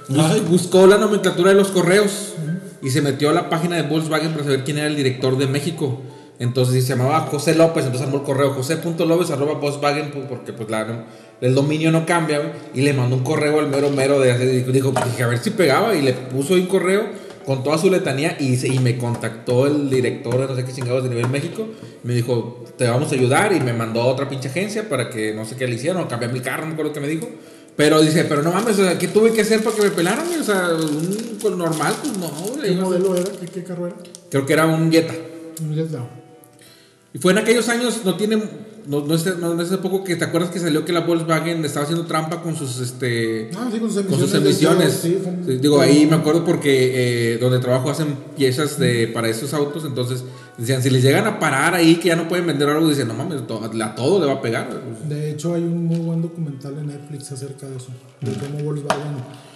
Bus- 0.07 0.47
buscó 0.47 0.85
la 0.87 0.97
nomenclatura 0.97 1.49
de 1.51 1.55
los 1.57 1.69
correos 1.69 2.33
y 2.81 2.89
se 2.91 3.01
metió 3.01 3.29
a 3.29 3.33
la 3.33 3.49
página 3.49 3.75
de 3.75 3.83
Volkswagen 3.83 4.31
para 4.31 4.43
saber 4.43 4.63
quién 4.63 4.77
era 4.77 4.87
el 4.87 4.95
director 4.95 5.37
de 5.37 5.47
México. 5.47 6.01
Entonces 6.37 6.83
se 6.85 6.89
llamaba 6.95 7.21
José 7.21 7.55
López, 7.55 7.85
entonces 7.85 8.05
armó 8.07 8.19
el 8.19 8.23
correo 8.25 8.51
josé.lópez 8.53 9.31
arroba 9.31 9.53
Volkswagen, 9.53 10.11
pues, 10.11 10.25
porque 10.27 10.51
pues 10.51 10.69
la, 10.69 11.05
el 11.39 11.55
dominio 11.55 11.91
no 11.91 12.05
cambia, 12.05 12.51
y 12.73 12.81
le 12.81 12.93
mandó 12.93 13.15
un 13.15 13.23
correo 13.23 13.59
al 13.59 13.67
mero 13.69 13.89
mero 13.89 14.19
de 14.19 14.33
hacer, 14.33 14.51
dijo, 14.51 14.71
dijo, 14.71 14.93
dije, 15.05 15.23
a 15.23 15.27
ver 15.27 15.37
si 15.39 15.51
pegaba, 15.51 15.95
y 15.95 16.01
le 16.01 16.11
puso 16.11 16.55
ahí 16.55 16.61
un 16.61 16.67
correo 16.67 17.05
con 17.45 17.63
toda 17.63 17.77
su 17.77 17.89
letanía, 17.89 18.37
y, 18.39 18.55
se- 18.57 18.67
y 18.67 18.79
me 18.79 18.97
contactó 18.97 19.67
el 19.67 19.89
director 19.89 20.37
de 20.39 20.47
no 20.47 20.55
sé 20.55 20.65
qué 20.65 20.73
chingados 20.73 21.03
de 21.03 21.09
nivel 21.09 21.29
México, 21.29 21.67
me 22.03 22.13
dijo, 22.13 22.63
te 22.77 22.87
vamos 22.87 23.11
a 23.11 23.15
ayudar, 23.15 23.53
y 23.53 23.59
me 23.59 23.73
mandó 23.73 24.01
a 24.01 24.05
otra 24.07 24.27
pinche 24.27 24.49
agencia 24.49 24.89
para 24.89 25.09
que 25.09 25.33
no 25.33 25.45
sé 25.45 25.55
qué 25.55 25.67
le 25.67 25.75
hicieron, 25.75 26.05
cambiar 26.07 26.33
mi 26.33 26.39
carro, 26.39 26.61
no 26.63 26.67
me 26.69 26.73
acuerdo 26.73 26.93
qué 26.93 26.99
me 26.99 27.07
dijo, 27.07 27.29
pero 27.75 28.01
dice, 28.01 28.23
pero 28.25 28.41
no 28.41 28.51
mames, 28.51 28.79
o 28.79 28.83
sea, 28.83 28.97
¿qué 28.97 29.07
tuve 29.09 29.31
que 29.33 29.41
hacer 29.41 29.61
para 29.63 29.75
que 29.75 29.81
me 29.83 29.89
pelaran? 29.91 30.25
O 30.39 30.43
sea, 30.43 30.69
un 30.73 31.37
pues, 31.41 31.55
normal, 31.55 31.93
pues 32.01 32.17
no. 32.17 32.61
¿Qué 32.61 32.71
modelo 32.71 33.15
era? 33.15 33.29
¿Qué, 33.39 33.47
qué 33.47 33.63
carro 33.63 33.87
era? 33.87 33.95
Creo 34.29 34.45
que 34.45 34.53
era 34.53 34.65
un 34.65 34.89
Jetta. 34.91 35.13
Un 35.61 35.75
Jetta. 35.75 35.99
Y 37.13 37.17
fue 37.17 37.33
en 37.33 37.39
aquellos 37.39 37.67
años, 37.69 38.01
no 38.05 38.15
tiene, 38.15 38.41
no, 38.87 39.05
no, 39.05 39.15
es, 39.15 39.37
no, 39.39 39.59
hace 39.61 39.77
poco 39.79 40.03
que 40.03 40.15
te 40.15 40.25
acuerdas 40.25 40.49
que 40.51 40.59
salió 40.59 40.85
que 40.85 40.93
la 40.93 41.01
Volkswagen 41.01 41.63
estaba 41.65 41.83
haciendo 41.85 42.05
trampa 42.05 42.41
con 42.41 42.55
sus, 42.55 42.79
este, 42.79 43.49
Ah, 43.55 43.67
sí, 43.71 43.79
con 43.79 43.91
sus 43.91 44.03
con 44.05 44.19
sus 44.19 44.33
emisiones. 44.33 45.03
emisiones. 45.03 45.03
de 45.03 45.09
CO2, 45.19 45.43
sí, 45.45 45.51
Sí, 45.53 45.57
digo, 45.57 45.79
ahí 45.81 46.05
me 46.05 46.15
acuerdo 46.15 46.43
porque 46.45 47.33
eh, 47.33 47.37
donde 47.39 47.59
trabajo 47.59 47.89
hacen 47.89 48.15
piezas 48.37 48.77
de, 48.79 49.07
para 49.07 49.27
esos 49.29 49.53
autos, 49.53 49.85
entonces 49.85 50.23
decían, 50.57 50.81
si 50.83 50.89
les 50.89 51.03
llegan 51.03 51.25
a 51.27 51.39
parar 51.39 51.73
ahí 51.75 51.95
que 51.95 52.09
ya 52.09 52.15
no 52.15 52.27
pueden 52.27 52.45
vender 52.47 52.69
algo, 52.69 52.87
dicen, 52.89 53.07
no 53.07 53.13
mames, 53.13 53.45
to- 53.47 53.61
a 53.63 53.95
todo 53.95 54.19
le 54.19 54.25
va 54.27 54.33
a 54.33 54.41
pegar. 54.41 54.69
De 55.09 55.31
hecho, 55.31 55.53
hay 55.53 55.63
un 55.63 55.85
muy 55.85 55.99
buen 55.99 56.21
documental 56.21 56.77
en 56.77 56.87
Netflix 56.87 57.31
acerca 57.31 57.67
de 57.67 57.77
eso. 57.77 57.87
De 58.21 58.31
cómo 58.33 58.63
Volkswagen 58.63 59.15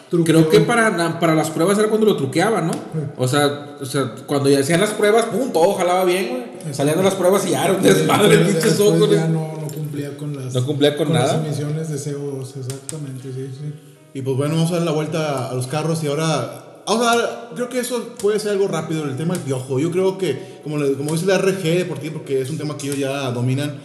Creo 0.09 0.49
que 0.49 0.57
en- 0.57 0.65
para, 0.65 1.19
para 1.19 1.35
las 1.35 1.49
pruebas 1.51 1.77
era 1.77 1.87
cuando 1.87 2.07
lo 2.07 2.15
truqueaban, 2.17 2.67
¿no? 2.67 2.73
O 3.17 3.27
sea, 3.27 3.75
o 3.79 3.85
sea, 3.85 4.15
cuando 4.25 4.49
ya 4.49 4.59
hacían 4.59 4.79
las 4.81 4.89
pruebas, 4.91 5.25
pum, 5.25 5.51
todo 5.51 5.73
jalaba 5.75 6.03
bien, 6.05 6.29
güey. 6.29 6.73
Salían 6.73 6.97
de 6.97 7.03
las 7.03 7.15
pruebas 7.15 7.45
y 7.45 7.51
ya 7.51 7.65
era 7.65 7.73
un 7.75 7.81
desmadre, 7.83 8.29
Después- 8.37 8.53
pinche 8.53 8.67
después 8.69 8.89
software. 8.89 9.09
ya 9.11 9.27
no, 9.27 9.53
no 9.61 9.67
cumplía 9.67 10.17
con 10.17 10.35
las, 10.35 10.53
No 10.53 10.65
cumplía 10.65 10.97
con 10.97 11.13
nada. 11.13 11.37
las 11.37 11.45
emisiones 11.45 11.89
de 11.89 11.97
CO2, 11.97 12.57
exactamente, 12.57 13.31
sí, 13.33 13.49
sí. 13.53 13.73
Y 14.13 14.21
pues 14.23 14.35
bueno, 14.35 14.55
vamos 14.55 14.71
a 14.71 14.75
dar 14.77 14.83
la 14.83 14.91
vuelta 14.91 15.49
a 15.49 15.53
los 15.53 15.67
carros 15.67 16.03
y 16.03 16.07
ahora... 16.07 16.65
Vamos 16.87 17.05
a 17.05 17.15
dar, 17.15 17.49
creo 17.53 17.69
que 17.69 17.79
eso 17.79 18.15
puede 18.19 18.39
ser 18.39 18.53
algo 18.53 18.67
rápido, 18.67 19.03
el 19.05 19.15
tema 19.15 19.35
del 19.35 19.43
piojo. 19.43 19.77
Yo 19.79 19.91
creo 19.91 20.17
que, 20.17 20.59
como, 20.63 20.79
le- 20.79 20.93
como 20.93 21.11
dice 21.13 21.27
la 21.27 21.37
RG 21.37 21.61
Deportivo, 21.77 22.13
porque 22.15 22.41
es 22.41 22.49
un 22.49 22.57
tema 22.57 22.75
que 22.79 22.87
ellos 22.87 22.97
ya 22.97 23.29
dominan, 23.29 23.75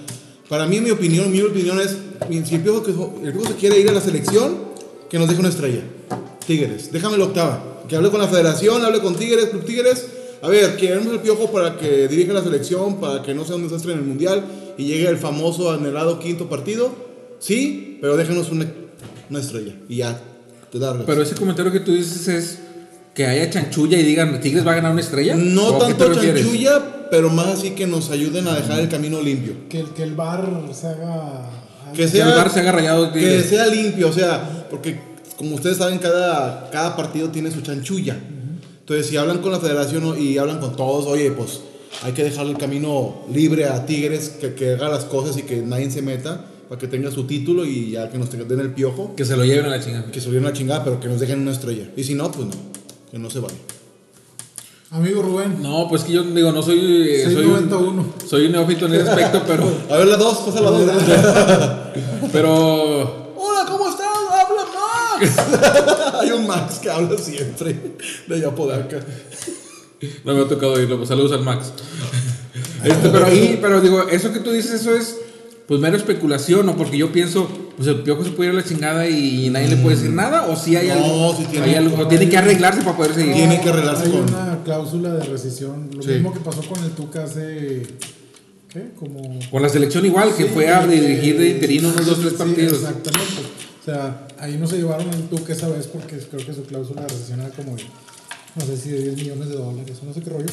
para 0.49 0.65
mí, 0.67 0.81
mi 0.81 0.91
opinión, 0.91 1.31
mi 1.31 1.43
opinión 1.43 1.79
es, 1.81 1.99
si 2.49 2.55
el 2.55 2.63
piojo, 2.63 2.83
que- 2.83 2.93
el 3.27 3.33
piojo 3.35 3.49
se 3.49 3.55
quiere 3.57 3.79
ir 3.79 3.91
a 3.91 3.93
la 3.93 4.01
selección, 4.01 4.57
que 5.11 5.19
nos 5.19 5.29
deje 5.29 5.39
una 5.41 5.51
estrella. 5.51 5.83
Tigres, 6.47 6.91
déjame 6.93 7.17
la 7.19 7.25
octava. 7.25 7.63
Que 7.89 7.97
hable 7.97 8.11
con 8.11 8.21
la 8.21 8.29
federación, 8.29 8.85
hable 8.85 9.01
con 9.01 9.15
Tigres, 9.15 9.47
Club 9.47 9.65
Tigres. 9.65 10.07
A 10.43 10.49
ver, 10.49 10.77
queremos 10.77 11.13
el 11.13 11.21
piojo 11.21 11.51
para 11.51 11.77
que 11.77 12.09
dirija 12.09 12.33
la 12.33 12.43
selección, 12.43 13.01
para 13.01 13.23
que 13.23 13.35
no 13.35 13.45
sea 13.45 13.57
un 13.57 13.65
desastre 13.65 13.93
en 13.93 13.99
el 13.99 14.05
mundial 14.05 14.45
y 14.77 14.85
llegue 14.87 15.09
el 15.09 15.17
famoso 15.19 15.71
anhelado 15.71 16.19
quinto 16.19 16.49
partido. 16.49 16.95
Sí, 17.39 17.99
pero 18.01 18.17
déjanos 18.17 18.51
una, 18.51 18.67
una 19.31 19.41
estrella 19.41 19.75
y 19.89 19.97
ya, 19.97 20.19
te 20.71 20.79
largas. 20.79 21.05
Pero 21.07 21.23
ese 21.23 21.35
comentario 21.35 21.71
que 21.73 21.81
tú 21.81 21.93
dices 21.93 22.29
es 22.29 22.59
que 23.15 23.27
haya 23.27 23.49
chanchulla 23.51 23.99
y 23.99 24.03
digan, 24.03 24.41
¿Tigres 24.41 24.67
va 24.67 24.73
a 24.73 24.77
ganar 24.77 24.93
una 24.93 25.01
estrella? 25.01 25.35
no 25.37 25.69
¿O 25.69 25.83
a 25.83 25.87
qué 25.89 25.95
te 25.95 26.05
tanto 26.05 26.21
chanchulla, 26.23 27.09
pero 27.11 27.31
más 27.31 27.49
así 27.49 27.71
que 27.71 27.87
nos 27.87 28.11
ayuden 28.11 28.49
a 28.49 28.55
dejar 28.55 28.81
el 28.81 28.89
camino 28.89 29.21
limpio. 29.21 29.55
Que 29.69 29.81
el, 29.81 29.89
que 29.91 30.03
el 30.03 30.15
bar 30.15 30.47
se 30.73 30.87
haga. 30.89 31.43
Que 31.93 32.03
Que 32.03 32.09
sea, 32.09 32.29
el 32.29 32.35
bar 32.35 32.51
se 32.51 32.61
haga 32.61 32.73
rayado 32.73 33.07
de 33.07 33.13
que 33.13 33.19
Tigres. 33.21 33.47
sea 33.47 33.67
limpio, 33.67 34.09
o 34.09 34.13
sea, 34.13 34.67
porque 34.71 35.14
como 35.37 35.55
ustedes 35.57 35.79
saben, 35.79 35.99
cada, 35.99 36.71
cada 36.71 36.97
partido 36.97 37.29
tiene 37.31 37.51
su 37.51 37.61
chanchulla. 37.61 38.17
Entonces, 38.81 39.07
si 39.07 39.17
hablan 39.17 39.39
con 39.39 39.51
la 39.53 39.61
federación 39.61 40.15
y 40.21 40.37
hablan 40.39 40.59
con 40.61 40.77
todos, 40.77 41.07
oye, 41.07 41.31
pues 41.31 41.61
hay 42.03 42.13
que 42.13 42.25
dejar 42.25 42.47
el 42.47 42.59
camino 42.59 43.23
libre 43.33 43.67
a 43.67 43.87
Tigres, 43.87 44.29
que, 44.41 44.55
que 44.55 44.73
haga 44.75 44.89
las 44.89 45.05
cosas 45.05 45.37
y 45.39 45.43
que 45.43 45.63
nadie 45.63 45.91
se 45.91 46.03
meta, 46.03 46.45
para 46.69 46.79
que 46.79 46.87
tenga 46.89 47.11
su 47.11 47.25
título 47.25 47.65
y 47.65 47.93
ya 47.93 48.11
que 48.11 48.19
nos 48.19 48.31
den 48.31 48.61
el 48.61 48.73
piojo, 48.73 49.15
Que 49.17 49.25
se 49.25 49.37
lo 49.37 49.45
lleven 49.45 49.67
a 49.67 49.69
la 49.69 49.81
chingada. 49.83 50.11
que 50.11 50.21
se 50.21 50.29
olviden 50.29 50.45
la 50.45 50.53
chingada, 50.53 50.85
pero 50.85 51.01
que 51.01 51.09
nos 51.09 51.21
dejen 51.21 51.41
una 51.41 51.53
estrella. 51.53 51.91
Y 51.97 52.05
si 52.05 52.15
no, 52.15 52.31
pues 52.31 52.47
no, 52.47 52.53
que 53.11 53.19
no 53.19 53.31
se 53.31 53.39
vaya. 53.41 53.55
Amigo 54.91 55.23
Rubén, 55.23 55.61
No, 55.61 55.89
pues 55.89 56.05
que 56.05 56.13
yo 56.13 56.23
digo, 56.23 56.53
no 56.53 56.63
soy. 56.63 56.79
eh, 56.79 57.25
soy, 57.25 57.45
un, 57.47 57.57
691. 57.59 58.05
soy 58.29 58.47
un 58.47 58.53
neófito 58.53 58.87
en 58.87 58.95
ese 58.95 59.09
aspecto, 59.09 59.43
pero. 59.47 59.65
A 59.91 59.97
ver, 59.97 60.07
la 60.07 60.17
dos, 60.17 60.39
pasa 60.39 60.61
la 60.61 60.71
dos. 60.71 60.91
Pero. 62.33 63.24
Hay 66.21 66.31
un 66.31 66.47
Max 66.47 66.79
que 66.81 66.91
habla 66.91 67.17
siempre 67.19 67.77
de 68.27 68.35
allá 68.35 68.55
Podaca. 68.55 69.01
No 70.25 70.35
me 70.35 70.43
ha 70.43 70.49
tocado 70.49 70.73
oírlo, 70.75 70.97
pues 70.97 71.09
saludos 71.09 71.33
al 71.33 71.43
Max. 71.43 71.73
Este, 72.85 73.09
pero 73.09 73.27
ahí, 73.27 73.59
pero 73.61 73.81
digo, 73.81 74.07
eso 74.09 74.33
que 74.33 74.41
tú 74.41 74.51
dices, 74.53 74.81
eso 74.83 74.95
es 74.95 75.17
pues 75.67 75.81
mera 75.81 75.97
especulación, 75.97 76.67
¿no? 76.67 76.77
Porque 76.77 76.99
yo 76.99 77.11
pienso, 77.11 77.49
pues 77.77 77.89
el 77.89 78.03
piojo 78.03 78.23
se 78.23 78.31
puede 78.33 78.51
ir 78.51 78.57
a 78.57 78.61
la 78.61 78.65
chingada 78.69 79.09
y 79.09 79.49
nadie 79.49 79.69
le 79.69 79.77
puede 79.79 79.97
decir 79.97 80.11
nada, 80.13 80.47
o 80.49 80.57
si 80.57 80.77
hay 80.77 80.89
No, 80.89 80.95
algo. 80.95 81.37
sí 81.39 81.47
tiene- 81.51 81.67
hay 81.67 81.75
algo, 81.77 82.07
tiene 82.07 82.29
que 82.29 82.37
arreglarse 82.37 82.83
para 82.83 82.97
poder 82.99 83.15
seguir. 83.15 83.33
Tiene 83.33 83.61
que 83.63 83.71
arreglarse 83.71 84.05
hay 84.05 84.11
con- 84.11 84.23
una 84.29 84.59
cláusula 84.63 85.15
de 85.15 85.25
rescisión. 85.25 85.89
Lo 85.97 86.03
Sí. 86.03 86.11
mismo 86.11 86.35
que 86.35 86.41
pasó 86.41 86.61
con 86.63 86.85
el 86.85 86.91
Tuca 86.91 87.25
hace. 87.25 87.83
¿Qué? 88.69 88.91
Como. 88.99 89.39
Con 89.51 89.63
la 89.63 89.71
selección 89.71 90.05
igual, 90.05 90.35
que 90.37 90.47
fue 90.47 90.69
a 90.69 90.87
dirigir 90.87 91.39
de 91.39 91.49
interino 91.49 91.89
unos 91.89 92.05
dos, 92.05 92.19
tres 92.21 92.33
Sí, 92.33 92.37
partidos. 92.39 92.73
exactamente. 92.81 93.41
O 93.81 93.85
sea, 93.87 94.24
ahí 94.39 94.57
no 94.59 94.67
se 94.67 94.77
llevaron 94.77 95.09
el 95.13 95.29
Tuca 95.29 95.53
esa 95.53 95.69
vez 95.69 95.87
porque 95.87 96.19
creo 96.19 96.45
que 96.45 96.53
su 96.53 96.65
cláusula 96.65 97.03
de 97.03 97.09
rescisión 97.09 97.41
era 97.41 97.51
como 97.51 97.77
de, 97.77 97.85
no 98.55 98.65
sé 98.65 98.77
si 98.77 98.91
de 98.91 99.03
10 99.03 99.17
millones 99.17 99.49
de 99.49 99.57
dólares 99.57 99.99
o 100.03 100.07
no 100.07 100.15
sé 100.15 100.21
qué 100.21 100.31
rollo. 100.31 100.51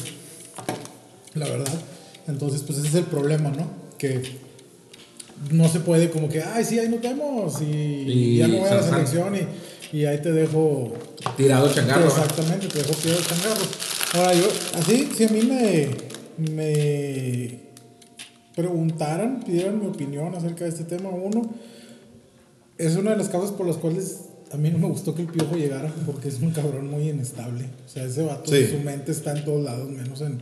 La 1.34 1.48
verdad. 1.48 1.72
Entonces, 2.26 2.62
pues 2.62 2.78
ese 2.78 2.88
es 2.88 2.94
el 2.94 3.04
problema, 3.04 3.50
¿no? 3.50 3.70
Que 3.98 4.22
no 5.50 5.68
se 5.68 5.80
puede 5.80 6.10
como 6.10 6.28
que, 6.28 6.42
ay, 6.42 6.64
sí, 6.64 6.78
ahí 6.78 6.88
nos 6.88 7.00
vemos 7.00 7.60
y, 7.62 7.64
Y 7.64 8.36
ya 8.38 8.48
no 8.48 8.58
voy 8.58 8.68
a 8.68 8.74
la 8.74 8.82
selección 8.82 9.34
y 9.36 9.46
y 9.92 10.06
ahí 10.06 10.18
te 10.18 10.32
dejo 10.32 10.94
Tirado 11.36 11.72
changarro. 11.72 12.06
Exactamente, 12.06 12.66
te 12.66 12.78
dejo 12.78 12.94
tirado 12.94 13.20
changarro. 13.20 13.62
Ahora 14.14 14.34
yo, 14.34 14.48
así, 14.78 15.08
si 15.14 15.24
a 15.24 15.28
mí 15.28 15.42
me, 15.42 15.90
me 16.50 17.60
preguntaran, 18.56 19.40
pidieran 19.40 19.80
mi 19.80 19.86
opinión 19.86 20.34
acerca 20.34 20.64
de 20.64 20.70
este 20.70 20.84
tema, 20.84 21.10
uno, 21.10 21.42
es 22.78 22.96
una 22.96 23.10
de 23.12 23.16
las 23.18 23.28
causas 23.28 23.52
por 23.52 23.66
las 23.66 23.76
cuales 23.76 24.20
a 24.52 24.56
mí 24.56 24.70
no 24.70 24.78
me 24.78 24.88
gustó 24.88 25.14
que 25.14 25.22
el 25.22 25.28
piojo 25.28 25.56
llegara, 25.56 25.92
porque 26.04 26.28
es 26.28 26.40
un 26.40 26.50
cabrón 26.50 26.90
muy 26.90 27.08
inestable. 27.08 27.66
O 27.86 27.88
sea, 27.88 28.04
ese 28.04 28.22
vato, 28.22 28.50
Sí. 28.50 28.66
su 28.66 28.78
mente 28.78 29.12
está 29.12 29.36
en 29.36 29.44
todos 29.44 29.62
lados, 29.62 29.88
menos 29.88 30.20
en... 30.20 30.40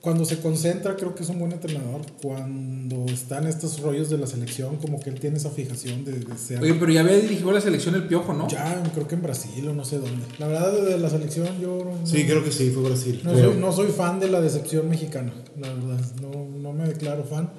Cuando 0.00 0.24
se 0.24 0.38
concentra, 0.38 0.94
creo 0.94 1.16
que 1.16 1.24
es 1.24 1.28
un 1.30 1.40
buen 1.40 1.50
entrenador. 1.50 2.00
Cuando 2.22 3.06
están 3.06 3.44
estos 3.48 3.80
rollos 3.80 4.08
de 4.08 4.16
la 4.18 4.28
selección, 4.28 4.76
como 4.76 5.00
que 5.00 5.10
él 5.10 5.18
tiene 5.18 5.36
esa 5.36 5.50
fijación 5.50 6.04
de, 6.04 6.12
de 6.20 6.38
ser... 6.38 6.62
Oye, 6.62 6.74
pero 6.74 6.92
ya 6.92 7.00
había 7.00 7.16
dirigido 7.16 7.50
la 7.50 7.60
selección 7.60 7.96
el 7.96 8.06
piojo, 8.06 8.32
¿no? 8.32 8.46
Ya, 8.46 8.84
creo 8.94 9.08
que 9.08 9.16
en 9.16 9.22
Brasil 9.22 9.66
o 9.66 9.74
no 9.74 9.84
sé 9.84 9.98
dónde. 9.98 10.24
La 10.38 10.46
verdad, 10.46 10.72
de 10.84 10.98
la 10.98 11.10
selección 11.10 11.48
yo 11.60 11.84
no, 11.84 12.06
Sí, 12.06 12.24
creo 12.24 12.44
que 12.44 12.52
sí, 12.52 12.70
fue 12.70 12.84
Brasil. 12.84 13.20
no, 13.24 13.36
soy, 13.36 13.56
no 13.58 13.72
soy 13.72 13.88
fan 13.88 14.20
de 14.20 14.28
la 14.30 14.40
decepción 14.40 14.88
mexicana, 14.88 15.32
la 15.58 15.72
verdad. 15.74 16.00
No, 16.22 16.56
no 16.56 16.72
me 16.72 16.86
declaro 16.86 17.24
fan. 17.24 17.50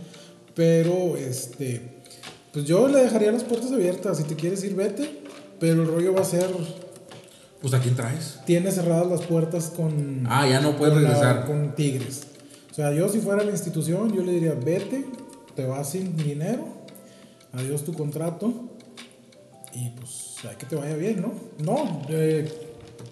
Pero, 0.55 1.17
este, 1.17 1.96
pues 2.57 2.65
yo 2.67 2.87
le 2.87 2.99
dejaría 3.03 3.31
las 3.31 3.43
puertas 3.43 3.71
abiertas. 3.71 4.17
Si 4.17 4.23
te 4.23 4.35
quieres 4.35 4.63
ir, 4.63 4.73
vete. 4.75 5.21
Pero 5.59 5.83
el 5.83 5.87
rollo 5.87 6.11
va 6.13 6.21
a 6.21 6.25
ser, 6.25 6.47
Pues 7.61 7.71
a 7.75 7.79
quién 7.79 7.95
traes. 7.95 8.39
tiene 8.45 8.71
cerradas 8.71 9.07
las 9.07 9.21
puertas 9.21 9.67
con... 9.75 10.25
Ah, 10.27 10.47
ya 10.47 10.59
no 10.59 10.75
puedes 10.75 10.93
con 10.95 11.03
la- 11.03 11.09
regresar. 11.09 11.45
con 11.45 11.75
Tigres. 11.75 12.23
O 12.71 12.73
sea, 12.73 12.91
yo 12.93 13.09
si 13.09 13.19
fuera 13.19 13.43
la 13.43 13.51
institución, 13.51 14.11
yo 14.11 14.23
le 14.23 14.31
diría, 14.31 14.53
vete, 14.53 15.05
te 15.55 15.65
vas 15.65 15.91
sin 15.91 16.15
dinero, 16.17 16.65
adiós 17.53 17.83
tu 17.83 17.93
contrato 17.93 18.51
y 19.73 19.89
pues 19.91 20.35
hay 20.49 20.55
que 20.57 20.65
te 20.65 20.75
vaya 20.75 20.95
bien, 20.95 21.21
¿no? 21.21 21.31
No, 21.63 22.01
eh, 22.09 22.47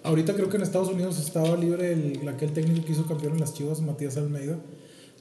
ahorita 0.04 0.34
creo 0.34 0.48
que 0.48 0.56
en 0.56 0.62
Estados 0.62 0.88
Unidos 0.88 1.18
estaba 1.18 1.56
libre 1.56 1.92
el, 1.92 2.28
aquel 2.28 2.52
técnico 2.52 2.84
que 2.84 2.92
hizo 2.92 3.06
campeón 3.06 3.34
en 3.34 3.40
las 3.40 3.54
Chivas, 3.54 3.80
Matías 3.80 4.16
Almeida. 4.16 4.56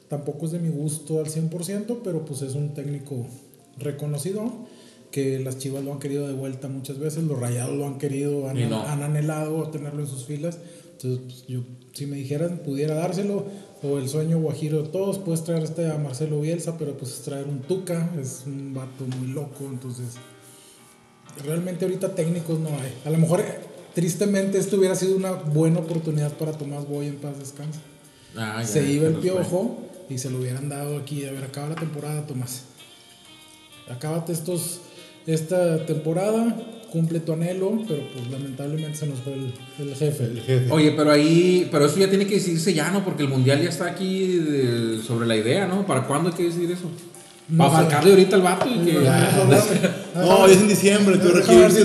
Tampoco 0.09 0.45
es 0.45 0.51
de 0.51 0.59
mi 0.59 0.69
gusto 0.69 1.19
al 1.19 1.25
100%, 1.27 1.99
pero 2.03 2.23
pues 2.25 2.41
es 2.43 2.53
un 2.53 2.73
técnico 2.75 3.25
reconocido 3.77 4.51
que 5.11 5.39
las 5.39 5.57
Chivas 5.57 5.83
lo 5.83 5.93
han 5.93 5.99
querido 5.99 6.27
de 6.27 6.33
vuelta 6.33 6.67
muchas 6.67 6.99
veces, 6.99 7.23
los 7.23 7.39
Rayados 7.39 7.75
lo 7.75 7.87
han 7.87 7.97
querido, 7.97 8.49
han, 8.49 8.59
Y 8.59 8.65
no. 8.65 8.81
han 8.83 9.01
anhelado 9.01 9.69
tenerlo 9.69 10.01
en 10.01 10.07
sus 10.07 10.25
filas. 10.25 10.57
Entonces, 10.93 11.19
pues, 11.25 11.47
yo, 11.47 11.61
si 11.93 12.05
me 12.05 12.17
dijeran, 12.17 12.59
pudiera 12.59 12.95
dárselo, 12.95 13.45
o 13.83 13.97
el 13.97 14.09
sueño 14.09 14.39
guajiro 14.39 14.83
de 14.83 14.89
todos, 14.89 15.19
puedes 15.19 15.43
traer 15.43 15.63
este 15.63 15.89
a 15.91 15.97
Marcelo 15.97 16.41
Bielsa, 16.41 16.77
pero 16.77 16.97
pues 16.97 17.11
es 17.13 17.21
traer 17.21 17.45
un 17.47 17.59
Tuca, 17.61 18.11
es 18.19 18.43
un 18.45 18.73
vato 18.73 19.05
muy 19.19 19.27
loco, 19.27 19.65
entonces 19.69 20.15
realmente 21.45 21.85
ahorita 21.85 22.15
técnicos 22.15 22.59
no 22.59 22.69
hay. 22.69 22.93
A 23.05 23.09
lo 23.09 23.17
mejor, 23.17 23.43
tristemente, 23.93 24.57
esto 24.57 24.77
hubiera 24.77 24.95
sido 24.95 25.15
una 25.15 25.31
buena 25.31 25.79
oportunidad 25.79 26.33
para 26.33 26.53
Tomás 26.53 26.87
Boy 26.87 27.07
en 27.07 27.15
paz 27.17 27.37
descanse. 27.39 27.79
Ah, 28.35 28.63
se 28.65 28.91
iba 28.91 29.07
el 29.07 29.15
pero 29.15 29.35
fue. 29.35 29.43
piojo 29.43 29.77
y 30.09 30.17
se 30.17 30.29
lo 30.29 30.39
hubieran 30.39 30.67
dado 30.69 30.97
aquí. 30.97 31.25
A 31.25 31.31
ver, 31.31 31.43
acaba 31.43 31.69
la 31.69 31.75
temporada, 31.75 32.25
Tomás. 32.25 32.63
Acábate 33.89 34.33
estos, 34.33 34.79
esta 35.27 35.85
temporada, 35.85 36.55
cumple 36.91 37.19
tu 37.19 37.33
anhelo, 37.33 37.79
pero 37.87 38.01
pues 38.13 38.29
lamentablemente 38.31 38.97
se 38.97 39.07
nos 39.07 39.19
fue 39.19 39.33
el, 39.33 39.53
el 39.79 39.95
jefe. 39.95 40.23
El 40.25 40.41
jefe. 40.41 40.71
Oye, 40.71 40.91
pero 40.91 41.11
ahí, 41.11 41.67
pero 41.71 41.85
eso 41.85 41.97
ya 41.97 42.09
tiene 42.09 42.25
que 42.25 42.35
decidirse 42.35 42.73
ya, 42.73 42.89
¿no? 42.91 43.03
Porque 43.03 43.23
el 43.23 43.29
mundial 43.29 43.61
ya 43.61 43.69
está 43.69 43.85
aquí 43.85 44.27
de- 44.37 45.01
sobre 45.05 45.27
la 45.27 45.35
idea, 45.35 45.67
¿no? 45.67 45.85
¿Para 45.85 46.07
cuándo 46.07 46.29
hay 46.29 46.35
que 46.35 46.43
decidir 46.43 46.71
eso? 46.71 46.89
No 47.47 47.57
Para 47.59 47.69
sé. 47.69 47.75
marcarle 47.83 48.09
ahorita 48.11 48.35
el 48.37 48.41
vato 48.41 48.67
y 48.67 48.79
que. 48.85 48.93
No, 50.15 50.47
es 50.47 50.57
en 50.61 50.67
diciembre, 50.67 51.17
tú 51.17 51.27
en 51.27 51.35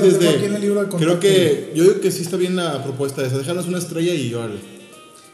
desde. 0.00 0.46
el 0.46 0.60
libro 0.60 0.84
de 0.84 0.96
Creo 0.96 1.20
que. 1.20 1.72
Yo 1.74 1.82
digo 1.84 2.00
que 2.00 2.10
sí 2.10 2.22
está 2.22 2.36
bien 2.38 2.56
la 2.56 2.82
propuesta 2.82 3.22
esa. 3.26 3.36
Déjanos 3.36 3.66
una 3.66 3.76
estrella 3.78 4.14
y 4.14 4.32
órale. 4.32 4.58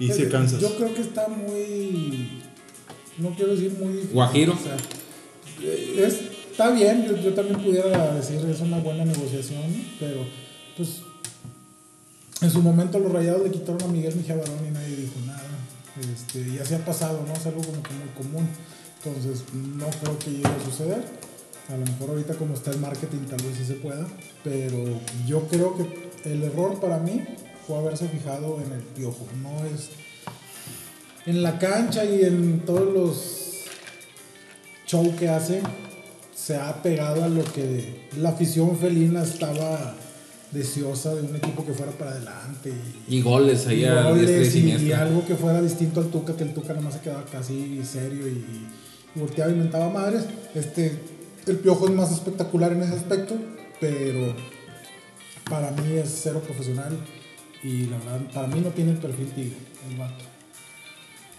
Y 0.01 0.11
si 0.11 0.27
cansas. 0.27 0.61
Yo 0.61 0.75
creo 0.77 0.93
que 0.95 1.03
está 1.03 1.29
muy. 1.29 2.29
No 3.19 3.31
quiero 3.37 3.53
decir 3.55 3.73
muy 3.79 3.93
difícil. 3.93 4.15
Guajiro. 4.15 4.53
O 4.55 4.59
sea, 4.59 4.77
eh, 5.63 6.05
es- 6.07 6.36
está 6.57 6.71
bien, 6.71 7.05
yo, 7.05 7.15
yo 7.19 7.35
también 7.35 7.61
pudiera 7.61 8.15
decir 8.15 8.41
es 8.49 8.61
una 8.61 8.79
buena 8.79 9.05
negociación, 9.05 9.63
pero 10.01 10.25
pues. 10.75 11.03
En 12.43 12.51
su 12.51 12.61
momento 12.61 12.99
los 12.99 13.13
rayados 13.13 13.43
le 13.43 13.51
quitaron 13.51 13.83
a 13.83 13.87
Miguel 13.89 14.15
Mijabarón 14.15 14.67
y 14.67 14.71
nadie 14.71 14.97
dijo 14.97 15.15
nada. 15.27 15.43
Este, 16.15 16.41
y 16.41 16.59
así 16.59 16.75
ha 16.75 16.85
pasado, 16.85 17.23
¿no? 17.27 17.33
Es 17.33 17.47
algo 17.47 17.63
como 17.63 17.83
que 17.83 17.95
muy 17.95 18.09
común. 18.17 18.49
Entonces, 19.03 19.45
no 19.55 19.87
creo 20.03 20.19
que 20.19 20.31
llegue 20.31 20.47
a 20.47 20.65
suceder. 20.65 21.03
A 21.69 21.77
lo 21.77 21.85
mejor 21.87 22.11
ahorita 22.11 22.35
como 22.35 22.55
está 22.55 22.73
el 22.73 22.79
marketing 22.79 23.27
tal 23.29 23.43
vez 23.43 23.57
sí 23.57 23.65
se 23.65 23.75
pueda. 23.75 24.07
Pero 24.45 24.79
yo 25.27 25.49
creo 25.49 25.77
que 25.77 26.31
el 26.31 26.43
error 26.43 26.79
para 26.79 26.99
mí 26.99 27.25
fue 27.67 27.79
haberse 27.79 28.07
fijado 28.09 28.61
en 28.63 28.73
el 28.73 28.83
piojo. 28.83 29.27
No 29.43 29.65
es... 29.67 29.89
En 31.25 31.43
la 31.43 31.59
cancha 31.59 32.05
y 32.05 32.23
en 32.23 32.61
todos 32.67 32.93
los 32.93 33.47
show 34.87 35.17
que 35.17 35.29
hace, 35.29 35.63
se 36.47 36.57
ha 36.57 36.81
pegado 36.81 37.25
a 37.25 37.29
lo 37.29 37.43
que 37.43 38.07
la 38.19 38.29
afición 38.29 38.79
felina 38.79 39.25
estaba 39.25 39.97
deseosa 40.53 41.13
de 41.17 41.23
un 41.23 41.35
equipo 41.35 41.67
que 41.67 41.73
fuera 41.73 41.91
para 41.91 42.13
adelante. 42.13 42.73
Y, 43.09 43.17
Y 43.17 43.23
goles 43.23 43.67
ahí 43.67 43.81
y 43.81 43.85
a 43.85 44.05
goles 44.05 44.29
diestra 44.29 44.45
y 44.45 44.47
y, 44.47 44.51
siniestra. 44.51 45.03
algo 45.03 45.27
que 45.27 45.35
fuera 45.35 45.61
distinto 45.61 45.99
al 45.99 46.07
Tuca, 46.07 46.37
que 46.37 46.45
el 46.45 46.55
Tuca 46.55 46.73
nomás 46.73 46.95
se 46.95 47.01
quedaba 47.01 47.25
casi 47.25 47.83
serio 47.85 48.29
y, 48.29 48.31
y 48.31 49.19
volteaba 49.19 49.51
y 49.51 49.57
mentaba 49.57 49.89
madres. 49.91 50.23
Este, 50.55 50.97
el 51.49 51.57
Piojo 51.59 51.89
es 51.89 51.95
más 51.95 52.13
espectacular 52.13 52.71
en 52.73 52.83
ese 52.85 52.95
aspecto, 52.95 53.35
pero 53.81 54.33
para 55.51 55.73
mí 55.73 55.95
es 55.97 56.21
cero 56.23 56.41
profesional 56.47 56.97
y 57.65 57.87
la 57.87 57.99
verdad, 57.99 58.21
para 58.33 58.47
mí 58.47 58.61
no 58.61 58.71
tiene 58.71 58.93
el 58.93 58.99
perfil 58.99 59.33
tigre, 59.33 59.57
el 59.91 59.97
vato. 59.97 60.25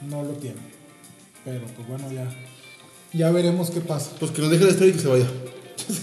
No 0.02 0.24
lo 0.24 0.32
tiene. 0.32 0.60
Pero 1.46 1.66
pues 1.78 1.88
bueno, 1.88 2.12
ya, 2.12 2.28
ya 3.14 3.32
veremos 3.32 3.70
qué 3.72 3.82
pasa. 3.82 4.12
Pues 4.20 4.32
que 4.32 4.42
nos 4.42 4.52
deje 4.52 4.64
la 4.66 4.72
estrella 4.72 4.92
y 4.92 4.96
que 4.96 5.02
se 5.02 5.08
vaya. 5.08 5.26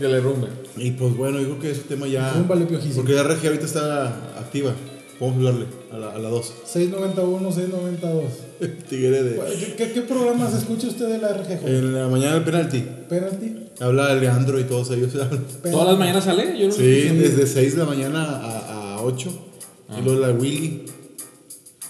que 0.00 0.08
le 0.08 0.20
rumbe. 0.20 0.48
Y 0.76 0.90
pues 0.92 1.16
bueno, 1.16 1.38
yo 1.40 1.46
creo 1.46 1.60
que 1.60 1.70
ese 1.70 1.82
tema 1.82 2.06
ya. 2.06 2.32
Rúmbale, 2.34 2.66
piojísimo. 2.66 2.96
Porque 2.96 3.14
la 3.14 3.22
RG 3.22 3.46
ahorita 3.46 3.66
está 3.66 4.06
activa. 4.38 4.72
Vamos 5.18 5.34
a 5.34 5.38
hablarle 5.38 5.66
a 5.90 5.96
la, 5.96 6.10
a 6.12 6.18
la 6.18 6.28
2. 6.28 6.52
691, 6.64 7.52
692. 7.52 8.24
Tigre 8.88 9.22
de. 9.22 9.40
¿Qué, 9.58 9.74
qué, 9.76 9.92
qué 9.92 10.02
programas 10.02 10.54
escucha 10.54 10.88
usted 10.88 11.08
de 11.08 11.18
la 11.18 11.28
RG? 11.28 11.66
En 11.66 11.94
la 11.94 12.08
mañana 12.08 12.34
del 12.34 12.44
penalti. 12.44 12.84
Penalty. 13.08 13.56
Habla 13.80 14.14
Leandro 14.14 14.60
y 14.60 14.64
todos 14.64 14.90
ellos. 14.90 15.12
¿Todas 15.62 15.88
las 15.88 15.98
mañanas 15.98 16.24
sale? 16.24 16.58
Yo 16.58 16.68
no 16.68 16.72
Sí, 16.72 16.82
desde 16.82 17.46
6 17.46 17.72
de 17.72 17.78
la 17.78 17.86
mañana 17.86 18.22
a, 18.24 18.96
a 18.96 19.02
8. 19.02 19.32
Y 19.98 20.02
luego 20.02 20.20
la 20.20 20.30
Willy. 20.32 20.84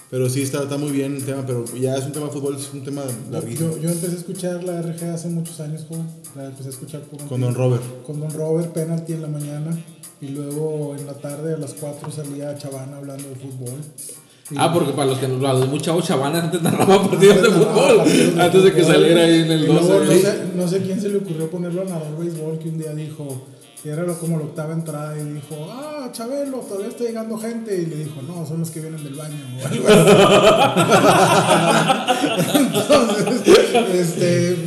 Pero 0.09 0.29
sí, 0.29 0.41
está, 0.41 0.63
está 0.63 0.77
muy 0.77 0.91
bien 0.91 1.17
el 1.17 1.25
tema, 1.25 1.43
pero 1.45 1.65
ya 1.75 1.95
es 1.97 2.05
un 2.05 2.13
tema 2.13 2.27
de 2.27 2.31
fútbol, 2.31 2.55
es 2.55 2.69
un 2.73 2.81
tema 2.83 3.03
larguísimo. 3.29 3.71
Yo, 3.75 3.81
yo 3.81 3.89
empecé 3.89 4.13
a 4.15 4.19
escuchar 4.19 4.63
la 4.63 4.81
RG 4.81 5.03
hace 5.13 5.27
muchos 5.27 5.59
años, 5.59 5.85
joven. 5.87 6.07
La 6.35 6.45
empecé 6.45 6.69
a 6.69 6.71
escuchar 6.71 7.01
por 7.01 7.21
un 7.21 7.27
Con 7.27 7.41
Don 7.41 7.53
Robert. 7.53 7.83
con 8.05 8.19
Don 8.21 8.31
Robert, 8.31 8.71
penalti 8.71 9.13
en 9.13 9.21
la 9.23 9.27
mañana. 9.27 9.77
Y 10.21 10.29
luego 10.29 10.95
en 10.97 11.05
la 11.05 11.13
tarde 11.13 11.53
a 11.53 11.57
las 11.57 11.73
4 11.73 12.09
salía 12.09 12.57
Chavana 12.57 12.97
hablando 12.97 13.27
de 13.27 13.35
fútbol. 13.35 13.79
Y- 14.49 14.55
Ah, 14.57 14.71
porque 14.73 14.93
para 14.93 15.07
los 15.07 15.17
que 15.19 15.27
nos 15.27 15.41
los 15.41 15.67
muy 15.67 15.81
chavos 15.81 16.05
chavanas 16.05 16.45
antes 16.45 16.61
narraba 16.61 17.03
partidos 17.09 17.41
de 17.41 17.49
fútbol. 17.51 17.97
partidos 17.97 18.35
de 18.35 18.41
Antes 18.41 18.63
de 18.63 18.71
que 18.73 18.81
fútbol. 18.81 18.93
saliera 18.95 19.23
ahí 19.25 19.39
en 19.41 19.51
el 19.51 19.61
Y 19.63 19.65
luego 19.67 19.87
12. 19.87 20.05
no, 20.05 20.21
sé, 20.21 20.37
no 20.55 20.67
sé 20.69 20.81
quién 20.83 21.01
se 21.01 21.09
le 21.09 21.17
ocurrió 21.17 21.49
ponerlo 21.51 21.81
a 21.81 21.85
narrar 21.85 22.17
béisbol 22.17 22.57
que 22.59 22.69
un 22.69 22.77
día 22.77 22.93
dijo, 22.93 23.45
que 23.83 23.89
era 23.89 24.05
como 24.15 24.37
la 24.37 24.43
octava 24.45 24.73
entrada 24.73 25.15
y 25.19 25.23
dijo, 25.33 25.67
ah, 25.71 26.09
Chabelo, 26.11 26.57
todavía 26.59 26.87
está 26.89 27.03
llegando 27.03 27.37
gente. 27.37 27.79
Y 27.81 27.85
le 27.85 27.95
dijo, 27.97 28.21
no, 28.23 28.45
son 28.45 28.59
los 28.61 28.71
que 28.71 28.79
vienen 28.81 29.03
del 29.03 29.13
baño. 29.13 29.35
o 29.61 29.67
algo 29.67 29.87
así. 29.87 29.97
Entonces, 32.55 33.47
este, 33.93 34.57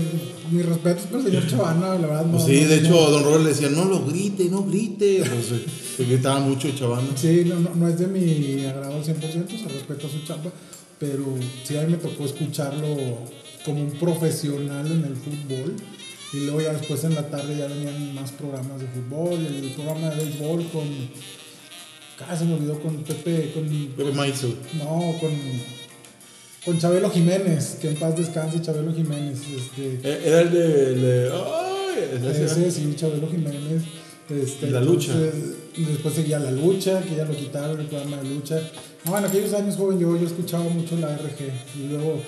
mi 0.51 0.63
respeto 0.63 1.01
es 1.01 1.07
para 1.07 1.19
el 1.19 1.25
señor 1.27 1.47
Chavana, 1.49 1.95
la 1.95 2.07
verdad. 2.07 2.25
No, 2.27 2.33
Pues 2.33 2.45
sí, 2.45 2.61
no- 2.63 2.69
de 2.69 2.81
no- 2.81 2.87
hecho, 2.87 3.11
Don 3.11 3.25
Robert 3.25 3.43
le 3.43 3.49
decía, 3.51 3.69
no 3.71 3.85
lo 3.85 4.05
grite, 4.07 4.45
no 4.49 4.63
grite. 4.65 5.19
Pues, 5.21 5.53
eh, 5.53 5.65
se 5.97 6.05
gritaba 6.05 6.41
mucho 6.41 6.71
chavano. 6.71 7.09
Sí, 7.17 7.45
no, 7.47 7.59
no, 7.61 7.71
no 7.75 7.89
es 7.89 7.99
de 7.99 8.07
mi 8.07 8.65
agrado 8.65 8.95
al 8.97 9.05
100%, 9.05 9.59
se 9.59 9.69
respeta 9.69 10.09
su 10.09 10.23
chamba, 10.25 10.51
pero 10.99 11.25
sí 11.65 11.77
a 11.77 11.83
mí 11.83 11.93
me 11.93 11.99
tocó 11.99 12.25
escucharlo 12.25 12.87
como 13.65 13.81
un 13.83 13.91
profesional 13.93 14.87
en 14.87 15.05
el 15.05 15.17
fútbol. 15.17 15.75
Y 16.33 16.41
luego 16.45 16.61
ya 16.61 16.73
después 16.73 17.03
en 17.05 17.15
la 17.15 17.29
tarde 17.29 17.57
ya 17.59 17.67
venían 17.67 18.15
más 18.15 18.31
programas 18.33 18.81
de 18.81 18.87
fútbol, 18.87 19.41
y 19.41 19.67
el 19.67 19.73
programa 19.73 20.11
de 20.11 20.25
béisbol 20.25 20.65
con... 20.71 20.89
Casi 22.19 22.45
me 22.45 22.55
olvidó 22.55 22.79
con 22.81 22.97
Pepe, 23.03 23.51
con... 23.55 23.67
Pepe 23.97 24.13
Maizo. 24.13 24.49
No, 24.75 25.15
con... 25.21 25.31
Con 26.65 26.79
Chabelo 26.79 27.11
Jiménez, 27.11 27.79
que 27.81 27.89
en 27.89 27.97
paz 27.97 28.17
descanse 28.17 28.61
Chabelo 28.61 28.93
Jiménez. 28.95 29.39
Este, 29.57 29.99
Eh, 30.05 30.23
Era 30.27 30.41
el 30.43 30.51
de. 30.53 30.93
el 30.93 31.01
de- 31.01 31.31
¡Ay! 31.33 32.31
Ese 32.31 32.45
ese, 32.45 32.71
sí, 32.71 32.93
Chabelo 32.97 33.29
Jiménez. 33.31 33.83
Este, 34.29 34.71
La 34.71 34.81
lucha. 34.83 35.13
entonces, 35.13 35.55
después 35.77 36.15
seguía 36.15 36.39
la 36.39 36.51
lucha, 36.51 37.01
que 37.03 37.17
ya 37.17 37.25
lo 37.25 37.35
quitaron, 37.35 37.81
el 37.81 37.87
programa 37.87 38.19
de 38.19 38.29
lucha. 38.29 38.61
No, 39.07 39.17
en 39.19 39.25
aquellos 39.25 39.53
años 39.55 39.77
joven 39.77 39.99
yo, 39.99 40.15
yo 40.19 40.27
escuchaba 40.27 40.65
mucho 40.65 40.97
la 40.99 41.17
RG. 41.17 41.81
Y 41.83 41.89
luego, 41.89 42.21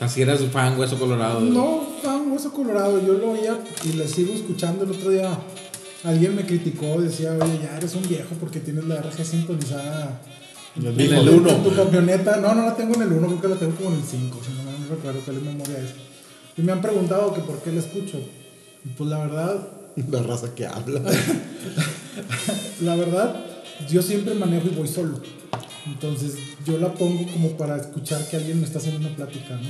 Así 0.00 0.22
eras 0.22 0.40
un 0.40 0.50
fan, 0.50 0.78
hueso 0.78 0.98
colorado. 0.98 1.40
no, 1.40 1.82
fan 2.02 2.30
hueso 2.30 2.52
colorado, 2.52 3.04
yo 3.04 3.14
lo 3.14 3.32
oía 3.32 3.58
y 3.84 3.92
le 3.94 4.06
sigo 4.06 4.32
escuchando 4.32 4.84
el 4.84 4.92
otro 4.92 5.10
día. 5.10 5.36
alguien 6.04 6.36
me 6.36 6.46
criticó, 6.46 7.00
decía, 7.00 7.32
oye, 7.40 7.58
ya 7.62 7.76
eres 7.76 7.94
un 7.96 8.06
viejo 8.08 8.28
porque 8.38 8.60
tienes 8.60 8.84
la 8.84 9.00
RG 9.02 9.24
sintonizada 9.24 10.20
En 10.76 10.82
tu- 10.82 10.88
el 11.00 11.12
en 11.12 11.28
uno. 11.40 11.50
tu 11.56 11.74
camioneta. 11.74 12.36
No, 12.36 12.54
no 12.54 12.64
la 12.66 12.76
tengo 12.76 12.94
en 12.94 13.02
el 13.02 13.12
1, 13.12 13.26
creo 13.26 13.40
que 13.40 13.48
la 13.48 13.56
tengo 13.56 13.74
como 13.74 13.90
en 13.90 13.96
el 13.96 14.02
5, 14.04 14.38
si 14.46 14.52
no, 14.52 14.62
no 14.70 14.94
recuerdo 14.94 15.20
cuál 15.24 15.36
es 15.38 15.42
memoria 15.42 15.78
es. 15.78 15.90
Y 16.56 16.62
me 16.62 16.70
han 16.70 16.80
preguntado 16.80 17.34
que 17.34 17.40
por 17.40 17.58
qué 17.62 17.72
la 17.72 17.80
escucho. 17.80 18.18
Y 18.84 18.88
pues 18.90 19.10
la 19.10 19.18
verdad, 19.18 19.68
La 20.12 20.22
raza 20.22 20.54
que 20.54 20.64
habla. 20.64 21.00
la 22.82 22.94
verdad, 22.94 23.44
yo 23.90 24.00
siempre 24.02 24.34
manejo 24.34 24.68
y 24.68 24.70
voy 24.76 24.86
solo. 24.86 25.20
Entonces, 25.92 26.34
yo 26.66 26.78
la 26.78 26.92
pongo 26.94 27.26
como 27.32 27.50
para 27.56 27.76
escuchar 27.76 28.26
que 28.28 28.36
alguien 28.36 28.60
me 28.60 28.66
está 28.66 28.78
haciendo 28.78 29.00
una 29.06 29.14
plática, 29.16 29.56
¿no? 29.56 29.68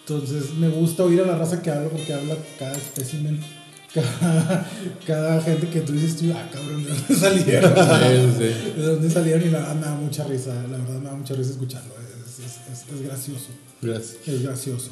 Entonces, 0.00 0.54
me 0.58 0.68
gusta 0.68 1.04
oír 1.04 1.20
a 1.22 1.26
la 1.26 1.36
raza 1.38 1.62
que 1.62 1.70
habla 1.70 1.88
porque 1.88 2.12
habla 2.12 2.36
cada 2.58 2.76
espécimen, 2.76 3.40
cada, 3.94 4.70
cada 5.06 5.40
gente 5.40 5.68
que 5.68 5.80
tú 5.80 5.92
dices, 5.92 6.16
tú, 6.16 6.26
ah, 6.34 6.48
cabrón, 6.52 6.84
¿de 6.84 6.90
dónde 6.90 7.14
salieron? 7.14 7.72
Sí, 8.36 8.38
sí. 8.38 8.70
¿De 8.80 8.82
dónde 8.86 9.10
salieron? 9.10 9.48
Y 9.48 9.50
la 9.50 9.58
verdad 9.60 9.74
me 9.76 9.86
da 9.86 9.94
mucha 9.94 10.24
risa, 10.24 10.54
la 10.54 10.76
verdad 10.78 10.98
me 11.00 11.04
da 11.08 11.14
mucha 11.14 11.34
risa 11.34 11.50
escucharlo. 11.52 11.94
Es, 11.94 12.38
es- 12.44 12.50
es- 12.72 12.94
es 12.94 13.02
gracioso, 13.06 13.46
Gracias. 13.80 14.16
es 14.26 14.42
gracioso. 14.42 14.90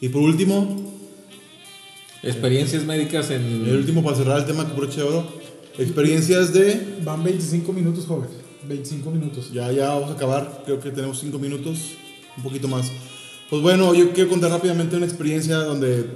Y 0.00 0.08
por 0.08 0.22
último, 0.22 0.92
Experiencias 2.22 2.84
médicas 2.84 3.30
en. 3.30 3.42
el 3.66 3.76
último 3.78 4.04
para 4.04 4.16
cerrar 4.16 4.38
el 4.38 4.44
tema 4.46 4.64
que 4.66 4.74
broche 4.74 4.98
de 4.98 5.02
oro. 5.02 5.26
Experiencias 5.76 6.52
de. 6.52 6.98
Van 7.02 7.24
25 7.24 7.72
minutos, 7.72 8.06
joven. 8.06 8.28
25 8.72 9.10
minutos. 9.10 9.50
Ya, 9.52 9.70
ya 9.72 9.88
vamos 9.90 10.10
a 10.10 10.14
acabar. 10.14 10.62
Creo 10.64 10.80
que 10.80 10.90
tenemos 10.90 11.18
5 11.20 11.38
minutos. 11.38 11.78
Un 12.36 12.42
poquito 12.42 12.68
más. 12.68 12.90
Pues 13.50 13.60
bueno, 13.62 13.92
yo 13.94 14.12
quiero 14.12 14.30
contar 14.30 14.50
rápidamente 14.50 14.96
una 14.96 15.06
experiencia 15.06 15.56
donde. 15.58 16.06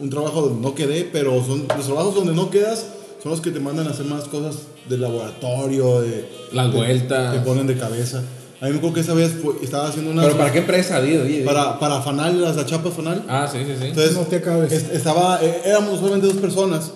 Un 0.00 0.08
trabajo 0.08 0.40
donde 0.40 0.62
no 0.66 0.74
quedé, 0.74 1.08
pero 1.12 1.44
son 1.44 1.66
los 1.76 1.86
trabajos 1.86 2.14
donde 2.14 2.32
no 2.34 2.50
quedas. 2.50 2.86
Son 3.22 3.30
los 3.32 3.40
que 3.42 3.50
te 3.50 3.60
mandan 3.60 3.86
a 3.86 3.90
hacer 3.90 4.06
más 4.06 4.24
cosas 4.24 4.56
de 4.88 4.96
laboratorio, 4.98 6.00
de. 6.00 6.26
Las 6.52 6.72
de- 6.72 6.78
vueltas. 6.78 7.34
Te 7.34 7.40
ponen 7.40 7.66
de 7.66 7.76
cabeza. 7.76 8.22
A 8.62 8.66
mí 8.66 8.72
me 8.72 8.76
acuerdo 8.78 8.94
que 8.94 9.00
esa 9.00 9.14
vez 9.14 9.32
fue- 9.42 9.54
estaba 9.62 9.88
haciendo 9.88 10.10
una. 10.10 10.22
¿Pero 10.22 10.36
para 10.36 10.52
qué 10.52 10.58
empresa? 10.58 11.00
Di, 11.00 11.16
di, 11.16 11.38
di. 11.38 11.44
Para, 11.44 11.78
para 11.78 12.00
Fanal, 12.02 12.40
las 12.42 12.64
chapas 12.66 12.92
Fanal. 12.94 13.24
Ah, 13.28 13.48
sí, 13.50 13.58
sí, 13.64 13.72
sí. 13.78 13.86
Entonces, 13.88 14.14
No 14.14 14.22
te 14.22 14.36
acabes. 14.36 14.72
est- 14.72 14.92
estaba, 14.94 15.38
eh, 15.42 15.62
éramos 15.64 15.98
solamente 16.00 16.26
dos 16.26 16.36
personas, 16.36 16.92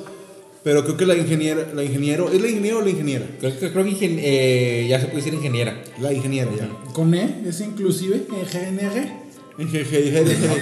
pero 0.65 0.83
creo 0.85 0.97
que 0.97 1.07
la 1.07 1.15
ingeniera, 1.17 1.69
la 1.75 1.85
ingeniero, 1.85 2.31
¿es 2.33 2.41
la 2.41 2.49
ingeniero 2.49 2.79
o 2.79 2.83
la 2.83 2.91
ingeniera? 2.91 3.27
Creo, 3.39 3.59
que- 3.59 3.71
creo 3.71 3.85
que 3.85 3.91
ingen- 3.91 4.19
eh, 4.21 4.87
ya 4.89 4.99
se 4.99 5.07
puede 5.07 5.19
decir 5.19 5.35
ingeniera. 5.35 5.81
La 6.01 6.13
ingeniera 6.13 6.51
ya. 6.57 6.69
Con 6.93 7.15
E, 7.15 7.43
es 7.47 7.61
inclusive, 7.61 8.17
E. 8.17 9.25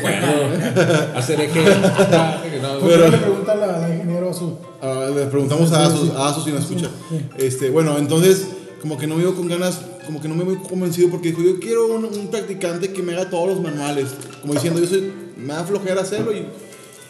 Bueno, 0.02 0.26
hacer 1.14 1.40
eje. 1.40 1.60
no, 2.60 2.78
¿Por 2.80 2.88
Pero- 2.90 3.04
qué 3.06 3.10
le 3.12 3.16
pregunta 3.18 3.54
la, 3.54 3.78
la 3.78 3.94
ingeniero 3.94 4.30
a 4.30 4.34
su? 4.34 4.58
Ah, 4.82 5.08
le 5.14 5.26
preguntamos 5.26 5.72
a 5.72 5.86
Asus, 5.86 6.10
a 6.10 6.28
Asus 6.28 6.44
si 6.44 6.50
nos 6.50 6.62
escucha. 6.62 6.90
Este, 7.38 7.70
bueno, 7.70 7.96
entonces, 7.98 8.46
como 8.80 8.98
que 8.98 9.06
no 9.06 9.14
me 9.16 9.22
iba 9.22 9.34
con 9.34 9.48
ganas, 9.48 9.80
como 10.04 10.20
que 10.20 10.28
no 10.28 10.34
me 10.34 10.44
voy 10.44 10.56
convencido 10.56 11.08
porque 11.10 11.28
dijo, 11.28 11.42
yo 11.42 11.58
quiero 11.60 11.86
un, 11.86 12.04
un 12.04 12.28
practicante 12.30 12.92
que 12.92 13.02
me 13.02 13.12
haga 13.14 13.30
todos 13.30 13.48
los 13.48 13.60
manuales. 13.62 14.08
Como 14.40 14.54
diciendo, 14.54 14.80
yo 14.80 14.86
soy, 14.86 15.10
me 15.38 15.52
da 15.54 15.64
flojera 15.64 16.02
hacerlo 16.02 16.32
y 16.36 16.44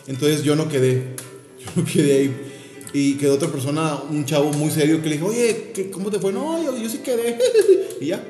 entonces 0.06 0.42
yo 0.42 0.54
no 0.56 0.68
quedé. 0.68 1.14
Yo 1.62 1.70
no 1.76 1.84
quedé 1.84 2.12
ahí. 2.18 2.36
Y 2.94 3.14
quedó 3.14 3.34
otra 3.34 3.48
persona, 3.48 3.98
un 4.10 4.24
chavo 4.26 4.52
muy 4.52 4.70
serio 4.70 5.00
que 5.02 5.08
le 5.08 5.14
dijo, 5.16 5.28
oye, 5.28 5.70
¿qué- 5.74 5.90
¿cómo 5.90 6.10
te 6.10 6.18
fue? 6.18 6.32
No, 6.32 6.62
yo, 6.62 6.76
yo 6.76 6.88
sí 6.88 6.98
quedé. 6.98 7.38
y 8.00 8.06
ya. 8.06 8.22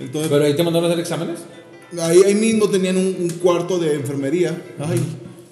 Entonces, 0.00 0.30
Pero 0.30 0.44
ahí 0.44 0.56
te 0.56 0.62
mandaron 0.64 0.88
a 0.90 0.92
hacer 0.92 1.00
exámenes. 1.00 1.40
Ahí, 2.00 2.20
ahí 2.26 2.34
mismo 2.34 2.68
tenían 2.68 2.96
un, 2.96 3.16
un 3.20 3.28
cuarto 3.40 3.78
de 3.78 3.94
enfermería. 3.94 4.60
Ay, 4.80 5.00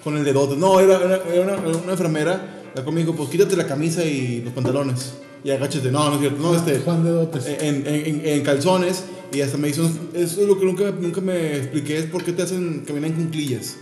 con 0.03 0.17
el 0.17 0.25
dedote. 0.25 0.57
No, 0.57 0.79
era, 0.79 0.97
era, 1.01 1.21
era 1.33 1.57
una, 1.57 1.77
una 1.77 1.91
enfermera. 1.93 2.57
La 2.75 2.83
cual 2.83 2.95
me 2.95 3.01
dijo, 3.01 3.15
pues 3.15 3.29
quítate 3.29 3.55
la 3.55 3.67
camisa 3.67 4.03
y 4.03 4.41
los 4.43 4.53
pantalones. 4.53 5.13
Y 5.43 5.51
agáchate. 5.51 5.91
No, 5.91 6.09
no 6.09 6.15
es 6.15 6.19
cierto. 6.21 6.41
No, 6.41 6.55
este. 6.55 6.79
Juan 6.79 7.03
de 7.03 7.09
Dotes. 7.11 7.45
En, 7.47 7.85
en, 7.87 8.05
en- 8.05 8.21
en 8.25 8.41
calzones. 8.43 9.03
Y 9.33 9.39
hasta 9.41 9.57
me 9.57 9.69
hizo. 9.69 9.89
Eso 10.13 10.41
es 10.41 10.47
lo 10.47 10.59
que 10.59 10.65
nunca, 10.65 10.91
nunca 10.91 11.21
me 11.21 11.55
expliqué. 11.57 11.97
Es 11.99 12.05
por 12.07 12.23
qué 12.23 12.33
te 12.33 12.41
hacen 12.41 12.83
caminar 12.85 13.11
en 13.11 13.15
cunclillas. 13.17 13.77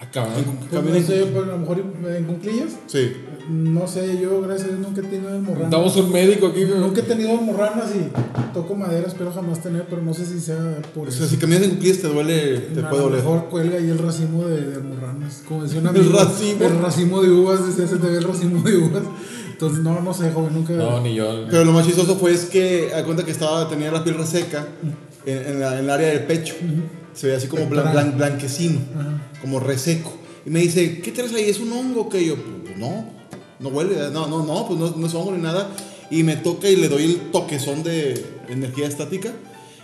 Ah, 0.00 0.10
cabrón. 0.10 0.44
Pues 0.60 0.70
Camina 0.70 0.92
no 0.92 0.96
en- 1.14 1.32
pues, 1.32 1.44
a 1.44 1.46
lo 1.48 1.58
mejor 1.58 1.84
en 2.16 2.24
cunclillas. 2.24 2.70
Sí. 2.86 3.12
No 3.50 3.86
sé, 3.88 4.18
yo 4.20 4.40
gracias 4.40 4.68
a 4.68 4.74
Dios 4.74 4.80
nunca 4.86 5.00
he 5.00 5.04
tenido 5.04 5.34
hemorranas. 5.34 5.64
Estamos 5.64 5.96
un 5.96 6.12
médico 6.12 6.46
aquí. 6.48 6.64
güey. 6.64 6.78
Nunca 6.80 7.00
he 7.00 7.04
tenido 7.04 7.30
hemorranas 7.30 7.90
y 7.94 8.52
toco 8.54 8.74
madera, 8.74 9.06
espero 9.08 9.32
jamás 9.32 9.60
tener, 9.62 9.84
pero 9.88 10.02
no 10.02 10.14
sé 10.14 10.24
si 10.26 10.40
sea 10.40 10.78
por 10.94 11.06
O 11.06 11.10
eso. 11.10 11.18
sea, 11.18 11.26
si 11.28 11.36
caminas 11.36 11.62
en 11.64 11.70
cunclillas 11.70 11.98
te 11.98 12.08
duele. 12.08 12.58
Te 12.58 12.80
a 12.80 12.88
puede 12.88 13.02
lo 13.02 13.08
doler. 13.08 13.22
mejor 13.24 13.48
cuelga 13.48 13.78
ahí 13.78 13.90
el 13.90 13.98
racimo 13.98 14.44
de, 14.46 14.60
de 14.66 14.74
hemorranas. 14.76 15.42
Como 15.48 15.62
decía 15.64 15.80
un 15.80 15.88
El 15.88 15.96
amigo. 15.96 16.18
racimo. 16.18 16.64
El 16.64 16.78
racimo 16.80 17.22
de 17.22 17.30
uvas, 17.30 17.66
decía 17.66 17.86
se 17.86 17.96
te 17.96 18.06
ve 18.08 18.18
el 18.18 18.24
racimo 18.24 18.62
de 18.62 18.76
uvas. 18.76 19.02
Entonces, 19.50 19.80
no, 19.84 20.00
no 20.00 20.12
sé, 20.14 20.30
joven, 20.32 20.54
nunca. 20.54 20.72
No, 20.74 21.00
ni 21.00 21.14
yo. 21.14 21.44
Pero 21.50 21.64
lo 21.64 21.72
más 21.72 21.86
chistoso 21.86 22.16
fue 22.16 22.32
es 22.32 22.46
que, 22.46 22.92
a 22.94 23.04
cuenta 23.04 23.24
que 23.24 23.30
estaba, 23.30 23.68
tenía 23.68 23.90
la 23.92 24.02
piel 24.02 24.16
reseca 24.16 24.66
en, 25.26 25.36
en, 25.52 25.60
la- 25.60 25.74
en 25.78 25.84
el 25.84 25.90
área 25.90 26.08
del 26.08 26.24
pecho. 26.24 26.54
Se 27.14 27.26
veía 27.26 27.38
así 27.38 27.46
como 27.48 27.66
blan- 27.68 27.92
blan- 27.92 28.16
blanquecino, 28.16 28.80
como 29.40 29.60
reseco. 29.60 30.12
Y 30.44 30.50
me 30.50 30.60
dice, 30.60 31.00
¿qué 31.00 31.12
traes 31.12 31.32
ahí? 31.34 31.44
¿Es 31.48 31.60
un 31.60 31.72
hongo 31.72 32.08
que 32.08 32.24
yo? 32.26 32.34
Pues 32.36 32.76
no, 32.76 33.04
no 33.62 33.68
huele, 33.68 34.10
no, 34.10 34.26
no, 34.26 34.44
no, 34.44 34.66
pues 34.66 34.78
no, 34.78 34.92
no 34.96 35.06
es 35.06 35.14
hongo 35.14 35.32
ni 35.32 35.42
nada. 35.42 35.70
Y 36.10 36.24
me 36.24 36.36
toca 36.36 36.68
y 36.68 36.76
le 36.76 36.88
doy 36.88 37.04
el 37.04 37.30
toquezón 37.30 37.82
de 37.82 38.22
energía 38.48 38.86
estática. 38.86 39.32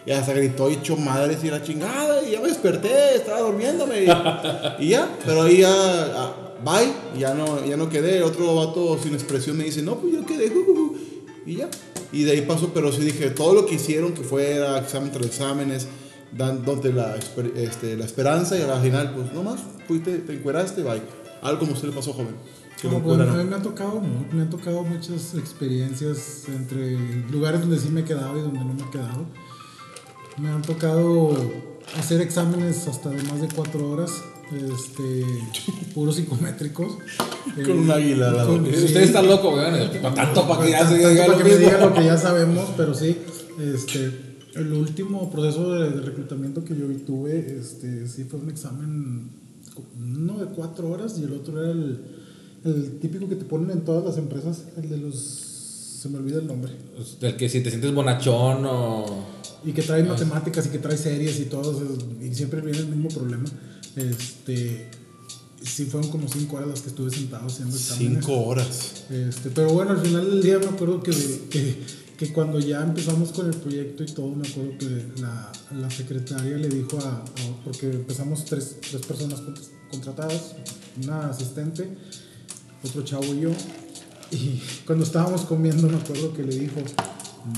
Y 0.05 0.11
hasta 0.11 0.33
gritó 0.33 0.71
y 0.71 0.75
echó 0.75 0.97
madres 0.97 1.43
y 1.45 1.51
la 1.51 1.63
chingada. 1.63 2.23
Y 2.27 2.33
ya 2.33 2.41
me 2.41 2.49
desperté, 2.49 3.17
estaba 3.17 3.41
durmiéndome. 3.41 4.05
Y, 4.79 4.89
ya, 4.89 5.09
pero 5.25 5.43
ahí 5.43 5.59
ya, 5.59 5.71
ah, 5.71 6.35
bye. 6.65 7.19
Ya 7.19 7.35
no, 7.35 7.65
ya 7.65 7.77
no 7.77 7.89
quedé. 7.89 8.23
Otro 8.23 8.55
vato 8.55 8.99
sin 9.03 9.15
expresión 9.15 9.57
me 9.57 9.65
dice, 9.65 9.83
no, 9.83 9.97
pues 9.97 10.15
yo 10.15 10.27
quedé. 10.27 10.53
Y 11.47 11.57
ya. 11.57 11.69
Y 12.13 12.25
de 12.25 12.33
ahí 12.33 12.41
pasó, 12.43 12.71
pero 12.73 12.91
sí 12.91 13.03
dije, 13.03 13.31
todo 13.31 13.55
lo 13.55 13.67
que 13.67 13.75
hicieron, 13.75 14.13
que 14.13 14.23
fuera 14.23 14.79
examen 14.79 15.13
tras 15.13 15.27
exámenes, 15.27 15.87
dándote 16.33 16.93
la, 16.93 17.17
este, 17.57 17.97
la 17.97 18.05
esperanza 18.05 18.59
y 18.59 18.63
al 18.63 18.81
final, 18.81 19.15
pues 19.15 19.33
no 19.33 19.43
más, 19.43 19.61
fuiste, 19.87 20.19
te 20.19 20.33
encueraste, 20.33 20.83
bye. 20.83 21.03
Algo 21.43 21.61
como 21.61 21.73
usted 21.73 21.89
le 21.89 21.95
pasó, 21.95 22.13
joven. 22.13 22.35
Que 22.81 22.87
lo 22.89 22.95
No, 22.99 23.05
pues, 23.05 23.19
a 23.19 23.23
encueraron. 23.23 23.45
mí 23.45 23.51
me 23.51 23.57
ha 23.57 23.63
tocado 23.63 24.01
me 24.33 24.43
han 24.43 24.51
tocado 24.51 24.83
muchas 24.85 25.35
experiencias 25.35 26.45
entre 26.49 26.97
lugares 27.31 27.61
donde 27.61 27.79
sí 27.79 27.89
me 27.91 28.01
he 28.01 28.05
quedado 28.05 28.39
y 28.39 28.43
donde 28.43 28.61
no 28.61 28.75
me 28.75 28.83
he 28.83 28.91
quedado. 28.91 29.27
Me 30.41 30.49
han 30.49 30.63
tocado 30.63 31.37
hacer 31.99 32.21
exámenes 32.21 32.87
hasta 32.87 33.11
de 33.11 33.23
más 33.25 33.41
de 33.41 33.49
cuatro 33.49 33.91
horas, 33.91 34.13
este, 34.53 35.25
puros 35.95 36.17
psicométricos. 36.17 36.97
Con 37.67 37.79
un 37.81 37.91
águila 37.91 38.31
lado. 38.31 38.49
con- 38.53 38.67
sí. 38.67 38.85
Usted 38.85 39.03
está 39.03 39.23
loco, 39.23 39.51
güey. 39.53 40.01
Para 40.01 40.15
tanto, 40.15 40.47
para 40.47 40.63
que 40.65 40.71
ya 40.71 40.87
se 40.89 40.99
diga 40.99 41.27
lo 41.27 41.37
que 41.39 41.45
me 41.45 41.57
digan 41.57 41.81
lo 41.81 41.95
que 41.95 42.05
ya 42.05 42.17
sabemos, 42.17 42.69
pero 42.77 42.95
sí, 42.95 43.17
este, 43.61 44.13
el 44.55 44.73
último 44.73 45.29
proceso 45.31 45.73
de, 45.75 45.91
de 45.91 46.01
reclutamiento 46.03 46.63
que 46.65 46.77
yo 46.77 46.87
tuve, 47.05 47.59
este, 47.59 48.07
sí 48.07 48.25
fue 48.25 48.39
un 48.39 48.51
examen, 48.51 49.31
uno 49.99 50.39
de 50.39 50.47
cuatro 50.47 50.91
horas 50.91 51.19
y 51.19 51.25
el 51.25 51.33
otro 51.33 51.61
era 51.63 51.73
el, 51.73 52.01
el 52.65 52.99
típico 53.01 53.29
que 53.29 53.37
te 53.37 53.45
ponen 53.45 53.71
en 53.71 53.85
todas 53.85 54.05
las 54.05 54.17
empresas, 54.19 54.65
el 54.77 54.89
de 54.91 54.97
los, 54.99 55.15
se 55.17 56.09
me 56.09 56.19
olvida 56.19 56.39
el 56.39 56.47
nombre, 56.47 56.73
Del 57.21 57.37
que 57.37 57.49
si 57.49 57.61
te 57.61 57.71
sientes 57.71 57.93
bonachón 57.95 58.65
o. 58.67 59.05
y 59.65 59.73
que 59.73 59.83
trae 59.83 60.03
matemáticas 60.05 60.67
y 60.67 60.71
que 60.71 60.79
trae 60.79 60.97
series 60.97 61.39
y 61.41 61.45
todo, 61.47 61.81
y 62.21 62.35
siempre 62.35 62.61
viene 62.61 62.79
el 62.79 62.87
mismo 62.89 63.09
problema, 63.09 63.45
este, 63.97 64.91
sí 65.63 65.87
fueron 65.87 66.11
como 66.11 66.29
cinco 66.29 66.57
horas 66.57 66.69
las 66.69 66.81
que 66.83 66.89
estuve 66.91 67.11
sentado 67.11 67.47
haciendo 67.47 67.75
exámenes. 67.77 68.25
Cinco 68.25 68.41
horas. 68.47 69.05
Este, 69.11 69.51
pero 69.51 69.73
bueno, 69.73 69.93
al 69.93 70.01
final 70.01 70.31
del 70.31 70.43
día 70.43 70.59
me 70.59 70.67
acuerdo 70.67 71.03
que, 71.03 71.11
que, 71.51 71.77
que 72.17 72.33
cuando 72.33 72.59
ya 72.61 72.83
empezamos 72.83 73.31
con 73.33 73.47
el 73.49 73.55
proyecto 73.57 74.03
y 74.03 74.07
todo, 74.07 74.31
me 74.35 74.47
acuerdo 74.47 74.79
que 74.79 75.21
la, 75.21 75.51
la 75.81 75.91
secretaria 75.91 76.57
le 76.57 76.69
dijo 76.69 76.99
a, 77.01 77.11
a- 77.25 77.25
porque 77.65 77.87
empezamos 77.91 78.45
tres, 78.45 78.77
tres 78.89 79.05
personas 79.07 79.41
con- 79.41 79.55
contratadas, 79.91 80.55
una 81.03 81.29
asistente, 81.29 81.89
otro 82.85 83.03
chavo 83.03 83.35
y 83.35 83.41
yo, 83.41 83.51
y 84.31 84.61
cuando 84.87 85.05
estábamos 85.05 85.43
comiendo 85.43 85.89
me 85.89 85.97
acuerdo 85.97 86.33
que 86.33 86.43
le 86.43 86.55
dijo, 86.55 86.81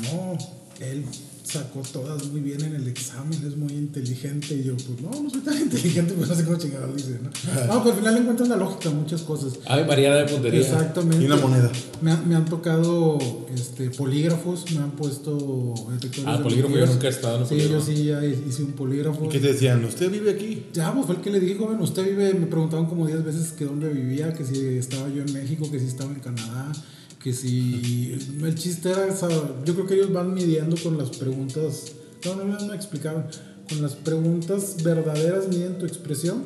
no, 0.02 0.38
él 0.84 1.04
sacó 1.52 1.80
todas 1.92 2.24
muy 2.26 2.40
bien 2.40 2.60
en 2.62 2.74
el 2.74 2.86
examen, 2.88 3.32
es 3.46 3.56
muy 3.56 3.72
inteligente, 3.72 4.54
y 4.54 4.62
yo, 4.64 4.74
pues 4.76 5.00
no, 5.00 5.10
no 5.22 5.28
soy 5.30 5.40
tan 5.40 5.60
inteligente, 5.60 6.14
pues 6.14 6.28
no 6.28 6.34
sé 6.34 6.44
cómo 6.44 6.58
chingados 6.58 6.96
dice, 6.96 7.18
¿no? 7.22 7.30
No, 7.66 7.82
pues 7.82 7.94
al 7.94 8.00
final 8.00 8.16
encuentras 8.18 8.48
la 8.48 8.56
lógica 8.56 8.88
en 8.90 8.96
muchas 8.98 9.22
cosas. 9.22 9.54
Ay, 9.66 9.84
María 9.86 10.14
de 10.14 10.24
puntería. 10.32 10.60
Exactamente. 10.60 11.22
Y 11.22 11.26
una 11.26 11.36
moneda. 11.36 11.70
Me, 12.00 12.12
han- 12.12 12.28
me 12.28 12.34
han 12.36 12.44
tocado 12.44 13.18
este, 13.54 13.90
polígrafos, 13.90 14.70
me 14.72 14.78
han 14.82 14.92
puesto 14.92 15.74
detectores 15.90 16.26
Ah, 16.28 16.36
de 16.38 16.42
polígrafo, 16.44 16.74
yo 16.76 16.86
nunca 16.86 17.06
he 17.06 17.10
estado 17.10 17.36
en 17.36 17.42
un 17.42 17.48
Sí, 17.48 17.54
polígrafo. 17.56 17.86
yo 17.90 17.96
sí 17.96 18.04
ya 18.04 18.24
hice 18.24 18.62
un 18.62 18.72
polígrafo. 18.72 19.24
¿Y 19.24 19.28
qué 19.28 19.40
te 19.40 19.52
decían? 19.52 19.84
¿Usted 19.84 20.10
vive 20.10 20.30
aquí? 20.30 20.66
Ya, 20.72 20.92
pues 20.94 21.06
fue 21.06 21.16
el 21.16 21.20
que 21.20 21.30
le 21.30 21.40
dijo, 21.40 21.66
bueno, 21.66 21.82
usted 21.82 22.04
vive, 22.04 22.32
me 22.34 22.46
preguntaban 22.46 22.86
como 22.86 23.06
10 23.06 23.24
veces 23.24 23.52
que 23.52 23.64
dónde 23.64 23.88
vivía, 23.92 24.32
que 24.32 24.44
si 24.44 24.58
estaba 24.76 25.08
yo 25.08 25.22
en 25.22 25.32
México, 25.32 25.70
que 25.70 25.78
si 25.80 25.86
estaba 25.86 26.12
en 26.12 26.20
Canadá, 26.20 26.72
que 27.22 27.32
si... 27.32 28.18
El 28.42 28.54
chiste 28.54 28.90
era, 28.90 29.08
yo 29.64 29.74
creo 29.74 29.86
que 29.86 29.94
ellos 29.94 30.12
van 30.12 30.32
midiendo 30.34 30.76
con 30.82 30.96
las 30.96 31.10
preguntas, 31.10 31.92
no, 32.24 32.34
no, 32.36 32.66
me 32.66 32.74
explicaban, 32.74 33.26
con 33.68 33.82
las 33.82 33.94
preguntas 33.94 34.82
verdaderas 34.82 35.48
miden 35.48 35.78
tu 35.78 35.86
expresión 35.86 36.42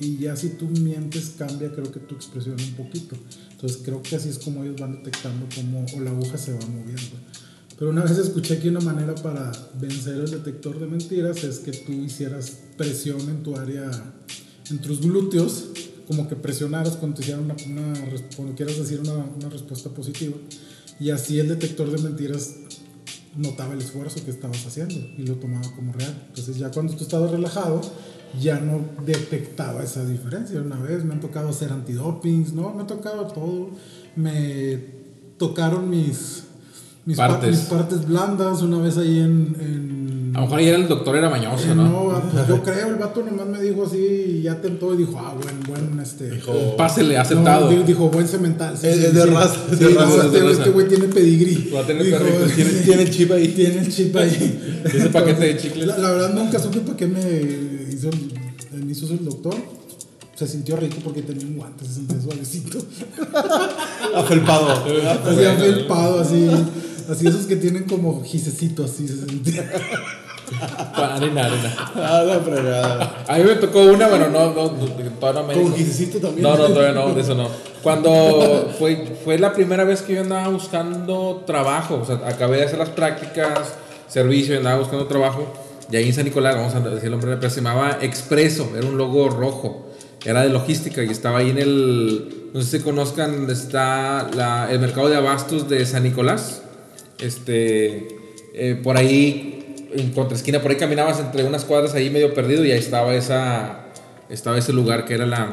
Y 0.00 0.16
ya 0.18 0.34
si 0.34 0.50
tú 0.50 0.66
mientes, 0.66 1.34
cambia 1.38 1.70
creo 1.70 1.92
que 1.92 2.00
tu 2.00 2.14
expresión 2.14 2.56
un 2.60 2.74
poquito. 2.74 3.16
Entonces 3.52 3.80
creo 3.84 4.02
que 4.02 4.16
así 4.16 4.28
es 4.28 4.38
como 4.38 4.64
ellos 4.64 4.80
van 4.80 4.96
detectando 4.96 5.46
cómo 5.54 5.86
o 5.94 6.00
la 6.00 6.10
aguja 6.10 6.36
se 6.36 6.52
va 6.52 6.66
moviendo. 6.66 7.16
Pero 7.78 7.90
una 7.90 8.02
vez 8.02 8.18
escuché 8.18 8.58
que 8.58 8.68
una 8.68 8.80
manera 8.80 9.14
para 9.14 9.52
vencer 9.80 10.16
el 10.16 10.30
detector 10.30 10.78
de 10.78 10.86
mentiras 10.86 11.42
es 11.44 11.58
que 11.58 11.72
tú 11.72 11.92
hicieras 11.92 12.58
presión 12.76 13.20
en 13.22 13.42
tu 13.42 13.56
área, 13.56 13.90
en 14.70 14.78
tus 14.78 15.00
glúteos, 15.00 15.70
como 16.06 16.28
que 16.28 16.36
presionaras 16.36 16.96
cuando, 16.96 17.16
te 17.16 17.22
hicieran 17.22 17.44
una, 17.44 17.54
una, 17.66 17.94
cuando 18.36 18.54
quieras 18.54 18.78
decir 18.78 19.00
una, 19.00 19.14
una 19.14 19.48
respuesta 19.48 19.90
positiva. 19.90 20.36
Y 21.00 21.10
así 21.10 21.38
el 21.38 21.48
detector 21.48 21.90
de 21.90 22.02
mentiras 22.02 22.54
notaba 23.36 23.74
el 23.74 23.80
esfuerzo 23.80 24.24
que 24.24 24.30
estabas 24.30 24.64
haciendo 24.66 24.94
y 24.94 25.26
lo 25.26 25.34
tomaba 25.36 25.70
como 25.74 25.92
real. 25.92 26.14
Entonces 26.28 26.56
ya 26.56 26.70
cuando 26.70 26.94
tú 26.94 27.04
estabas 27.04 27.30
relajado, 27.30 27.80
ya 28.40 28.60
no 28.60 28.84
detectaba 29.04 29.82
esa 29.82 30.04
diferencia. 30.04 30.60
Una 30.60 30.78
vez 30.78 31.04
me 31.04 31.14
han 31.14 31.20
tocado 31.20 31.48
hacer 31.48 31.72
antidopings, 31.72 32.52
¿no? 32.52 32.72
Me 32.74 32.82
ha 32.82 32.86
tocado 32.86 33.26
todo. 33.28 33.70
Me 34.16 34.94
tocaron 35.38 35.90
mis, 35.90 36.44
mis 37.04 37.16
Partes. 37.16 37.50
mis 37.50 37.60
partes 37.66 38.06
blandas 38.06 38.62
una 38.62 38.78
vez 38.78 38.98
ahí 38.98 39.18
en... 39.18 39.56
en 39.60 39.93
A 40.34 40.38
lo 40.38 40.46
mejor 40.46 40.58
ayer 40.58 40.74
el 40.74 40.88
doctor 40.88 41.16
era 41.16 41.30
mañoso, 41.30 41.70
eh, 41.70 41.74
¿no? 41.74 41.84
no, 41.84 42.22
pues 42.32 42.48
yo 42.48 42.62
creo, 42.62 42.88
el 42.88 42.96
vato 42.96 43.22
nomás 43.22 43.46
me 43.46 43.60
dijo 43.62 43.84
así 43.86 43.98
y 44.38 44.42
ya 44.42 44.60
tentó 44.60 44.92
y 44.94 44.96
dijo, 44.98 45.16
ah, 45.18 45.34
buen, 45.40 45.60
buen, 45.88 46.00
este... 46.00 46.28
Dijo, 46.30 46.76
Pásele, 46.76 47.16
aceptado. 47.16 47.70
No, 47.70 47.76
di- 47.76 47.84
dijo, 47.84 48.08
buen 48.08 48.26
cemental. 48.26 48.76
sí, 48.76 48.86
Es- 48.88 48.96
sí, 48.98 49.04
es 49.06 49.14
de 49.14 49.22
sí. 49.22 49.28
raza, 49.30 49.56
Sí, 49.70 49.76
de 49.76 49.88
raza, 49.90 50.26
este- 50.26 50.40
raza. 50.40 50.50
Este 50.58 50.70
güey 50.70 50.88
tiene 50.88 51.04
pedigrí. 51.06 51.70
Va 51.74 51.80
a 51.80 51.86
tener 51.86 52.04
Dijo, 52.04 52.18
perrito, 52.18 52.46
tiene, 52.56 52.70
tiene 52.70 53.02
el 53.02 53.10
chip 53.10 53.30
ahí. 53.32 53.48
Tiene 53.48 53.78
el 53.78 53.88
chip 53.94 54.16
ahí. 54.16 54.82
Ese 54.84 55.08
paquete 55.10 55.44
de 55.46 55.56
chicles. 55.56 55.86
La, 55.86 55.98
la 55.98 56.10
verdad 56.10 56.34
nunca 56.34 56.58
supe 56.58 56.80
para 56.80 56.96
qué 56.96 57.06
me 57.06 57.20
hizo 57.92 58.08
el, 58.10 58.84
me 58.84 58.90
hizo 58.92 59.06
el 59.12 59.24
doctor. 59.24 59.54
Se 60.34 60.48
sintió 60.48 60.74
rico 60.76 60.96
porque 61.04 61.22
tenía 61.22 61.46
un 61.46 61.56
guante, 61.56 61.84
se 61.84 61.94
sentía 61.94 62.20
suavecito. 62.20 62.78
Afelpado. 64.16 64.72
Así 64.72 65.44
afelpado, 65.44 66.20
así. 66.20 66.48
Así 67.08 67.26
esos 67.28 67.42
que 67.46 67.56
tienen 67.56 67.84
como 67.84 68.22
gisecito, 68.24 68.84
así 68.84 69.06
se 69.06 69.16
sentía. 69.26 69.70
Arena, 70.94 71.46
arena. 71.46 71.92
Ah, 71.96 72.22
la 72.26 72.40
fregada. 72.40 73.24
A 73.26 73.38
mí 73.38 73.44
me 73.44 73.54
tocó 73.56 73.82
una, 73.82 74.08
bueno, 74.08 74.28
no, 74.28 74.46
no, 74.52 74.70
todavía 74.70 75.42
no 75.42 75.46
me 75.48 75.54
Con 75.54 75.74
gisecito 75.74 76.18
también. 76.18 76.42
No, 76.42 76.56
no, 76.56 76.66
todavía 76.68 76.92
no, 76.92 77.12
de 77.14 77.20
eso 77.20 77.34
no. 77.34 77.48
Cuando 77.82 78.70
fue, 78.78 79.16
fue 79.24 79.38
la 79.38 79.52
primera 79.52 79.84
vez 79.84 80.02
que 80.02 80.14
yo 80.14 80.20
andaba 80.22 80.48
buscando 80.48 81.42
trabajo, 81.46 82.00
o 82.02 82.04
sea, 82.04 82.16
acabé 82.26 82.58
de 82.58 82.64
hacer 82.64 82.78
las 82.78 82.88
prácticas, 82.90 83.74
servicio, 84.08 84.56
andaba 84.56 84.78
buscando 84.78 85.06
trabajo, 85.06 85.46
y 85.90 85.96
ahí 85.96 86.06
en 86.08 86.14
San 86.14 86.24
Nicolás, 86.24 86.56
vamos 86.56 86.74
a 86.74 86.80
decir 86.80 87.04
el 87.04 87.10
nombre 87.10 87.26
de 87.26 87.32
la 87.32 87.34
empresa, 87.34 87.54
se 87.56 87.60
llamaba 87.60 87.98
Expreso, 88.00 88.70
era 88.76 88.86
un 88.86 88.96
logo 88.96 89.28
rojo, 89.28 89.86
era 90.24 90.42
de 90.42 90.48
logística, 90.48 91.02
y 91.02 91.08
estaba 91.10 91.38
ahí 91.40 91.50
en 91.50 91.58
el, 91.58 92.50
no 92.54 92.62
sé 92.62 92.78
si 92.78 92.84
conozcan, 92.84 93.32
donde 93.36 93.52
está 93.52 94.28
la- 94.34 94.68
el 94.70 94.78
mercado 94.78 95.08
de 95.10 95.16
abastos 95.16 95.68
de 95.68 95.84
San 95.84 96.04
Nicolás, 96.04 96.62
este, 97.18 98.08
eh, 98.54 98.80
por 98.82 98.96
ahí, 98.96 99.63
en 99.96 100.12
contraesquina, 100.12 100.60
por 100.60 100.70
ahí 100.70 100.76
caminabas 100.76 101.20
entre 101.20 101.44
unas 101.44 101.64
cuadras 101.64 101.94
ahí 101.94 102.10
medio 102.10 102.34
perdido, 102.34 102.64
y 102.64 102.72
ahí 102.72 102.78
estaba 102.78 103.14
esa, 103.14 103.86
estaba 104.28 104.58
ese 104.58 104.72
lugar 104.72 105.04
que 105.04 105.14
era 105.14 105.26
la 105.26 105.52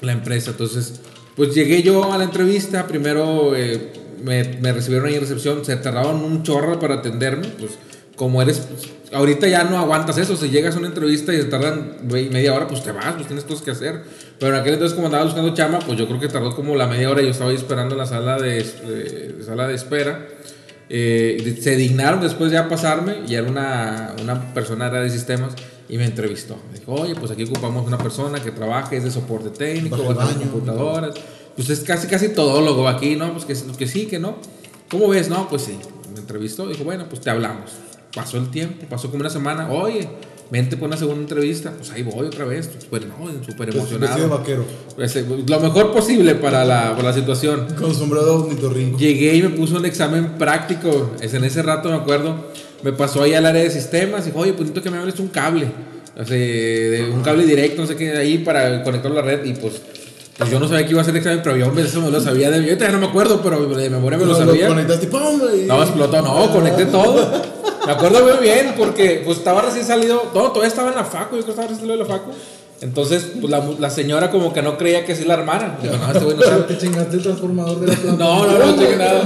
la 0.00 0.12
empresa. 0.12 0.50
Entonces, 0.50 1.00
pues 1.36 1.54
llegué 1.54 1.82
yo 1.82 2.12
a 2.12 2.18
la 2.18 2.24
entrevista, 2.24 2.86
primero 2.86 3.56
eh, 3.56 3.92
me, 4.22 4.44
me 4.60 4.72
recibieron 4.72 5.08
ahí 5.08 5.14
en 5.14 5.20
recepción, 5.20 5.64
se 5.64 5.76
tardaron 5.76 6.22
un 6.22 6.42
chorro 6.42 6.78
para 6.78 6.96
atenderme, 6.96 7.48
pues 7.58 7.72
como 8.16 8.40
eres, 8.42 8.58
pues, 8.58 8.90
ahorita 9.12 9.48
ya 9.48 9.64
no 9.64 9.76
aguantas 9.78 10.18
eso, 10.18 10.36
si 10.36 10.48
llegas 10.50 10.76
a 10.76 10.78
una 10.78 10.88
entrevista 10.88 11.32
y 11.32 11.38
se 11.38 11.44
tardan 11.44 11.96
media 12.02 12.54
hora, 12.54 12.68
pues 12.68 12.82
te 12.84 12.92
vas, 12.92 13.14
pues 13.14 13.26
tienes 13.26 13.44
cosas 13.44 13.62
que 13.64 13.70
hacer. 13.72 14.02
Pero 14.38 14.54
en 14.54 14.60
aquel 14.60 14.74
entonces 14.74 14.94
como 14.94 15.06
andaba 15.08 15.24
buscando 15.24 15.52
chama, 15.54 15.78
pues 15.80 15.98
yo 15.98 16.06
creo 16.06 16.20
que 16.20 16.28
tardó 16.28 16.54
como 16.54 16.76
la 16.76 16.86
media 16.86 17.10
hora, 17.10 17.22
yo 17.22 17.30
estaba 17.30 17.50
ahí 17.50 17.56
esperando 17.56 17.94
en 17.94 17.98
la 17.98 18.06
sala 18.06 18.36
de, 18.38 18.62
de- 18.62 19.42
sala 19.44 19.66
de 19.66 19.74
espera. 19.74 20.28
Eh, 20.88 21.58
se 21.60 21.76
dignaron 21.76 22.20
después 22.20 22.52
ya 22.52 22.60
a 22.60 22.68
pasarme 22.68 23.22
y 23.26 23.34
era 23.34 23.48
una, 23.48 24.14
una 24.22 24.52
persona 24.52 24.88
era 24.88 25.00
de 25.00 25.10
sistemas 25.10 25.54
y 25.88 25.96
me 25.96 26.04
entrevistó. 26.04 26.56
Me 26.72 26.78
dijo, 26.78 26.92
oye, 26.92 27.14
pues 27.14 27.30
aquí 27.30 27.44
ocupamos 27.44 27.86
una 27.86 27.98
persona 27.98 28.42
que 28.42 28.50
trabaje, 28.50 28.96
es 28.96 29.04
de 29.04 29.10
soporte 29.10 29.50
técnico, 29.50 30.14
va 30.14 30.24
a 30.24 30.34
computadoras. 30.34 31.14
Pues 31.56 31.70
es 31.70 31.80
casi, 31.80 32.06
casi 32.08 32.30
todólogo 32.30 32.88
aquí, 32.88 33.16
¿no? 33.16 33.32
Pues 33.32 33.44
que, 33.44 33.76
que 33.76 33.86
sí, 33.86 34.06
que 34.06 34.18
no. 34.18 34.38
¿Cómo 34.90 35.08
ves? 35.08 35.28
No, 35.28 35.48
pues 35.48 35.62
sí. 35.62 35.78
Me 36.12 36.20
entrevistó, 36.20 36.66
dijo, 36.66 36.84
bueno, 36.84 37.06
pues 37.08 37.20
te 37.20 37.30
hablamos. 37.30 37.70
Pasó 38.14 38.38
el 38.38 38.50
tiempo, 38.50 38.86
pasó 38.88 39.08
como 39.10 39.20
una 39.20 39.30
semana. 39.30 39.70
Oye, 39.70 40.08
vente 40.50 40.76
por 40.76 40.88
una 40.88 40.96
segunda 40.96 41.22
entrevista. 41.22 41.72
Pues 41.76 41.90
ahí 41.90 42.02
voy 42.02 42.26
otra 42.26 42.44
vez. 42.44 42.70
Súper, 42.78 43.06
no, 43.06 43.28
de 43.28 43.72
emocionado. 43.72 44.28
vaquero. 44.28 44.64
Pues, 44.94 45.16
eh, 45.16 45.24
lo 45.46 45.60
mejor 45.60 45.92
posible 45.92 46.34
para 46.34 46.64
la, 46.64 46.92
para 46.96 47.08
la 47.08 47.14
situación. 47.14 47.66
Con 47.78 47.94
sombrero 47.94 48.44
ornitorrinco. 48.44 48.98
Llegué 48.98 49.36
y 49.36 49.42
me 49.42 49.50
puso 49.50 49.76
un 49.76 49.86
examen 49.86 50.38
práctico. 50.38 51.12
Es 51.20 51.34
en 51.34 51.44
ese 51.44 51.62
rato 51.62 51.88
me 51.90 51.96
acuerdo. 51.96 52.36
Me 52.82 52.92
pasó 52.92 53.22
ahí 53.22 53.34
al 53.34 53.46
área 53.46 53.62
de 53.62 53.70
sistemas 53.70 54.22
y 54.22 54.26
dijo, 54.26 54.40
oye, 54.40 54.52
pues 54.52 54.68
necesito 54.68 54.82
que 54.82 54.90
me 54.90 54.98
hables 54.98 55.18
un 55.18 55.28
cable. 55.28 55.68
O 56.16 56.24
sea, 56.24 56.36
de 56.36 57.10
un 57.12 57.22
cable 57.22 57.44
directo, 57.44 57.82
no 57.82 57.88
sé 57.88 57.96
qué, 57.96 58.16
ahí 58.16 58.38
para 58.38 58.82
conectarlo 58.84 59.18
a 59.18 59.22
la 59.22 59.26
red. 59.26 59.44
Y 59.44 59.54
pues, 59.54 59.80
pues 60.36 60.50
yo 60.50 60.60
no 60.60 60.68
sabía 60.68 60.84
que 60.84 60.90
iba 60.90 61.00
a 61.00 61.02
hacer 61.02 61.14
el 61.14 61.18
examen, 61.18 61.40
pero 61.42 61.56
yo 61.56 61.72
eso 61.80 62.00
me 62.00 62.10
lo 62.10 62.20
sabía. 62.20 62.50
De, 62.50 62.64
yo 62.64 62.76
ya 62.76 62.92
no 62.92 62.98
me 62.98 63.06
acuerdo, 63.06 63.40
pero 63.42 63.64
de 63.66 63.90
memoria 63.90 64.18
me 64.18 64.26
lo 64.26 64.34
sabía. 64.34 64.68
conectaste, 64.68 65.06
¡pum! 65.06 65.40
No, 65.66 65.82
explotó, 65.82 66.22
no, 66.22 66.52
conecté 66.52 66.86
todo. 66.86 67.42
Me 67.86 67.92
acuerdo 67.92 68.22
muy 68.24 68.42
bien 68.42 68.74
porque 68.76 69.22
pues 69.24 69.38
estaba 69.38 69.62
recién 69.62 69.84
salido, 69.84 70.30
no, 70.34 70.42
todavía 70.48 70.68
estaba 70.68 70.88
en 70.90 70.96
la 70.96 71.04
facu, 71.04 71.36
yo 71.36 71.42
creo 71.42 71.44
que 71.44 71.50
estaba 71.50 71.68
recién 71.68 71.86
salido 71.88 72.04
de 72.04 72.08
la 72.10 72.14
facu. 72.18 72.30
Entonces, 72.80 73.26
pues 73.40 73.50
la, 73.50 73.64
la 73.78 73.88
señora 73.88 74.30
como 74.30 74.52
que 74.52 74.60
no 74.60 74.76
creía 74.76 75.06
que 75.06 75.14
sí 75.14 75.24
la 75.24 75.34
armara. 75.34 75.78
Digo, 75.80 75.96
no, 75.96 76.06
este 76.12 76.24
güey 76.24 76.36
no 76.36 76.42
sabe. 76.42 76.62
Te 76.64 76.76
chingaste 76.76 77.16
el 77.16 77.22
transformador 77.22 77.80
de 77.80 77.86
la 77.86 77.94
planta. 77.94 78.24
No, 78.24 78.46
no, 78.46 78.58
no, 78.58 78.76
cheque 78.78 78.96
nada. 78.96 79.22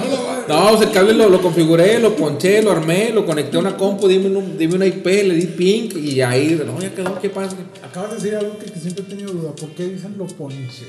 No, 0.47 0.73
o 0.73 0.77
sea, 0.79 0.87
el 0.87 0.93
cable 0.93 1.15
lo, 1.15 1.29
lo 1.29 1.41
configuré, 1.41 1.99
lo 1.99 2.15
ponché, 2.15 2.63
lo 2.63 2.71
armé, 2.73 3.11
lo 3.13 3.25
conecté 3.27 3.57
a 3.57 3.61
una 3.61 3.77
compu, 3.77 4.07
dime, 4.07 4.29
un- 4.37 4.57
dime 4.57 4.75
una 4.77 4.87
IP, 4.87 5.05
le 5.07 5.35
di 5.35 5.47
pink 5.47 5.97
y 5.97 6.21
ahí, 6.21 6.61
no, 6.65 6.81
ya 6.81 6.91
quedó, 6.95 7.19
¿qué 7.21 7.31
pasa? 7.31 7.57
Acabas 7.83 8.11
de 8.11 8.17
decir 8.17 8.35
algo 8.37 8.59
que, 8.59 8.67
que 8.71 8.79
siempre 8.79 9.03
he 9.05 9.09
tenido 9.09 9.33
duda. 9.33 9.51
¿Por 9.53 9.71
qué 9.71 9.85
dicen 9.87 10.15
lo 10.19 10.27
ponche? 10.27 10.85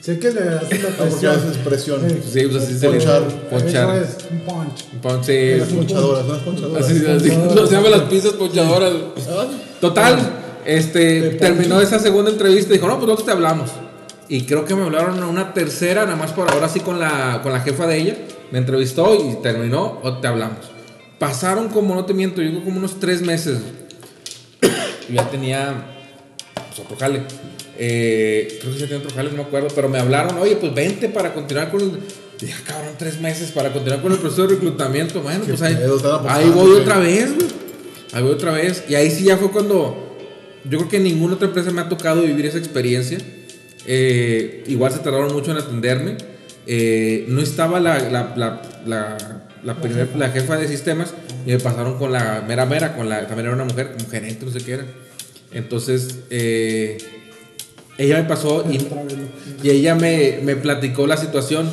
Sé 0.00 0.18
que 0.18 0.30
le 0.30 0.40
hacen 0.40 0.82
la 0.82 0.88
No, 0.90 0.96
porque 0.96 1.10
presión. 1.10 1.36
haces 1.36 1.56
presión. 1.58 2.00
Sí. 2.08 2.40
Sí, 2.40 2.46
pues 2.46 2.62
así 2.62 2.78
se 2.78 2.86
le 2.88 2.96
Ponchar. 2.96 3.22
Ponchar. 3.50 3.96
Eso 3.98 4.16
es 4.18 4.26
un 4.30 4.40
punch. 4.40 4.84
Ponche, 5.02 5.58
Las 5.58 5.68
ponchadoras, 5.68 6.26
las 6.26 6.38
ponchadoras. 6.38 6.84
así, 6.86 7.06
así, 7.06 7.36
no 7.54 7.66
se 7.66 7.74
llaman 7.74 7.90
las 7.90 8.02
pizzas 8.02 8.32
ponchadoras. 8.32 8.92
Total, 9.80 10.18
este, 10.64 11.30
terminó 11.32 11.80
esa 11.80 11.98
segunda 11.98 12.30
entrevista 12.30 12.70
y 12.70 12.78
dijo, 12.78 12.86
no, 12.86 12.94
pues 12.94 13.06
nosotros 13.06 13.26
te 13.26 13.32
hablamos. 13.32 13.70
Y 14.28 14.42
creo 14.44 14.64
que 14.64 14.74
me 14.74 14.84
hablaron 14.84 15.22
a 15.22 15.26
una 15.26 15.52
tercera, 15.52 16.04
nada 16.04 16.16
más 16.16 16.32
por 16.32 16.50
ahora 16.50 16.68
sí 16.68 16.80
con 16.80 16.98
la, 17.00 17.40
con 17.42 17.52
la 17.52 17.60
jefa 17.60 17.86
de 17.86 17.98
ella. 17.98 18.16
Me 18.52 18.58
entrevistó 18.58 19.14
y 19.14 19.42
terminó, 19.42 19.98
o 20.02 20.18
te 20.18 20.28
hablamos. 20.28 20.58
Pasaron 21.18 21.68
como, 21.68 21.94
no 21.94 22.04
te 22.06 22.14
miento, 22.14 22.40
yo 22.40 22.50
creo 22.50 22.64
como 22.64 22.78
unos 22.78 22.98
tres 23.00 23.20
meses. 23.22 23.58
Yo 25.08 25.14
ya 25.16 25.28
tenía 25.28 25.74
pues, 26.68 26.78
otro 26.80 26.96
jale. 26.96 27.22
Eh, 27.82 28.58
creo 28.60 28.74
que 28.74 28.78
ya 28.80 28.86
tenía 28.86 28.98
otro 29.02 29.16
jale, 29.16 29.30
no 29.30 29.38
me 29.38 29.42
acuerdo, 29.44 29.68
pero 29.74 29.88
me 29.88 29.98
hablaron, 29.98 30.36
oye, 30.36 30.56
pues 30.56 30.74
vente 30.74 31.08
para 31.08 31.32
continuar 31.32 31.70
con 31.70 31.80
el... 31.80 31.92
Dije, 32.38 32.52
"Ah, 32.58 32.62
cabrón, 32.66 32.92
tres 32.98 33.18
meses 33.20 33.50
para 33.52 33.72
continuar 33.72 34.02
con 34.02 34.12
el 34.12 34.18
proceso 34.18 34.42
de 34.46 34.54
reclutamiento. 34.54 35.22
Bueno, 35.22 35.40
pues 35.46 35.62
ahí, 35.62 35.74
ahí 36.28 36.50
voy 36.50 36.72
otra 36.72 36.98
vez, 36.98 37.34
güey. 37.34 37.48
Ahí 38.12 38.22
voy 38.22 38.32
otra 38.32 38.52
vez. 38.52 38.84
Y 38.88 38.94
ahí 38.96 39.10
sí 39.10 39.24
ya 39.24 39.36
fue 39.38 39.50
cuando... 39.50 40.06
Yo 40.64 40.76
creo 40.78 40.90
que 40.90 40.96
en 40.98 41.04
ninguna 41.04 41.34
otra 41.36 41.48
empresa 41.48 41.70
me 41.70 41.80
ha 41.80 41.88
tocado 41.88 42.20
vivir 42.22 42.44
esa 42.46 42.58
experiencia. 42.58 43.18
Eh, 43.86 44.64
igual 44.66 44.92
se 44.92 44.98
tardaron 44.98 45.32
mucho 45.32 45.50
en 45.52 45.56
atenderme. 45.58 46.16
Eh, 46.66 47.24
no 47.28 47.40
estaba 47.40 47.80
la, 47.80 47.98
la, 48.10 48.34
la, 48.36 48.62
la, 48.86 49.42
la, 49.64 49.74
primer- 49.80 50.14
la 50.16 50.28
jefa 50.30 50.56
de 50.58 50.68
sistemas 50.68 51.14
y 51.46 51.50
me 51.52 51.58
pasaron 51.58 51.98
con 51.98 52.12
la 52.12 52.42
mera 52.46 52.66
mera, 52.66 52.94
con 52.94 53.08
la, 53.08 53.26
también 53.26 53.46
era 53.46 53.54
una 53.54 53.64
mujer, 53.64 53.92
un 53.98 54.08
gerente, 54.10 54.44
no 54.44 54.52
sé 54.52 54.60
qué 54.60 54.72
era. 54.72 54.86
Entonces, 55.52 56.18
eh, 56.30 56.98
ella 58.00 58.16
me 58.16 58.24
pasó 58.24 58.64
y, 58.70 59.68
ella 59.68 59.94
me, 59.94 60.40
me 60.42 60.56
platicó 60.56 61.06
la 61.06 61.18
situación. 61.18 61.68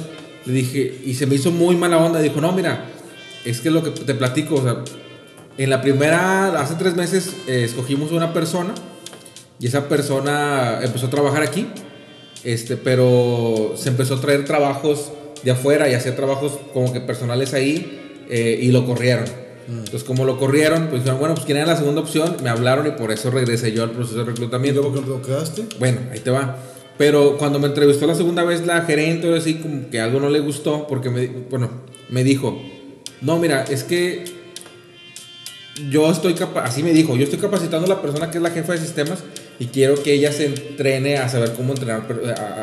Le 0.45 0.53
dije, 0.53 1.01
y 1.05 1.13
se 1.13 1.25
me 1.25 1.35
hizo 1.35 1.51
muy 1.51 1.75
mala 1.77 1.97
onda. 1.97 2.19
Dijo, 2.19 2.41
no, 2.41 2.51
mira, 2.51 2.85
es 3.45 3.61
que 3.61 3.71
lo 3.71 3.81
que 3.81 3.91
te 3.91 4.13
platico, 4.13 4.55
o 4.55 4.61
sea, 4.61 4.83
en 5.57 5.69
la 5.69 5.81
primera, 5.81 6.59
hace 6.59 6.75
tres 6.75 6.95
meses, 6.95 7.33
eh, 7.47 7.63
escogimos 7.63 8.11
una 8.11 8.33
persona 8.33 8.73
y 9.57 9.67
esa 9.67 9.87
persona 9.87 10.79
empezó 10.83 11.07
a 11.07 11.09
trabajar 11.09 11.43
aquí, 11.43 11.67
este, 12.43 12.75
pero 12.75 13.73
se 13.77 13.87
empezó 13.87 14.15
a 14.15 14.21
traer 14.21 14.43
trabajos 14.43 15.13
de 15.43 15.51
afuera 15.51 15.89
y 15.89 15.93
hacía 15.93 16.13
trabajos 16.15 16.59
como 16.73 16.91
que 16.91 16.99
personales 16.99 17.53
ahí 17.53 18.25
eh, 18.29 18.59
y 18.61 18.71
lo 18.71 18.85
corrieron. 18.85 19.46
Entonces, 19.67 20.03
como 20.03 20.23
lo 20.23 20.37
corrieron, 20.39 20.87
pues 20.87 21.01
dijeron, 21.01 21.19
bueno, 21.19 21.35
pues 21.35 21.45
quién 21.45 21.57
era 21.57 21.67
la 21.67 21.75
segunda 21.75 22.01
opción, 22.01 22.37
me 22.41 22.49
hablaron 22.49 22.87
y 22.87 22.91
por 22.91 23.11
eso 23.11 23.29
regresé 23.29 23.73
yo 23.73 23.83
al 23.83 23.91
proceso 23.91 24.17
de 24.17 24.23
¿Y 24.23 24.25
reclutamiento. 24.27 24.81
luego 24.81 25.01
que 25.01 25.09
lo 25.09 25.21
quedaste? 25.21 25.65
Bueno, 25.77 25.99
ahí 26.11 26.19
te 26.19 26.31
va. 26.31 26.57
Pero 26.97 27.37
cuando 27.37 27.59
me 27.59 27.67
entrevistó 27.67 28.07
la 28.07 28.15
segunda 28.15 28.43
vez 28.43 28.65
la 28.65 28.81
gerente, 28.81 29.35
así 29.35 29.55
como 29.55 29.89
que 29.89 29.99
algo 29.99 30.19
no 30.19 30.29
le 30.29 30.39
gustó, 30.39 30.87
porque 30.87 31.09
me, 31.09 31.27
bueno, 31.27 31.69
me 32.09 32.23
dijo, 32.23 32.59
no, 33.21 33.37
mira, 33.39 33.63
es 33.63 33.83
que 33.83 34.23
yo 35.89 36.09
estoy 36.09 36.35
así 36.63 36.81
me 36.81 36.91
dijo, 36.91 37.15
yo 37.15 37.23
estoy 37.23 37.39
capacitando 37.39 37.85
a 37.85 37.95
la 37.95 38.01
persona 38.01 38.31
que 38.31 38.37
es 38.37 38.43
la 38.43 38.49
jefa 38.49 38.73
de 38.73 38.79
sistemas 38.79 39.19
y 39.59 39.65
quiero 39.67 40.01
que 40.01 40.13
ella 40.13 40.31
se 40.31 40.45
entrene 40.45 41.17
a 41.17 41.29
saber 41.29 41.53
cómo 41.53 41.73
entrenar, 41.73 42.03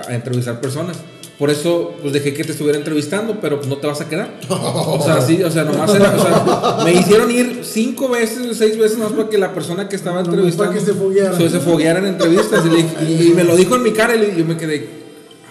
a 0.09 0.15
entrevistar 0.15 0.61
personas. 0.61 0.97
Por 1.39 1.51
eso, 1.51 1.95
pues 2.01 2.12
dejé 2.12 2.32
que 2.32 2.45
te 2.45 2.53
estuviera 2.53 2.78
entrevistando, 2.78 3.39
pero 3.41 3.57
pues, 3.57 3.68
no 3.68 3.76
te 3.78 3.87
vas 3.89 4.01
a 4.01 4.09
quedar. 4.09 4.39
O 4.49 5.03
sea, 5.05 5.20
sí, 5.20 5.43
o 5.43 5.51
sea, 5.51 5.64
nomás 5.64 5.93
era, 5.95 6.14
o 6.16 6.22
sea, 6.22 6.85
me 6.85 6.93
hicieron 6.93 7.30
ir 7.30 7.61
cinco 7.64 8.09
veces, 8.09 8.57
seis 8.57 8.78
veces 8.78 8.99
más 8.99 9.11
para 9.12 9.28
que 9.28 9.37
la 9.39 9.53
persona 9.53 9.89
que 9.89 9.97
estaba 9.97 10.20
entrevistando 10.20 10.70
para 10.72 10.78
que 10.78 10.85
se 10.87 10.93
fogueara. 10.95 11.37
se, 11.37 11.49
se 11.49 11.59
fogueara 11.61 11.99
en 11.99 12.07
entrevistas. 12.07 12.64
Y, 12.64 12.68
le 12.70 13.24
y- 13.24 13.32
me 13.35 13.43
lo 13.45 13.57
dijo 13.57 13.74
en 13.74 13.82
mi 13.82 13.93
cara 13.93 14.14
y 14.14 14.35
yo 14.39 14.45
me 14.45 14.57
quedé, 14.57 14.89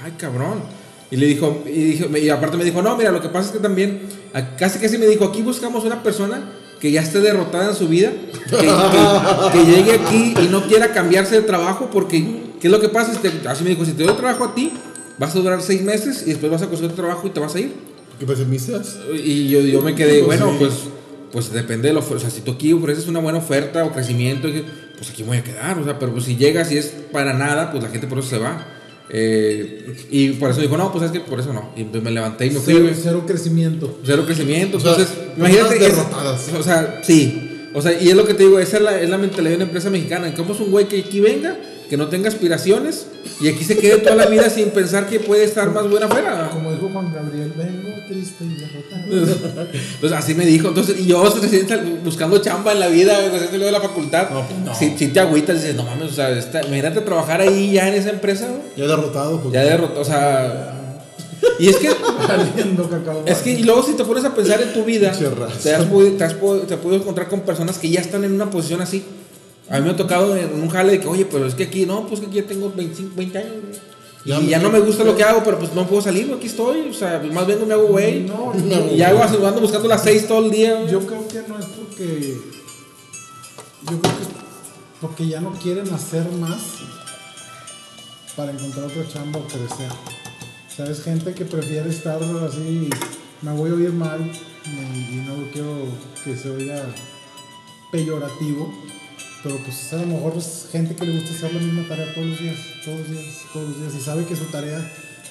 ay, 0.03 0.13
cabrón. 0.17 0.61
Y 1.11 1.17
le 1.17 1.25
dijo, 1.27 1.61
y, 1.67 1.69
dijo, 1.83 2.17
y 2.17 2.29
aparte 2.29 2.55
me 2.57 2.63
dijo, 2.63 2.81
no, 2.81 2.95
mira, 2.97 3.11
lo 3.11 3.21
que 3.21 3.27
pasa 3.29 3.47
es 3.47 3.51
que 3.51 3.59
también, 3.59 4.01
casi 4.57 4.79
casi 4.79 4.97
me 4.97 5.05
dijo, 5.05 5.25
aquí 5.25 5.41
buscamos 5.41 5.83
una 5.83 6.01
persona 6.01 6.49
que 6.79 6.91
ya 6.91 7.01
esté 7.01 7.19
derrotada 7.19 7.69
en 7.69 7.75
su 7.75 7.87
vida, 7.89 8.11
que, 8.49 8.55
que- 8.57 9.51
que 9.59 9.65
llegue 9.71 9.91
aquí 9.93 10.33
y 10.43 10.47
no 10.47 10.63
quiera 10.67 10.91
cambiarse 10.93 11.35
de 11.35 11.41
trabajo, 11.41 11.89
porque, 11.91 12.23
¿qué 12.59 12.67
es 12.67 12.71
lo 12.71 12.79
que 12.79 12.89
pasa? 12.89 13.11
Así 13.47 13.63
me 13.63 13.71
dijo, 13.71 13.83
si 13.85 13.91
te 13.91 14.03
doy 14.03 14.15
trabajo 14.15 14.45
a 14.45 14.55
ti, 14.55 14.71
vas 15.17 15.35
a 15.35 15.39
durar 15.39 15.61
seis 15.61 15.81
meses 15.81 16.23
y 16.25 16.29
después 16.31 16.51
vas 16.51 16.61
a 16.61 16.67
conseguir 16.67 16.91
otro 16.91 17.03
trabajo 17.05 17.27
y 17.27 17.29
te 17.31 17.39
vas 17.39 17.55
a 17.55 17.59
ir. 17.59 17.73
¿Qué 18.19 18.25
pesimistas? 18.25 18.97
Y 19.23 19.49
yo, 19.49 19.61
yo 19.61 19.81
me 19.81 19.95
quedé, 19.95 20.23
Pues 20.23 20.39
bueno, 20.39 20.55
pues, 20.59 20.73
pues 21.31 21.51
depende 21.51 21.87
de 21.87 21.93
la 21.93 21.99
oferta. 21.99 22.17
O 22.17 22.19
sea, 22.21 22.29
si 22.29 22.41
tú 22.41 22.51
aquí 22.51 22.71
ofreces 22.73 23.07
una 23.07 23.19
buena 23.19 23.39
oferta 23.39 23.83
o 23.85 23.91
crecimiento, 23.91 24.47
pues 24.97 25.09
aquí 25.09 25.23
me 25.23 25.29
voy 25.29 25.37
a 25.37 25.43
quedar. 25.43 25.77
O 25.79 25.83
sea, 25.83 25.97
pero 25.99 26.11
pues 26.13 26.25
si 26.25 26.35
llegas 26.35 26.71
y 26.71 26.77
es 26.77 26.93
para 27.11 27.33
nada, 27.33 27.71
pues 27.71 27.83
la 27.83 27.89
gente 27.89 28.07
por 28.07 28.19
eso 28.19 28.29
se 28.29 28.37
va. 28.37 28.67
Eh, 29.09 29.95
y 30.11 30.29
por 30.33 30.49
eso 30.51 30.61
dijo, 30.61 30.77
no, 30.77 30.91
pues 30.91 31.05
es 31.05 31.11
que 31.11 31.19
por 31.19 31.39
eso 31.39 31.53
no. 31.53 31.69
Y 31.75 31.83
me 31.83 32.11
levanté 32.11 32.45
y 32.47 32.51
me 32.51 32.59
fui. 32.59 32.73
Cero, 32.73 32.89
cero 33.01 33.23
crecimiento. 33.27 33.99
Cero 34.05 34.23
crecimiento. 34.25 34.77
O 34.77 34.79
sea, 34.79 34.91
Entonces, 34.91 35.15
imagínate. 35.37 35.75
es- 35.75 35.81
derrotadas. 35.81 36.49
o 36.57 36.63
sea, 36.63 37.01
sí. 37.03 37.49
O 37.73 37.81
sea, 37.81 37.99
y 37.99 38.09
es 38.09 38.15
lo 38.15 38.25
que 38.25 38.33
te 38.35 38.43
digo, 38.43 38.59
esa 38.59 38.77
es 38.77 38.83
la, 38.83 39.01
es 39.01 39.09
la 39.09 39.17
mentalidad 39.17 39.51
de 39.51 39.55
una 39.57 39.65
empresa 39.65 39.89
mexicana. 39.89 40.33
¿Cómo 40.35 40.53
es 40.53 40.59
un 40.59 40.69
güey 40.71 40.87
que 40.87 40.99
aquí 40.99 41.19
venga, 41.19 41.57
que 41.93 41.97
no 41.97 42.07
tenga 42.07 42.27
aspiraciones 42.27 43.05
y 43.39 43.47
aquí 43.49 43.63
se 43.63 43.77
quede 43.77 43.97
toda 43.99 44.15
la 44.15 44.25
vida 44.25 44.49
sin 44.49 44.71
pensar 44.71 45.05
que 45.05 45.19
puede 45.19 45.43
estar 45.43 45.69
más 45.69 45.87
buena 45.87 46.07
afuera? 46.07 46.49
Como 46.51 46.71
dijo 46.71 46.89
Juan 46.91 47.13
Gabriel, 47.13 47.53
vengo 47.55 47.89
triste 48.07 48.43
y 48.45 48.55
derrotado. 48.55 49.69
Entonces 49.93 50.11
así 50.17 50.33
me 50.33 50.43
dijo. 50.47 50.69
Entonces, 50.69 50.99
y 50.99 51.05
yo 51.05 51.23
recién 51.39 51.67
buscando 52.03 52.39
chamba 52.39 52.71
en 52.71 52.79
la 52.79 52.87
vida, 52.87 53.15
recién 53.29 53.51
salió 53.51 53.67
de 53.67 53.71
la 53.71 53.79
facultad. 53.79 54.31
No, 54.31 54.41
pues 54.41 54.59
no. 54.61 54.73
Si, 54.73 54.97
si 54.97 55.09
te 55.09 55.19
agüitas, 55.19 55.57
dices, 55.61 55.75
no 55.75 55.83
mames, 55.83 56.11
o 56.11 56.15
sea, 56.15 56.31
esta- 56.31 56.65
imagínate 56.65 57.01
trabajar 57.01 57.41
ahí 57.41 57.73
ya 57.73 57.87
en 57.87 57.93
esa 57.93 58.09
empresa. 58.09 58.47
Ya 58.75 58.87
derrotado. 58.87 59.39
Pues, 59.39 59.53
Ya 59.53 59.61
derrotó, 59.63 60.01
o 60.01 60.03
sea. 60.03 60.97
Y 61.59 61.67
es 61.69 61.75
que. 61.75 61.89
Es 63.27 63.37
que 63.39 63.51
y 63.51 63.63
luego 63.63 63.83
si 63.83 63.93
te 63.93 64.03
pones 64.03 64.25
a 64.25 64.33
pensar 64.33 64.59
en 64.63 64.73
tu 64.73 64.83
vida, 64.83 65.11
te 65.61 65.75
has, 65.75 65.85
podido, 65.85 66.17
te, 66.17 66.23
has 66.23 66.33
podido, 66.33 66.65
te 66.65 66.73
has 66.73 66.79
podido 66.79 67.01
encontrar 67.01 67.27
con 67.29 67.41
personas 67.41 67.77
que 67.77 67.89
ya 67.91 68.01
están 68.01 68.23
en 68.23 68.33
una 68.33 68.49
posición 68.49 68.81
así. 68.81 69.03
A 69.69 69.79
mí 69.79 69.85
me 69.85 69.91
ha 69.91 69.95
tocado 69.95 70.35
en 70.35 70.61
un 70.61 70.69
jale 70.69 70.93
de 70.93 70.99
que, 70.99 71.07
oye, 71.07 71.25
pero 71.25 71.45
es 71.45 71.55
que 71.55 71.63
aquí, 71.63 71.85
no, 71.85 72.05
pues 72.07 72.19
que 72.19 72.27
aquí 72.27 72.35
ya 72.35 72.45
tengo 72.45 72.71
25, 72.75 73.13
20 73.15 73.37
años, 73.37 73.53
güey. 73.65 73.93
Y 74.25 74.47
ya 74.47 74.59
no 74.59 74.69
me 74.69 74.79
gusta 74.79 75.03
lo 75.03 75.15
que 75.15 75.23
hago, 75.23 75.43
pero 75.43 75.59
pues 75.59 75.73
no 75.73 75.85
puedo 75.87 76.01
salir, 76.01 76.31
aquí 76.33 76.47
estoy. 76.47 76.89
O 76.89 76.93
sea, 76.93 77.21
más 77.31 77.45
vengo 77.47 77.65
me 77.65 77.73
hago 77.73 77.87
güey. 77.87 78.21
No, 78.21 78.53
y 78.91 79.01
hago 79.01 79.21
así, 79.23 79.35
ando 79.35 79.61
buscando 79.61 79.87
las 79.87 80.03
6 80.03 80.27
todo 80.27 80.45
el 80.45 80.51
día. 80.51 80.75
güey. 80.75 80.91
Yo 80.91 81.05
creo 81.05 81.27
que 81.27 81.43
no 81.47 81.59
es 81.59 81.65
porque. 81.65 82.37
Yo 83.83 83.99
creo 83.99 84.01
que 84.01 84.23
es 84.23 84.29
porque 85.01 85.27
ya 85.27 85.41
no 85.41 85.51
quieren 85.51 85.93
hacer 85.93 86.25
más 86.39 86.61
para 88.37 88.51
encontrar 88.53 88.85
otra 88.85 89.05
chamba 89.07 89.39
o 89.39 89.43
crecer. 89.47 89.91
¿Sabes? 90.75 91.03
Gente 91.03 91.33
que 91.33 91.45
prefiere 91.45 91.89
estar 91.89 92.21
así. 92.47 92.89
Me 93.41 93.51
voy 93.51 93.71
a 93.71 93.73
oír 93.73 93.91
mal 93.91 94.21
y 94.65 95.15
no 95.27 95.51
quiero 95.51 95.75
que 96.23 96.35
se 96.37 96.49
oiga 96.49 96.81
peyorativo. 97.91 98.73
Pero 99.43 99.57
pues 99.57 99.91
a 99.93 99.97
lo 99.97 100.05
mejor 100.07 100.33
es 100.37 100.67
gente 100.71 100.95
que 100.95 101.05
le 101.05 101.19
gusta 101.19 101.35
hacer 101.35 101.53
la 101.53 101.59
misma 101.59 101.85
tarea 101.87 102.13
todos 102.13 102.27
los 102.27 102.39
días, 102.39 102.55
todos 102.85 102.99
los 102.99 103.09
días, 103.09 103.25
todos 103.51 103.69
los 103.69 103.79
días. 103.81 103.93
Y 103.95 103.99
sabe 104.05 104.23
que 104.25 104.35
su 104.37 104.45
tarea 104.45 104.79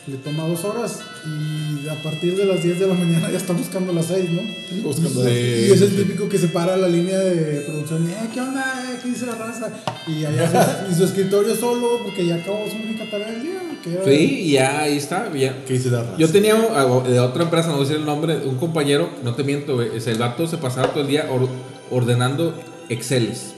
le 0.07 0.17
toma 0.17 0.47
dos 0.49 0.65
horas 0.65 0.99
y 1.25 1.89
a 1.89 1.95
partir 2.03 2.37
de 2.37 2.45
las 2.45 2.63
10 2.63 2.81
de 2.81 2.89
la 2.89 2.95
mañana 2.95 3.31
ya 3.31 3.39
está 3.39 3.53
buscando 3.53 3.93
las 3.93 4.07
6, 4.07 4.31
¿no? 4.31 4.43
Buscando- 4.83 5.23
Y 5.69 5.73
es 5.73 5.81
el 5.81 5.97
típico 5.97 6.29
que 6.29 6.39
se 6.39 6.49
para 6.49 6.77
la 6.77 6.89
línea 6.89 7.19
de 7.21 7.61
producción, 7.61 8.07
eh, 8.11 8.17
¿qué 8.35 8.41
onda? 8.41 8.85
Eh, 8.93 8.99
¿Qué 9.01 9.09
dice 9.11 9.27
la 9.27 9.37
raza? 9.37 9.71
Y 10.09 10.25
allá 10.25 10.85
su, 10.89 10.91
y 10.93 10.95
su 10.97 11.05
escritorio 11.05 11.55
solo 11.55 12.01
porque 12.03 12.27
ya 12.27 12.35
acabó 12.35 12.67
su 12.69 12.77
única 12.85 13.09
tarea 13.09 13.29
del 13.31 13.43
día. 13.43 13.63
Era- 13.87 14.05
Sí, 14.05 14.11
y 14.43 14.53
ya 14.53 14.81
ahí 14.81 14.97
está. 14.99 15.33
Ya. 15.35 15.65
¿Qué 15.65 15.75
dice 15.75 15.91
la 15.91 16.03
raza? 16.03 16.17
Yo 16.19 16.29
tenía 16.29 16.55
un- 16.57 17.05
de 17.05 17.19
otra 17.21 17.45
empresa, 17.45 17.69
no 17.69 17.75
voy 17.77 17.83
a 17.85 17.89
decir 17.89 18.01
el 18.01 18.05
nombre, 18.07 18.37
un 18.45 18.57
compañero, 18.57 19.09
no 19.25 19.35
te 19.35 19.43
miento, 19.45 19.81
ese, 19.83 20.11
el 20.11 20.19
vato 20.19 20.47
se 20.49 20.59
pasaba 20.59 20.89
todo 20.89 21.01
el 21.03 21.09
día 21.09 21.29
or- 21.31 21.49
ordenando 21.91 22.55
Exceles. 22.89 23.55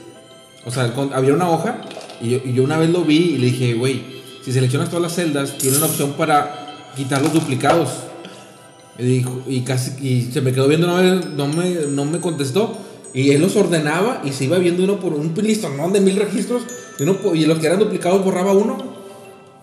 O 0.65 0.71
sea, 0.71 0.91
había 1.13 1.33
una 1.33 1.49
hoja 1.49 1.81
y 2.21 2.31
yo, 2.31 2.39
y 2.43 2.53
yo 2.53 2.63
una 2.63 2.77
vez 2.77 2.89
lo 2.89 3.03
vi 3.03 3.17
y 3.17 3.37
le 3.37 3.47
dije, 3.47 3.73
güey, 3.75 4.15
si 4.43 4.51
seleccionas 4.51 4.89
todas 4.89 5.03
las 5.03 5.15
celdas, 5.15 5.57
tiene 5.57 5.77
una 5.77 5.87
opción 5.87 6.13
para 6.13 6.91
quitar 6.95 7.21
los 7.21 7.33
duplicados. 7.33 7.89
Y, 8.97 9.03
dijo, 9.03 9.43
casi 9.65 9.91
y 10.07 10.31
se 10.31 10.41
me 10.41 10.53
quedó 10.53 10.67
viendo 10.67 10.87
una 10.87 11.01
vez, 11.01 11.25
no 11.35 11.47
me, 11.47 11.71
no 11.89 12.05
me 12.05 12.19
contestó. 12.19 12.77
Y 13.13 13.31
él 13.31 13.41
los 13.41 13.55
ordenaba 13.55 14.21
y 14.25 14.31
se 14.31 14.45
iba 14.45 14.57
viendo 14.57 14.83
uno 14.83 14.99
por 14.99 15.13
un 15.13 15.33
listonón 15.41 15.93
de 15.93 16.01
mil 16.01 16.15
registros. 16.15 16.63
Y, 16.99 17.03
uno, 17.03 17.17
los 17.23 17.59
que 17.59 17.65
eran 17.65 17.79
duplicados 17.79 18.23
borraba 18.23 18.53
uno. 18.53 18.77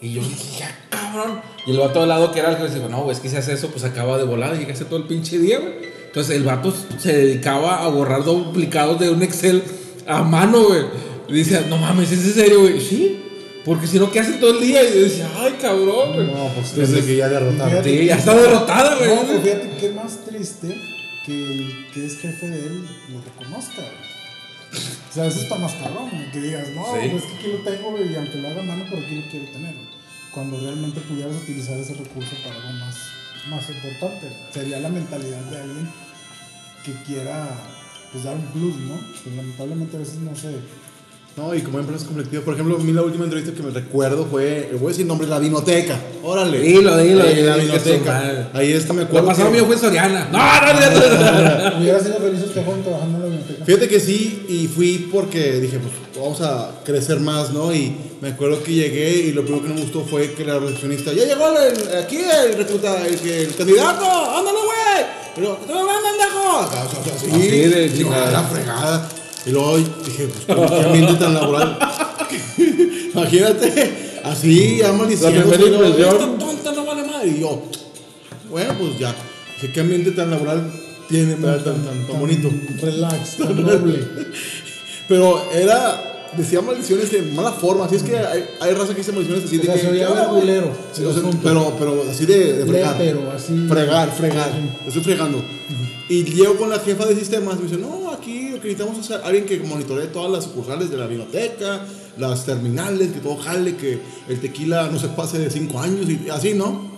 Y 0.00 0.14
yo 0.14 0.22
dije, 0.22 0.60
ya 0.60 0.78
cabrón. 0.90 1.40
Y 1.66 1.72
el 1.72 1.78
vato 1.78 2.02
al 2.02 2.08
lado 2.08 2.32
que 2.32 2.40
era 2.40 2.50
el 2.50 2.56
que 2.56 2.64
decía, 2.64 2.88
no, 2.88 3.10
es 3.10 3.20
que 3.20 3.28
si 3.28 3.36
hace 3.36 3.52
eso, 3.52 3.68
pues 3.68 3.84
acaba 3.84 4.18
de 4.18 4.24
volar 4.24 4.60
y 4.60 4.70
hace 4.70 4.84
todo 4.84 4.96
el 4.96 5.04
pinche 5.04 5.38
día, 5.38 5.58
güey. 5.58 5.74
Entonces 6.06 6.36
el 6.36 6.42
vato 6.42 6.74
se 6.98 7.12
dedicaba 7.16 7.84
a 7.84 7.88
borrar 7.88 8.24
duplicados 8.24 8.98
de 8.98 9.10
un 9.10 9.22
Excel 9.22 9.62
a 10.06 10.22
mano, 10.22 10.64
güey. 10.64 10.82
Y 11.28 11.32
dice, 11.34 11.64
no 11.68 11.78
mames, 11.78 12.10
¿es 12.12 12.24
en 12.24 12.34
serio, 12.34 12.60
güey? 12.62 12.80
Sí. 12.80 13.18
Porque 13.64 13.86
si 13.86 13.98
no, 13.98 14.10
¿qué 14.10 14.20
hace 14.20 14.32
todo 14.34 14.58
el 14.58 14.60
día? 14.66 14.82
Y 14.82 14.94
yo 14.94 15.00
decía, 15.02 15.30
ay, 15.36 15.56
cabrón, 15.60 16.14
güey. 16.14 16.26
No, 16.26 16.48
pues 16.54 16.74
desde 16.74 17.04
que 17.06 17.16
ya 17.16 17.28
derrotaron. 17.28 17.84
Sí, 17.84 18.04
ya 18.06 18.16
está 18.16 18.34
derrotada, 18.34 18.96
güey. 18.96 19.14
No, 19.14 19.22
pero 19.22 19.40
fíjate 19.40 19.70
que 19.78 19.86
es 19.86 19.94
más 19.94 20.24
triste 20.24 20.76
que 21.24 21.32
el 21.52 21.86
que 21.94 22.06
es 22.06 22.18
jefe 22.18 22.48
de 22.48 22.58
él 22.66 22.84
lo 23.12 23.20
reconozca. 23.22 23.76
güey. 23.82 24.12
O 25.10 25.14
sea, 25.14 25.26
eso 25.26 25.40
está 25.42 25.56
más 25.56 25.72
cabrón, 25.74 26.08
güey, 26.10 26.30
que 26.32 26.40
digas, 26.40 26.68
no, 26.74 26.84
Sí. 27.00 27.08
pues 27.10 27.22
es 27.24 27.30
que 27.30 27.36
aquí 27.38 27.48
lo 27.52 27.58
tengo 27.70 27.90
güey, 27.90 28.12
y 28.12 28.16
aunque 28.16 28.38
lo 28.38 28.48
haga 28.48 28.60
a 28.60 28.64
mano, 28.64 28.84
por 28.90 28.98
aquí 28.98 29.14
lo 29.22 29.30
quiero 29.30 29.46
tener. 29.52 29.74
güey. 29.74 29.86
Cuando 30.32 30.58
realmente 30.58 31.00
pudieras 31.02 31.36
utilizar 31.36 31.76
ese 31.78 31.92
recurso 31.94 32.30
para 32.42 32.56
algo 32.56 32.72
más, 32.84 32.96
más 33.48 33.68
importante. 33.70 34.26
Sería 34.52 34.80
la 34.80 34.88
mentalidad 34.88 35.40
de 35.50 35.56
alguien 35.60 35.88
que 36.84 36.92
quiera 37.04 37.48
pues 38.12 38.24
dar 38.24 38.36
un 38.36 38.46
plus, 38.46 38.76
¿no? 38.76 38.94
Pues 39.22 39.34
lamentablemente 39.36 39.96
a 39.96 40.00
veces 40.00 40.18
no 40.18 40.36
se... 40.36 40.60
No, 41.34 41.54
y 41.54 41.62
como 41.62 41.78
empresas 41.78 42.06
colectivas, 42.06 42.44
por 42.44 42.52
ejemplo, 42.52 42.76
a 42.76 42.78
mí 42.78 42.92
la 42.92 43.00
última 43.00 43.24
entrevista 43.24 43.54
que 43.54 43.62
me 43.62 43.70
recuerdo 43.70 44.26
fue, 44.30 44.68
voy 44.78 44.84
a 44.84 44.88
decir 44.90 45.06
nombre, 45.06 45.26
la 45.26 45.38
Vinoteca. 45.38 45.98
Órale. 46.22 46.60
Dilo, 46.60 46.94
dilo, 46.98 47.24
Eh, 47.24 47.42
la. 47.42 47.56
Vinoteca. 47.56 48.50
Ahí 48.52 48.72
está, 48.72 48.92
me 48.92 49.00
Lo 49.00 49.06
acuerdo. 49.06 49.28
pasado 49.28 49.48
que- 49.48 49.54
mío 49.56 49.64
fue 49.66 49.78
Soriana. 49.78 50.28
No, 50.32 50.38
no, 50.38 50.72
no, 50.74 51.70
no. 51.70 51.80
Hubiera 51.80 52.00
sido 52.00 52.16
feliz 52.18 52.42
este 52.42 52.62
joven 52.62 52.82
trabajando 52.82 53.16
en 53.16 53.22
la 53.22 53.28
biblioteca. 53.30 53.64
Fíjate 53.64 53.88
que 53.88 54.00
sí, 54.00 54.44
y 54.46 54.66
fui 54.66 55.08
porque 55.10 55.52
dije, 55.60 55.78
pues 55.78 55.94
vamos 56.22 56.42
a 56.42 56.70
crecer 56.84 57.18
más, 57.20 57.50
¿no? 57.50 57.74
Y 57.74 57.96
me 58.20 58.28
acuerdo 58.28 58.62
que 58.62 58.72
llegué 58.74 59.10
y 59.16 59.32
lo 59.32 59.42
primero 59.42 59.62
que 59.66 59.72
me 59.72 59.80
gustó 59.80 60.04
fue 60.04 60.34
que 60.34 60.44
la 60.44 60.58
recepcionista, 60.58 61.14
ya 61.14 61.24
llegó 61.24 61.48
el- 61.58 61.96
aquí 61.96 62.18
el 62.18 62.58
recluta, 62.58 63.06
el, 63.06 63.16
que- 63.18 63.42
el 63.44 63.54
candidato, 63.54 64.04
ándale, 64.04 64.58
güey. 64.58 65.06
Pero, 65.34 65.58
¿qué 65.60 65.66
te 65.66 65.72
van 65.72 65.86
pendejo? 65.86 66.58
Acá, 66.58 66.84
o 66.84 67.04
sea, 67.04 67.14
así, 67.14 67.48
de 67.48 68.04
la 68.30 68.42
fregada. 68.42 69.08
Y 69.46 69.50
luego 69.50 69.76
dije, 69.78 70.28
pues, 70.28 70.44
¿cómo 70.56 70.68
qué 70.68 70.84
ambiente 70.84 71.14
tan 71.14 71.34
laboral. 71.34 71.78
Imagínate, 73.14 74.20
así, 74.24 74.78
ya 74.78 74.92
maldiciendo. 74.92 75.40
La 75.40 75.44
primera 75.44 75.66
y 75.66 75.70
luego, 75.70 75.86
impresión. 75.86 76.14
"Esta 76.32 76.38
tonta 76.38 76.72
no 76.72 76.86
vale 76.86 77.02
madre. 77.04 77.28
Y 77.28 77.40
yo, 77.40 77.62
bueno, 78.50 78.74
pues 78.78 78.98
ya. 78.98 79.14
Dije, 79.60 79.72
¿qué 79.72 79.80
ambiente 79.80 80.12
tan 80.12 80.30
laboral 80.30 80.70
tiene 81.08 81.34
tan, 81.34 81.62
tan, 81.64 81.84
tan, 81.84 82.06
tan 82.06 82.20
bonito? 82.20 82.50
Relax, 82.80 83.36
tan 83.38 83.62
noble. 83.62 84.04
Pero 85.08 85.42
era, 85.52 86.30
decía 86.36 86.60
maldiciones 86.62 87.10
de 87.10 87.22
mala 87.22 87.52
forma, 87.52 87.84
así 87.86 87.96
es 87.96 88.02
que 88.02 88.16
hay, 88.16 88.44
hay 88.60 88.72
raza 88.74 88.92
que 88.92 88.98
dice 88.98 89.12
maldiciones 89.12 89.44
así 89.44 89.56
O 89.58 89.60
de 89.60 89.66
sea, 89.66 89.74
que. 89.74 89.80
se 89.80 89.88
oía 89.88 90.06
"¿Qué 90.06 90.12
onda, 90.12 90.26
güey?" 90.26 90.46
vergulero. 90.46 90.76
Sí, 90.92 91.04
o 91.04 91.12
sea, 91.12 91.22
pero, 91.42 91.76
pero 91.78 92.04
así 92.08 92.26
de, 92.26 92.52
de 92.58 92.66
fregar. 92.66 92.96
Pero 92.96 93.30
así. 93.32 93.66
Fregar, 93.68 94.10
fregar. 94.12 94.50
Estoy 94.86 95.02
fregando. 95.02 95.42
Y 96.08 96.24
llego 96.24 96.56
con 96.56 96.68
la 96.70 96.78
jefa 96.78 97.06
de 97.06 97.14
sistemas 97.16 97.56
y 97.58 97.62
me 97.62 97.68
dice, 97.70 97.80
no, 97.80 98.10
aquí 98.10 98.41
que 98.62 98.68
necesitamos 98.68 99.10
es 99.10 99.10
alguien 99.24 99.44
que 99.44 99.58
monitoree 99.58 100.06
todas 100.06 100.30
las 100.30 100.44
sucursales 100.44 100.90
de 100.90 100.96
la 100.96 101.06
biblioteca, 101.06 101.84
las 102.16 102.46
terminales, 102.46 103.12
que 103.12 103.20
todo 103.20 103.36
jale, 103.36 103.76
que 103.76 103.98
el 104.28 104.40
tequila 104.40 104.88
no 104.88 104.98
se 104.98 105.08
pase 105.08 105.38
de 105.38 105.50
5 105.50 105.78
años 105.80 106.08
y 106.08 106.30
así, 106.30 106.54
¿no? 106.54 106.90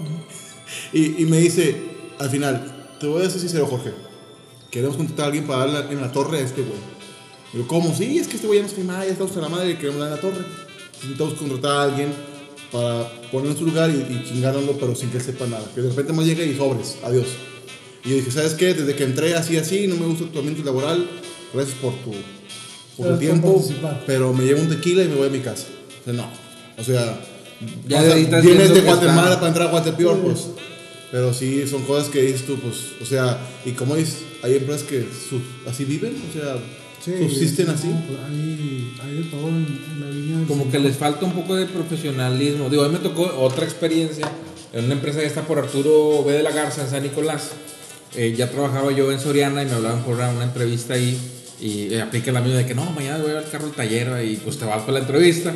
Y, 0.93 1.23
y 1.23 1.27
me 1.27 1.39
dice, 1.39 1.77
al 2.19 2.31
final, 2.31 2.97
te 3.01 3.07
voy 3.07 3.25
a 3.25 3.31
ser 3.31 3.41
sincero, 3.41 3.67
Jorge, 3.67 3.93
queremos 4.71 4.97
contratar 4.97 5.25
a 5.25 5.27
alguien 5.27 5.47
para 5.47 5.67
darle 5.67 5.95
en 5.95 6.01
la 6.01 6.13
torre 6.13 6.39
a 6.39 6.41
este 6.41 6.63
güey. 6.63 6.79
Y 7.53 7.59
yo, 7.59 7.67
¿cómo? 7.67 7.95
Sí, 7.95 8.19
es 8.19 8.29
que 8.29 8.37
este 8.37 8.47
güey 8.47 8.61
ya 8.61 8.67
nos 8.67 8.79
mal, 8.85 9.07
ya 9.07 9.13
estamos 9.13 9.37
a 9.37 9.41
la 9.41 9.49
madre 9.49 9.71
y 9.71 9.75
queremos 9.77 10.01
dar 10.01 10.09
en 10.09 10.15
la 10.15 10.21
torre. 10.21 10.45
Necesitamos 10.95 11.35
contratar 11.35 11.71
a 11.73 11.83
alguien 11.85 12.13
para 12.73 13.09
ponerlo 13.31 13.53
en 13.53 13.59
su 13.59 13.67
lugar 13.67 13.91
y, 13.91 13.95
y 13.95 14.25
chingárnoslo, 14.27 14.73
pero 14.79 14.95
sin 14.97 15.11
que 15.11 15.19
él 15.19 15.23
sepa 15.23 15.47
nada. 15.47 15.65
Que 15.75 15.81
de 15.81 15.91
repente 15.91 16.13
más 16.13 16.27
llega 16.27 16.45
y 16.45 16.57
sobres, 16.57 16.97
adiós. 17.05 17.27
Y 18.05 18.11
yo 18.11 18.17
dije, 18.17 18.31
¿sabes 18.31 18.55
qué? 18.55 18.75
Desde 18.75 18.95
que 18.95 19.05
entré 19.05 19.35
así, 19.35 19.57
así, 19.57 19.87
no 19.87 19.97
me 19.97 20.07
gusta 20.07 20.27
tu 20.27 20.39
ambiente 20.39 20.63
laboral, 20.63 21.09
gracias 21.55 21.77
por 21.79 21.93
tu, 21.95 22.13
por 22.97 23.09
tu 23.13 23.19
tiempo, 23.19 23.65
pero 24.07 24.33
me 24.33 24.45
llevo 24.45 24.61
un 24.63 24.69
tequila 24.69 25.03
y 25.05 25.09
me 25.09 25.15
voy 25.17 25.29
a 25.29 25.31
mi 25.31 25.41
casa. 25.41 25.67
O 26.01 26.05
sea, 26.05 26.13
no. 26.15 26.29
O 26.79 26.85
sea, 26.85 27.21
Ya 27.89 27.99
pasa- 27.99 28.11
ahorita 28.13 28.41
vienes 28.41 28.75
de 28.75 28.81
Guatemala 28.83 29.23
está- 29.29 29.37
para 29.37 29.49
entrar 29.49 29.69
a 29.69 29.71
Guatepeor, 29.71 30.19
pues. 30.21 30.47
Pero 31.11 31.33
sí, 31.33 31.65
son 31.69 31.83
cosas 31.85 32.09
que 32.09 32.23
dices 32.23 32.45
tú, 32.45 32.57
pues, 32.57 32.77
o 33.01 33.07
sea, 33.07 33.39
y 33.65 33.71
como 33.73 33.95
dices, 33.95 34.17
hay 34.43 34.57
empresas 34.57 34.83
que 34.83 35.03
su- 35.03 35.41
así 35.71 35.85
viven, 35.85 36.17
o 36.29 36.33
sea, 36.33 36.57
subsisten 37.05 37.69
así. 37.71 37.87
no, 37.89 38.03
pues 38.07 38.19
hay, 38.29 38.93
hay 39.03 39.15
de 39.19 39.23
todo 39.31 39.49
en, 39.49 39.81
en 39.93 40.41
la 40.43 40.49
Como 40.49 40.71
que 40.71 40.79
les 40.81 40.97
falta 40.97 41.25
un 41.25 41.33
poco 41.33 41.55
de 41.55 41.67
profesionalismo. 41.67 42.69
Digo, 42.69 42.83
a 42.83 42.89
mí 42.89 42.95
me 42.95 42.99
tocó 43.01 43.23
otra 43.39 43.65
experiencia 43.65 44.29
en 44.73 44.87
una 44.87 44.95
empresa 44.95 45.21
que 45.21 45.27
está 45.27 45.43
por 45.43 45.59
Arturo 45.59 46.25
B. 46.25 46.33
de 46.33 46.43
la 46.43 46.51
Garza 46.51 46.83
en 46.83 46.91
San 46.91 47.03
Nicolás. 47.05 47.51
Eh, 48.17 48.35
ya 48.37 48.51
trabajaba 48.51 48.91
yo 48.93 49.11
en 49.13 49.21
Soriana 49.21 49.63
y 49.63 49.67
me 49.67 49.73
hablaban 49.73 50.03
por 50.03 50.15
una 50.17 50.43
entrevista 50.45 50.95
ahí 50.95 51.17
y 51.61 51.95
eh, 51.95 52.03
aplica 52.03 52.33
la 52.33 52.41
misma 52.41 52.59
de 52.59 52.67
que 52.67 52.75
no, 52.75 52.85
mañana 52.93 53.17
voy 53.19 53.27
a 53.27 53.29
llevar 53.29 53.45
el 53.45 53.51
carro 53.51 53.67
al 53.67 53.73
taller 53.73 54.25
y 54.25 54.37
pues 54.37 54.59
te 54.59 54.65
vas 54.65 54.81
para 54.81 54.95
la 54.95 54.99
entrevista. 55.01 55.53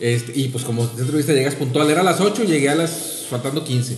Este, 0.00 0.32
y 0.34 0.48
pues 0.48 0.64
como 0.64 0.84
esta 0.84 1.00
entrevista 1.00 1.32
llegas 1.32 1.54
puntual, 1.54 1.90
era 1.90 2.00
a 2.00 2.04
las 2.04 2.20
8, 2.20 2.44
llegué 2.44 2.68
a 2.68 2.74
las 2.74 3.26
faltando 3.30 3.64
15. 3.64 3.96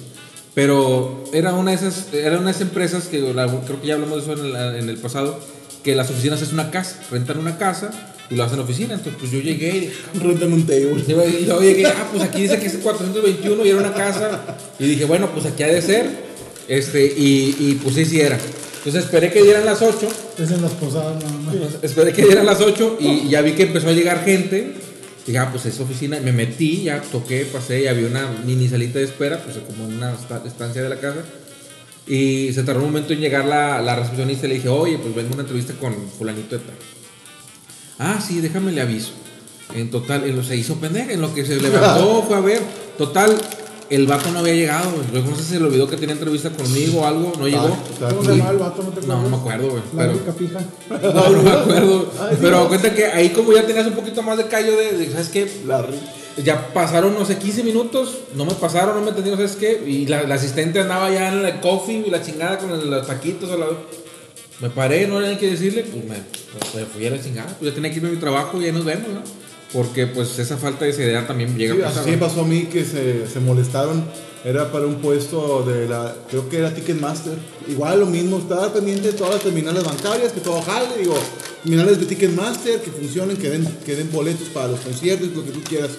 Pero 0.55 1.24
era 1.32 1.53
una 1.55 1.72
de 1.72 1.76
esas, 1.78 2.12
era 2.12 2.37
una 2.37 2.47
de 2.47 2.51
esas 2.53 2.62
empresas 2.62 3.05
que 3.09 3.18
la- 3.20 3.47
creo 3.64 3.80
que 3.80 3.89
ya 3.89 3.95
hablamos 3.95 4.24
de 4.26 4.32
eso 4.32 4.41
en 4.45 4.55
el, 4.55 4.76
en 4.82 4.89
el 4.89 4.97
pasado, 4.99 5.41
que 5.82 5.95
las 5.97 6.11
oficinas 6.11 6.41
es 6.43 6.53
una 6.53 6.70
casa, 6.70 7.01
rentan 7.11 7.39
una 7.39 7.59
casa 7.59 7.91
y 8.30 8.37
lo 8.37 8.45
hacen 8.45 8.61
oficina. 8.61 8.95
Entonces 8.95 9.14
pues 9.18 9.32
yo 9.32 9.41
llegué 9.41 9.68
y 9.76 9.80
dije, 9.80 9.93
Rentan 10.20 10.53
un 10.53 10.64
table. 10.66 11.03
y 11.09 11.45
luego 11.47 11.61
llegué, 11.62 11.87
ah, 11.87 12.09
pues 12.12 12.22
aquí 12.22 12.43
dice 12.43 12.59
que 12.59 12.66
es 12.66 12.74
el 12.74 12.80
421 12.80 13.64
y 13.64 13.68
era 13.70 13.78
una 13.78 13.93
casa. 13.95 14.43
Y 14.78 14.87
dije, 14.87 15.05
bueno, 15.07 15.30
pues 15.32 15.47
aquí 15.47 15.62
ha 15.64 15.68
de 15.68 15.82
ser. 15.82 16.07
Este, 16.68 17.05
y, 17.05 17.57
y 17.59 17.80
pues 17.82 17.95
sí, 17.97 18.05
sí 18.05 18.20
era. 18.20 18.39
Entonces 18.85 19.05
esperé 19.05 19.32
que 19.32 19.43
dieran 19.43 19.64
las 19.64 19.80
8. 19.80 20.09
Es 20.39 20.51
en 20.51 20.61
las 20.62 20.72
posadas 20.72 21.22
nada 21.22 21.37
más. 21.39 21.55
Esperé 21.82 22.12
que 22.12 22.22
dieran 22.22 22.45
las 22.45 22.61
8 22.61 22.99
y 23.01 23.28
ya 23.30 23.41
vi 23.41 23.53
que 23.53 23.62
empezó 23.64 23.89
a 23.89 23.93
llegar 23.93 24.24
gente. 24.24 24.74
Dije, 25.26 25.39
ah, 25.39 25.49
pues 25.51 25.64
es 25.64 25.80
oficina. 25.80 26.20
Me 26.20 26.32
metí, 26.32 26.82
ya 26.85 27.01
toqué, 27.01 27.47
pasé 27.47 27.82
y 27.82 27.87
había 27.87 28.07
una 28.09 28.28
mini 28.45 28.68
salita 28.68 28.99
de 28.99 29.07
espera, 29.07 29.43
pues 29.43 29.57
como 29.59 29.89
en 29.89 29.97
una 29.97 30.12
esta- 30.12 30.43
estancia 30.47 30.82
de 30.82 30.89
la 30.91 30.97
casa. 31.01 31.20
Y 32.07 32.53
se 32.53 32.62
tardó 32.62 32.80
un 32.80 32.87
momento 32.89 33.14
en 33.14 33.20
llegar 33.20 33.47
la, 33.47 33.80
la 33.80 33.97
recepcionista 33.97 34.45
y 34.45 34.51
le 34.51 34.55
dije, 34.57 34.68
oye, 34.68 34.99
pues 34.99 35.14
vengo 35.14 35.30
a 35.30 35.32
una 35.35 35.43
entrevista 35.45 35.72
con 35.80 35.95
fulanito 36.18 36.59
de 36.59 36.64
tal. 36.64 36.74
Ah, 37.99 38.20
sí, 38.20 38.41
déjame 38.43 38.72
le 38.72 38.82
aviso. 38.82 39.12
En 39.74 39.91
total, 39.91 40.24
en 40.24 40.37
lo, 40.37 40.43
se 40.45 40.57
hizo 40.57 40.74
pendeja, 40.76 41.12
en 41.12 41.22
lo 41.22 41.32
que 41.35 41.47
se 41.47 41.57
levantó, 41.59 42.22
fue 42.28 42.37
a 42.37 42.41
ver. 42.41 42.61
Total, 42.99 43.35
el 43.91 44.07
vato 44.07 44.30
no 44.30 44.39
había 44.41 44.55
llegado. 44.55 44.91
güey. 44.91 45.24
No 45.24 45.37
sé 45.37 45.43
si 45.43 45.49
se 45.55 45.59
le 45.61 45.66
olvidó 45.66 45.87
que 45.89 45.97
tenía 45.97 46.14
entrevista 46.14 46.51
conmigo 46.51 47.01
o 47.03 47.07
algo, 47.07 47.32
no 47.39 47.47
llegó. 47.47 47.68
está 47.93 48.09
¿Cómo 48.09 48.20
aquí. 48.20 48.28
se 48.30 48.37
llama 48.39 48.51
el 48.51 48.59
vato? 48.59 48.82
¿No 48.82 48.91
te 48.91 49.07
No, 49.07 49.14
acuerdas? 49.14 49.22
no 49.22 49.28
me 49.30 49.37
acuerdo, 49.37 49.68
güey. 49.70 49.82
La 49.95 50.12
Pero, 50.12 50.37
pija. 50.37 50.61
no, 51.14 51.28
no 51.30 51.43
me 51.43 51.51
acuerdo. 51.51 52.11
Pero 52.41 52.68
cuenta 52.68 52.95
que 52.95 53.07
ahí 53.07 53.28
como 53.30 53.53
ya 53.53 53.66
tenías 53.66 53.87
un 53.87 53.93
poquito 53.95 54.22
más 54.22 54.39
de 54.39 54.47
callo 54.47 54.76
de, 54.76 54.93
de, 54.99 55.11
¿sabes 55.11 55.28
qué? 55.28 55.51
Larry. 55.66 55.99
Ya 56.45 56.72
pasaron, 56.74 57.14
no 57.14 57.24
sé, 57.24 57.39
15 57.39 57.62
minutos, 57.62 58.18
no 58.35 58.45
me 58.45 58.55
pasaron, 58.55 58.97
no 58.97 59.03
me 59.03 59.11
entendieron, 59.11 59.39
¿sabes 59.39 59.55
qué? 59.57 59.85
Y 59.89 60.07
la, 60.07 60.24
la 60.24 60.35
asistente 60.35 60.80
andaba 60.80 61.09
ya 61.12 61.32
en 61.32 61.45
el 61.45 61.61
coffee 61.61 62.03
y 62.07 62.11
la 62.11 62.22
chingada 62.22 62.59
con 62.59 62.72
el- 62.72 62.91
los 62.91 63.07
taquitos 63.07 63.49
al 63.53 63.61
lado. 63.61 63.76
Me 64.61 64.68
paré, 64.70 65.07
no 65.07 65.18
había 65.18 65.39
que 65.39 65.51
decirle, 65.51 65.85
pues 65.85 66.05
me, 66.05 66.16
pues, 66.72 66.87
fui 66.93 67.07
a 67.07 67.11
la 67.11 67.22
chingada. 67.22 67.55
Pues 67.59 67.70
ya 67.70 67.74
tenía 67.74 67.91
que 67.91 67.97
irme 67.99 68.09
a 68.09 68.12
mi 68.12 68.18
trabajo 68.18 68.61
y 68.61 68.64
ahí 68.64 68.72
nos 68.72 68.85
vemos, 68.85 69.09
¿no? 69.09 69.20
Porque 69.74 70.06
pues 70.06 70.38
esa 70.38 70.56
falta 70.56 70.86
de 70.86 70.92
seriedad 70.94 71.26
también 71.26 71.54
llega 71.58 71.74
Sí, 71.74 71.80
a 71.82 71.84
pasar. 71.84 72.06
¿no? 72.08 72.18
pasó 72.20 72.40
a 72.42 72.46
mí 72.46 72.62
que 72.72 72.84
se, 72.84 73.26
se 73.26 73.40
molestaron. 73.40 74.04
Era 74.44 74.70
para 74.70 74.86
un 74.86 74.96
puesto 74.96 75.64
de 75.64 75.88
la, 75.88 76.14
creo 76.30 76.48
que 76.48 76.58
era 76.58 76.72
Ticketmaster. 76.72 77.32
Igual 77.68 78.00
lo 78.00 78.06
mismo, 78.06 78.38
estaba 78.38 78.72
pendiente 78.72 79.08
de 79.08 79.14
todas 79.14 79.34
las 79.34 79.42
terminales 79.42 79.82
bancarias, 79.84 80.32
que 80.32 80.40
todo 80.40 80.60
jale, 80.62 80.86
digo, 80.98 81.14
terminales 81.62 81.98
de 81.98 82.06
Ticketmaster, 82.06 82.80
que 82.80 82.90
funcionen, 82.90 83.36
que 83.38 83.48
den, 83.50 83.66
que 83.84 83.96
den 83.96 84.12
boletos 84.12 84.48
para 84.48 84.68
los 84.68 84.80
conciertos, 84.80 85.28
lo 85.34 85.44
que 85.44 85.50
tú 85.50 85.62
quieras. 85.62 85.92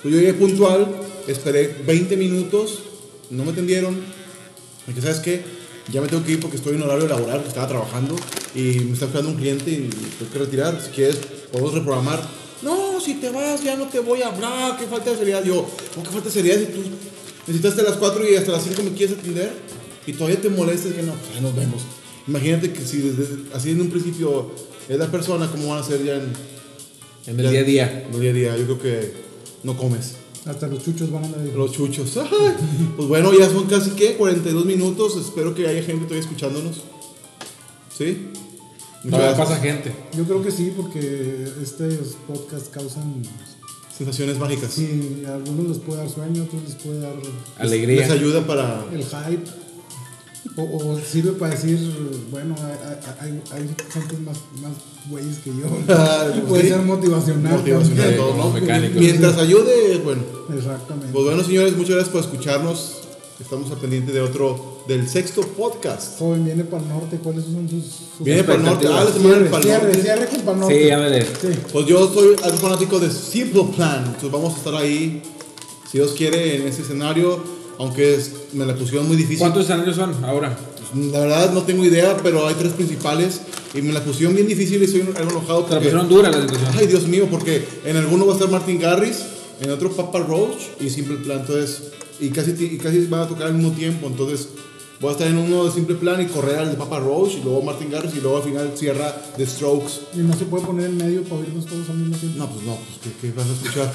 Pues 0.00 0.14
yo 0.14 0.20
llegué 0.20 0.34
puntual, 0.34 0.86
esperé 1.26 1.74
20 1.86 2.16
minutos, 2.16 2.78
no 3.30 3.44
me 3.44 3.50
atendieron. 3.50 3.96
Porque, 4.86 5.00
¿sabes 5.02 5.18
qué? 5.18 5.42
Ya 5.92 6.00
me 6.00 6.06
tengo 6.06 6.22
que 6.24 6.32
ir 6.32 6.40
porque 6.40 6.56
estoy 6.56 6.76
en 6.76 6.82
horario 6.82 7.08
laboral, 7.08 7.42
estaba 7.48 7.66
trabajando 7.66 8.14
y 8.54 8.78
me 8.78 8.92
está 8.92 9.06
esperando 9.06 9.32
un 9.32 9.36
cliente 9.38 9.70
y 9.72 9.90
tengo 10.18 10.32
que 10.32 10.38
retirar. 10.38 10.80
Si 10.80 10.90
quieres, 10.90 11.18
podemos 11.50 11.74
reprogramar. 11.74 12.20
No, 12.62 13.00
si 13.00 13.14
te 13.14 13.30
vas, 13.30 13.62
ya 13.62 13.76
no 13.76 13.86
te 13.86 14.00
voy 14.00 14.22
a 14.22 14.28
hablar. 14.28 14.76
Qué 14.78 14.86
falta 14.86 15.10
de 15.10 15.16
seriedad. 15.16 15.44
Yo, 15.44 15.66
¿cómo 15.94 16.04
que 16.06 16.12
falta 16.12 16.28
de 16.28 16.34
seriedad 16.34 16.58
si 16.58 16.66
tú 16.66 16.80
necesitaste 17.46 17.80
a 17.82 17.84
las 17.84 17.96
4 17.96 18.28
y 18.30 18.36
hasta 18.36 18.52
las 18.52 18.64
5 18.64 18.82
me 18.82 18.92
quieres 18.92 19.16
atender? 19.18 19.52
Y 20.06 20.12
todavía 20.12 20.40
te 20.40 20.48
molestas 20.48 20.92
que 20.92 21.02
no, 21.02 21.12
pues 21.12 21.34
ya 21.34 21.40
nos 21.40 21.54
vemos. 21.54 21.82
Imagínate 22.26 22.72
que 22.72 22.80
si 22.84 22.98
desde, 22.98 23.26
así 23.54 23.70
en 23.70 23.80
un 23.80 23.90
principio 23.90 24.50
es 24.88 24.98
la 24.98 25.10
persona, 25.10 25.50
¿cómo 25.50 25.68
van 25.68 25.78
a 25.78 25.82
ser 25.82 26.04
ya 26.04 26.14
en, 26.16 26.32
En 27.26 27.40
el 27.40 27.50
día 27.50 27.60
a 27.60 27.64
día. 27.64 28.06
en 28.08 28.14
el 28.14 28.20
día 28.20 28.30
a 28.30 28.34
día? 28.34 28.56
Yo 28.56 28.64
creo 28.64 28.78
que 28.80 29.12
no 29.62 29.76
comes. 29.76 30.14
Hasta 30.46 30.66
los 30.66 30.82
chuchos 30.82 31.10
van 31.10 31.24
a 31.24 31.26
andar. 31.26 31.40
Los 31.54 31.72
chuchos. 31.72 32.16
Ay, 32.16 32.54
Pues 32.96 33.08
bueno, 33.08 33.32
ya 33.38 33.48
son 33.50 33.66
casi 33.66 33.90
que 33.90 34.14
42 34.16 34.64
minutos. 34.64 35.16
Espero 35.16 35.54
que 35.54 35.66
haya 35.68 35.82
gente 35.82 36.04
todavía 36.04 36.20
escuchándonos. 36.20 36.82
¿Sí? 37.96 38.28
Todavía 39.02 39.36
pasa 39.36 39.56
gente. 39.56 39.92
Yo 40.16 40.24
creo 40.24 40.42
que 40.42 40.50
sí, 40.50 40.72
porque 40.76 41.46
estos 41.62 42.16
podcasts 42.26 42.68
causan. 42.68 43.22
Sensaciones 43.96 44.38
mágicas. 44.38 44.72
Sí, 44.72 45.24
a 45.26 45.34
algunos 45.34 45.68
les 45.68 45.78
puede 45.78 45.98
dar 45.98 46.08
sueño, 46.08 46.42
a 46.42 46.44
otros 46.44 46.62
les 46.62 46.74
puede 46.76 47.00
dar 47.00 47.14
Alegría. 47.58 48.02
Les 48.02 48.10
ayuda 48.10 48.46
para. 48.46 48.84
el 48.92 49.04
hype. 49.04 49.50
O, 50.56 50.62
o 50.62 50.98
sirve 50.98 51.32
para 51.32 51.54
decir, 51.54 51.78
bueno, 52.30 52.54
hay, 52.58 52.98
hay, 53.20 53.42
hay 53.52 53.68
gente 53.92 54.16
más, 54.18 54.38
más 54.60 54.72
güeyes 55.08 55.38
que 55.38 55.50
yo. 55.50 55.66
Puede 56.48 56.68
ser 56.68 56.82
motivacional. 56.82 57.58
Motivacional 57.58 57.96
también. 57.96 58.16
todo, 58.16 58.36
¿no? 58.36 58.50
Mecánico. 58.50 58.98
Mientras 58.98 59.36
ayude, 59.36 59.98
bueno. 59.98 60.22
Exactamente. 60.56 61.12
Pues 61.12 61.24
bueno, 61.24 61.44
señores, 61.44 61.76
muchas 61.76 61.96
gracias 61.96 62.08
por 62.12 62.20
escucharnos. 62.22 62.98
Estamos 63.40 63.70
al 63.70 63.78
pendiente 63.78 64.12
de 64.12 64.20
otro, 64.20 64.77
del 64.88 65.06
sexto 65.08 65.42
podcast. 65.42 66.18
Joven 66.18 66.46
viene 66.46 66.64
para 66.64 66.82
el 66.82 66.88
norte, 66.88 67.18
¿cuáles 67.22 67.44
son 67.44 67.68
sus, 67.68 67.84
sus 68.16 68.24
Viene 68.24 68.42
para 68.42 68.58
el 68.58 68.64
norte. 68.64 68.86
Ah, 68.90 69.04
la 69.04 69.12
semana 69.12 69.36
del 69.38 69.62
cierre, 69.62 69.82
Norte. 69.84 70.02
cierre 70.02 70.26
con 70.28 70.40
Pal 70.40 70.60
Norte. 70.60 70.82
Sí, 70.84 70.90
ándale. 70.90 71.22
Sí. 71.26 71.48
Pues 71.72 71.86
yo 71.86 72.12
soy 72.12 72.36
algo 72.42 72.56
fanático 72.56 72.98
de 72.98 73.10
Simple 73.10 73.64
Plan. 73.76 74.04
Entonces 74.06 74.32
vamos 74.32 74.54
a 74.54 74.56
estar 74.56 74.74
ahí, 74.76 75.22
si 75.92 75.98
Dios 75.98 76.12
quiere, 76.12 76.56
en 76.56 76.66
ese 76.66 76.82
escenario. 76.82 77.38
Aunque 77.78 78.14
es- 78.14 78.32
me 78.54 78.64
la 78.66 78.74
pusieron 78.74 79.06
muy 79.06 79.16
difícil. 79.16 79.38
¿Cuántos 79.38 79.64
escenarios 79.64 79.94
son 79.94 80.24
ahora? 80.24 80.58
La 81.12 81.20
verdad 81.20 81.52
no 81.52 81.62
tengo 81.64 81.84
idea, 81.84 82.16
pero 82.22 82.46
hay 82.48 82.54
tres 82.54 82.72
principales 82.72 83.42
y 83.74 83.82
me 83.82 83.92
la 83.92 84.02
pusieron 84.02 84.34
bien 84.34 84.48
difícil 84.48 84.80
y 84.80 84.86
estoy 84.86 85.02
algo 85.02 85.30
enojado 85.32 85.64
Te 85.64 85.74
la 85.74 85.76
porque... 85.76 85.78
pusieron 85.80 86.08
dura 86.08 86.30
la 86.30 86.40
situación. 86.40 86.70
Ay, 86.78 86.86
Dios 86.86 87.06
mío, 87.06 87.28
porque 87.30 87.62
en 87.84 87.96
alguno 87.98 88.24
va 88.26 88.32
a 88.32 88.36
estar 88.36 88.50
Martin 88.50 88.80
Garris, 88.80 89.18
en 89.60 89.70
otro 89.70 89.92
Papa 89.92 90.20
Roach 90.20 90.62
y 90.80 90.88
Simple 90.88 91.18
Plan, 91.18 91.40
entonces... 91.40 91.82
Y 92.20 92.30
casi, 92.30 92.50
y 92.58 92.78
casi 92.78 93.06
van 93.06 93.20
a 93.20 93.28
tocar 93.28 93.46
al 93.48 93.54
mismo 93.54 93.70
tiempo, 93.72 94.08
entonces 94.08 94.48
voy 95.00 95.10
a 95.10 95.12
estar 95.12 95.26
en 95.28 95.38
uno 95.38 95.64
de 95.64 95.70
Simple 95.72 95.94
Plan 95.96 96.20
y 96.20 96.26
correr 96.26 96.58
al 96.58 96.70
de 96.70 96.76
Papa 96.76 96.98
Roach 96.98 97.34
y 97.34 97.42
luego 97.44 97.62
Martin 97.62 97.90
Garris 97.90 98.14
y 98.16 98.20
luego 98.20 98.38
al 98.38 98.42
final 98.42 98.72
cierra 98.76 99.14
The 99.36 99.46
Strokes. 99.46 99.92
Y 100.14 100.18
no 100.18 100.34
se 100.36 100.44
puede 100.46 100.64
poner 100.66 100.86
en 100.86 100.96
medio 100.96 101.22
para 101.22 101.40
oírnos 101.42 101.66
todos 101.66 101.88
al 101.90 101.96
mismo 101.96 102.16
tiempo. 102.16 102.38
No, 102.38 102.50
pues 102.50 102.64
no, 102.66 102.76
pues 102.76 102.98
¿qué, 103.02 103.10
qué 103.20 103.32
vas 103.36 103.46
a 103.46 103.52
escuchar? 103.52 103.92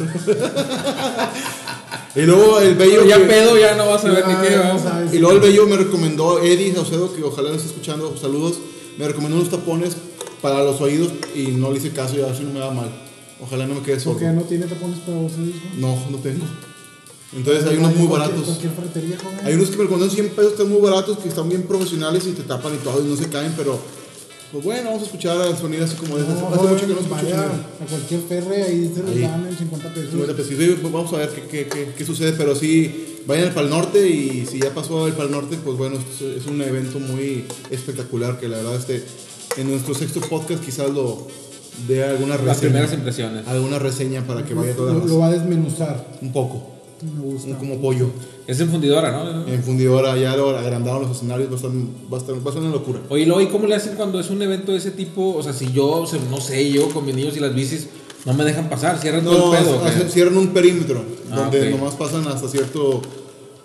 y 2.15 2.21
luego 2.21 2.59
el 2.59 2.75
bello... 2.75 2.99
Pero 3.01 3.05
ya 3.09 3.17
que- 3.17 3.23
pedo, 3.25 3.57
ya 3.57 3.75
no 3.75 3.87
vas 3.87 4.05
a 4.05 4.11
ver 4.11 4.27
ni 4.27 4.35
qué. 4.47 4.55
No 4.55 4.79
sabes. 4.79 5.13
Y 5.13 5.19
luego 5.19 5.35
el 5.35 5.41
bello 5.41 5.67
me 5.67 5.77
recomendó, 5.77 6.39
Eddie 6.41 6.73
Saucedo, 6.73 7.13
que 7.13 7.23
ojalá 7.23 7.49
nos 7.49 7.57
esté 7.57 7.69
escuchando, 7.71 8.15
saludos, 8.17 8.59
me 8.97 9.07
recomendó 9.07 9.37
unos 9.37 9.49
tapones 9.49 9.95
para 10.41 10.63
los 10.63 10.79
oídos 10.81 11.09
y 11.35 11.47
no 11.47 11.71
le 11.71 11.77
hice 11.77 11.91
caso 11.91 12.15
y 12.17 12.21
a 12.21 12.27
ver 12.27 12.35
si 12.35 12.43
no 12.43 12.51
me 12.53 12.59
da 12.59 12.71
mal. 12.71 12.89
Ojalá 13.41 13.65
no 13.65 13.75
me 13.75 13.81
quede 13.81 13.99
sordo. 13.99 14.19
Porque 14.19 14.27
no 14.33 14.41
tiene 14.43 14.67
tapones 14.67 14.99
para 14.99 15.17
vos, 15.17 15.31
¿no? 15.37 15.51
No, 15.95 16.09
no 16.11 16.17
tengo. 16.19 16.45
Entonces 17.35 17.65
hay 17.65 17.77
unos 17.77 17.95
muy 17.95 18.07
baratos. 18.07 18.43
Cualquier 18.43 18.71
ferretería, 18.73 19.17
joven. 19.17 19.39
Hay 19.43 19.53
unos 19.55 19.69
que 19.69 19.77
me 19.77 19.83
recomendaron 19.83 20.15
100 20.15 20.29
pesos, 20.29 20.51
están 20.53 20.69
muy 20.69 20.81
baratos, 20.81 21.17
que 21.19 21.29
están 21.29 21.49
bien 21.49 21.63
profesionales 21.63 22.25
y 22.27 22.31
te 22.31 22.43
tapan 22.43 22.73
y 22.75 22.77
todo 22.77 23.03
y 23.03 23.07
no 23.09 23.15
se 23.15 23.29
caen, 23.29 23.53
pero 23.57 23.79
pues 24.51 24.63
bueno, 24.63 24.89
vamos 24.89 25.01
a 25.01 25.05
escuchar 25.05 25.47
el 25.47 25.57
sonido 25.57 25.83
así 25.83 25.95
como 25.95 26.15
de 26.15 26.27
No, 26.27 26.33
hace 26.33 26.41
joven, 26.41 26.73
mucho 26.73 26.87
que 26.87 26.93
no 26.93 26.99
escucho 26.99 27.35
a 27.35 27.85
cualquier 27.89 28.21
ferre, 28.21 28.63
ahí 28.63 28.91
se 28.93 29.01
los 29.01 29.19
dan 29.19 29.47
en 29.47 29.57
50 29.57 29.93
pesos. 29.93 30.11
50 30.11 30.33
pesos. 30.35 30.53
Sí, 30.55 30.77
pues 30.79 30.93
vamos 30.93 31.13
a 31.13 31.17
ver 31.17 31.29
qué, 31.29 31.41
qué, 31.41 31.67
qué, 31.67 31.93
qué 31.97 32.05
sucede, 32.05 32.33
pero 32.33 32.55
sí, 32.55 33.17
vayan 33.25 33.47
al 33.47 33.53
Pal 33.55 33.69
Norte 33.71 34.07
y 34.07 34.45
si 34.45 34.59
ya 34.59 34.71
pasó 34.71 35.07
el 35.07 35.13
Pal 35.13 35.31
Norte, 35.31 35.57
pues 35.63 35.75
bueno, 35.75 35.97
es, 35.97 36.21
es 36.21 36.45
un 36.45 36.61
evento 36.61 36.99
muy 36.99 37.45
espectacular 37.71 38.39
que 38.39 38.47
la 38.47 38.57
verdad 38.57 38.75
este, 38.75 39.03
en 39.57 39.71
nuestro 39.71 39.95
sexto 39.95 40.21
podcast 40.21 40.63
quizás 40.63 40.91
lo 40.91 41.27
dé 41.87 42.03
alguna 42.03 42.35
Las 42.35 42.45
reseña. 42.45 42.59
primeras 42.61 42.93
impresiones. 42.93 43.47
Alguna 43.47 43.79
reseña 43.79 44.25
para 44.25 44.45
que 44.45 44.53
vaya 44.53 44.75
toda 44.75 44.93
la 44.93 45.03
lo, 45.03 45.17
va 45.17 45.27
a 45.27 45.31
desmenuzar. 45.31 46.17
Un 46.21 46.31
poco, 46.31 46.72
Me 47.03 47.21
gusta. 47.23 47.49
un- 47.49 47.55
como 47.55 47.79
pollo. 47.81 48.07
Es 48.47 48.59
en 48.59 48.69
fundidora, 48.69 49.11
¿no? 49.11 49.47
En 49.47 49.63
fundidora 49.63 50.17
ya 50.17 50.35
lo 50.35 50.49
agrandaron 50.57 51.03
los 51.03 51.11
escenarios, 51.15 51.49
va 51.49 51.53
a 51.53 51.55
estar, 51.57 51.71
va 51.71 52.17
a 52.17 52.19
estar, 52.21 52.35
va 52.45 52.49
a 52.49 52.53
ser 52.53 52.61
una 52.61 52.71
locura. 52.71 52.99
Oye, 53.09 53.23
¿y 53.43 53.47
cómo 53.47 53.67
le 53.67 53.75
hacen 53.75 53.95
cuando 53.95 54.19
es 54.19 54.29
un 54.29 54.41
evento 54.41 54.71
de 54.73 54.77
ese 54.79 54.91
tipo? 54.91 55.35
O 55.35 55.41
sea, 55.43 55.53
si 55.53 55.71
yo, 55.71 55.87
o 56.01 56.07
sea, 56.07 56.19
no 56.29 56.39
sé, 56.41 56.69
yo 56.71 56.89
con 56.89 57.05
mis 57.05 57.15
niños 57.15 57.37
y 57.37 57.39
las 57.39 57.53
bicis, 57.55 57.87
no 58.25 58.33
me 58.33 58.43
dejan 58.45 58.69
pasar, 58.69 58.97
cierran 58.99 59.23
No, 59.23 59.31
todo 59.31 59.55
el 59.55 59.63
pedo. 59.63 60.09
cierran 60.09 60.37
un 60.37 60.49
perímetro 60.49 61.03
Ah, 61.31 61.35
donde 61.49 61.69
nomás 61.71 61.95
pasan 61.95 62.27
hasta 62.27 62.47
cierto 62.47 63.01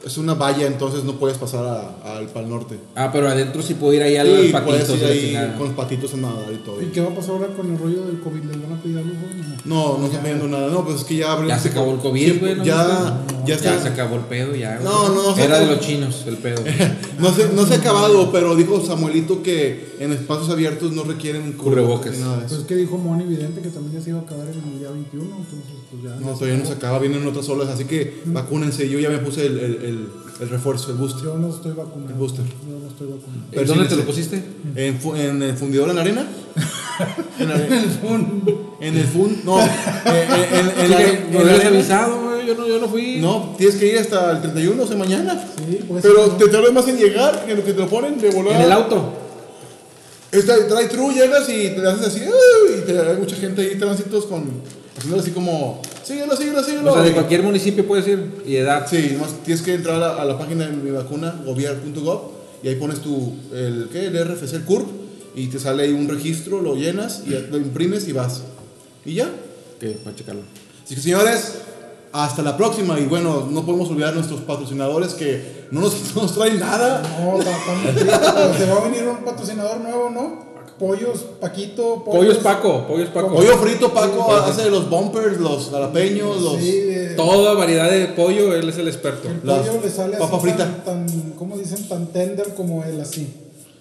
es 0.08 0.18
una 0.18 0.34
valla, 0.34 0.66
entonces 0.66 1.04
no 1.04 1.12
puedes 1.14 1.38
pasar 1.38 1.64
a- 1.64 2.16
al 2.16 2.26
Pal 2.28 2.48
Norte. 2.48 2.76
Ah, 2.96 3.10
pero 3.12 3.28
adentro 3.28 3.62
sí 3.62 3.74
puedo 3.74 3.92
ir 3.94 4.02
ahí 4.02 4.16
al 4.16 4.26
Sí, 4.26 4.32
ir 4.48 4.56
ahí 4.56 5.20
chingada. 5.26 5.56
con 5.56 5.66
los 5.68 5.76
patitos 5.76 6.14
a 6.14 6.16
nadar 6.16 6.52
y 6.52 6.56
todo. 6.64 6.82
¿Y 6.82 6.86
qué 6.86 7.00
va 7.00 7.08
a 7.10 7.14
pasar 7.14 7.32
ahora 7.32 7.48
con 7.48 7.70
el 7.72 7.78
rollo 7.78 8.04
del 8.06 8.20
COVID? 8.20 8.42
¿Les 8.44 8.62
van 8.62 8.72
a 8.78 8.82
pedir 8.82 8.98
algo? 8.98 9.10
No, 9.64 9.98
no 9.98 10.06
está 10.06 10.20
pidiendo 10.20 10.48
nada. 10.48 10.68
No, 10.70 10.84
pues 10.84 10.96
es 10.96 11.04
que 11.04 11.16
ya 11.16 11.32
abrieron. 11.32 11.56
Ya 11.56 11.62
se 11.62 11.68
acabó 11.68 11.92
el 11.92 11.98
COVID, 12.00 12.40
güey. 12.40 12.54
¿no 12.56 12.64
Ya, 12.64 12.76
ya 12.86 13.46
Ya 13.46 13.54
está. 13.54 13.82
se 13.82 13.88
acabó 13.88 14.16
el 14.16 14.22
pedo, 14.22 14.54
ya. 14.54 14.78
No, 14.82 15.08
no, 15.10 15.36
Era 15.36 15.58
de 15.58 15.66
los 15.66 15.80
chinos 15.80 16.24
el 16.26 16.36
pedo. 16.38 16.62
No 17.18 17.34
se, 17.34 17.52
no 17.52 17.66
se 17.66 17.74
ha 17.74 17.76
acabado, 17.78 18.30
pero 18.30 18.54
dijo 18.54 18.80
Samuelito 18.80 19.42
que 19.42 19.88
en 19.98 20.12
espacios 20.12 20.48
abiertos 20.50 20.92
no 20.92 21.02
requieren 21.02 21.52
Cubrebocas. 21.54 22.14
Pues 22.16 22.52
es 22.52 22.64
que 22.64 22.76
dijo 22.76 22.96
Moni 22.96 23.24
Vidente 23.24 23.60
que 23.60 23.70
también 23.70 23.94
ya 23.98 24.00
se 24.00 24.10
iba 24.10 24.20
a 24.20 24.22
acabar 24.22 24.46
en 24.46 24.54
el 24.72 24.78
día 24.78 24.88
21, 24.90 25.24
entonces 25.24 25.72
pues 25.90 26.02
ya. 26.04 26.10
No, 26.20 26.34
todavía 26.38 26.56
no 26.58 26.64
se 26.64 26.74
acaba, 26.74 27.00
vienen 27.00 27.26
otras 27.26 27.48
olas, 27.48 27.68
así 27.70 27.86
que 27.86 28.20
vacúnense. 28.26 28.88
Yo 28.88 29.00
ya 29.00 29.10
me 29.10 29.18
puse 29.18 29.46
el, 29.46 29.58
el, 29.58 29.74
el, 29.84 29.97
el 30.40 30.48
refuerzo, 30.48 30.90
el 30.90 30.96
booster. 30.98 31.24
Yo 31.24 31.36
no 31.38 31.48
estoy 31.48 31.72
vacunado. 31.72 32.10
El 32.10 32.14
booster. 32.16 32.44
Yo 32.44 32.78
no 32.80 32.88
estoy 32.88 33.08
vacunado. 33.08 33.42
¿En 33.52 33.66
¿Dónde 33.66 33.84
te 33.86 33.96
lo 33.96 34.04
pusiste? 34.04 34.42
¿En, 34.76 35.00
en 35.16 35.42
el 35.42 35.56
fundidor 35.56 35.88
en 35.90 35.96
la 35.96 36.02
arena? 36.02 36.26
en, 37.38 37.48
la 37.48 37.54
arena. 37.54 37.76
en 38.80 38.96
el 38.96 39.04
fund. 39.06 39.44
No, 39.44 39.60
eh, 39.64 39.68
eh, 40.06 40.46
en, 40.52 40.84
en 40.84 40.90
la, 40.90 41.02
en 41.02 41.28
hubieras 41.36 41.60
arena. 41.60 41.68
avisado, 41.68 42.22
güey. 42.22 42.46
Yo 42.46 42.54
no, 42.54 42.66
yo 42.66 42.78
no 42.80 42.88
fui. 42.88 43.18
No, 43.20 43.54
tienes 43.58 43.76
que 43.76 43.86
ir 43.92 43.98
hasta 43.98 44.30
el 44.32 44.40
31, 44.40 44.82
o 44.82 44.86
sea, 44.86 44.96
mañana. 44.96 45.44
Sí, 45.56 45.80
pues. 45.86 46.02
Pero 46.02 46.26
no. 46.28 46.32
te 46.34 46.48
tardas 46.48 46.72
más 46.72 46.88
en 46.88 46.96
llegar 46.96 47.44
que 47.44 47.54
lo 47.54 47.64
que 47.64 47.72
te 47.72 47.80
lo 47.80 47.88
ponen 47.88 48.18
de 48.18 48.30
volar. 48.30 48.54
En 48.54 48.62
el 48.62 48.72
auto. 48.72 49.12
Esta 50.30 50.56
drive-thru 50.58 51.10
llegas 51.12 51.48
y 51.48 51.70
te 51.70 51.86
haces 51.86 52.06
así, 52.06 52.20
"Ay", 52.20 52.80
y 52.82 52.86
te, 52.86 52.98
hay 53.00 53.16
mucha 53.16 53.34
gente 53.36 53.62
ahí, 53.62 53.78
tránsitos 53.78 54.26
con, 54.26 54.44
haciendo 54.96 55.20
así 55.20 55.30
como, 55.30 55.80
síguelo, 56.08 56.36
síguelo, 56.36 56.64
síguelo. 56.64 56.90
O 56.90 56.94
sea, 56.94 57.02
de 57.02 57.12
cualquier 57.12 57.42
municipio 57.42 57.86
puedes 57.86 58.08
ir 58.08 58.42
y 58.46 58.56
edad. 58.56 58.86
Sí, 58.88 59.10
nomás 59.12 59.34
tienes 59.44 59.62
que 59.62 59.74
entrar 59.74 59.96
a 59.96 59.98
la, 59.98 60.22
a 60.22 60.24
la 60.24 60.38
página 60.38 60.66
de 60.66 60.72
mi 60.72 60.90
vacuna, 60.90 61.40
gobier.gov, 61.44 62.20
y 62.62 62.68
ahí 62.68 62.76
pones 62.76 63.00
tu, 63.00 63.34
el, 63.52 63.88
¿qué? 63.92 64.06
El 64.06 64.24
RFC, 64.24 64.54
el 64.54 64.64
CURP, 64.64 64.88
y 65.34 65.46
te 65.48 65.58
sale 65.58 65.84
ahí 65.84 65.92
un 65.92 66.08
registro, 66.08 66.60
lo 66.60 66.74
llenas, 66.74 67.22
y 67.26 67.30
lo 67.30 67.58
imprimes 67.58 68.08
y 68.08 68.12
vas. 68.12 68.42
Y 69.04 69.14
ya. 69.14 69.30
Que 69.78 69.90
para 69.90 70.16
checarlo. 70.16 70.42
Así 70.84 70.94
que 70.94 71.00
señores, 71.00 71.58
hasta 72.12 72.42
la 72.42 72.56
próxima, 72.56 72.98
y 72.98 73.04
bueno, 73.04 73.46
no 73.50 73.64
podemos 73.64 73.90
olvidar 73.90 74.12
a 74.12 74.14
nuestros 74.16 74.40
patrocinadores 74.40 75.14
que 75.14 75.68
no 75.70 75.80
nos, 75.80 75.94
no 76.16 76.22
nos 76.22 76.34
traen 76.34 76.58
nada. 76.58 77.02
No, 77.20 77.38
pero 77.38 78.54
se 78.54 78.66
va 78.66 78.78
a 78.78 78.88
venir 78.88 79.04
un 79.04 79.24
patrocinador 79.24 79.80
nuevo, 79.80 80.10
¿no? 80.10 80.47
Pollos, 80.78 81.24
Paquito, 81.40 82.04
Pollo 82.04 82.30
es 82.30 82.38
Paco, 82.38 82.86
pollo 82.86 83.02
es 83.04 83.10
Paco. 83.10 83.34
Pollo 83.34 83.56
frito, 83.58 83.92
Paco 83.92 84.32
hace 84.32 84.70
los 84.70 84.88
bumpers, 84.88 85.38
los 85.40 85.70
jalapeños, 85.70 86.40
los... 86.40 86.56
Sí, 86.56 86.70
de- 86.80 87.14
Toda 87.16 87.54
variedad 87.54 87.90
de 87.90 88.06
pollo, 88.06 88.54
él 88.54 88.68
es 88.68 88.78
el 88.78 88.86
experto. 88.86 89.28
el 89.28 89.40
las 89.42 89.66
pollo 89.66 89.80
le 89.82 89.90
sale 89.90 90.16
así 90.16 90.36
frita. 90.40 90.82
Tan, 90.84 91.06
tan, 91.06 91.32
¿cómo 91.36 91.56
dicen? 91.58 91.88
Tan 91.88 92.06
tender 92.06 92.54
como 92.54 92.84
él, 92.84 93.00
así. 93.00 93.26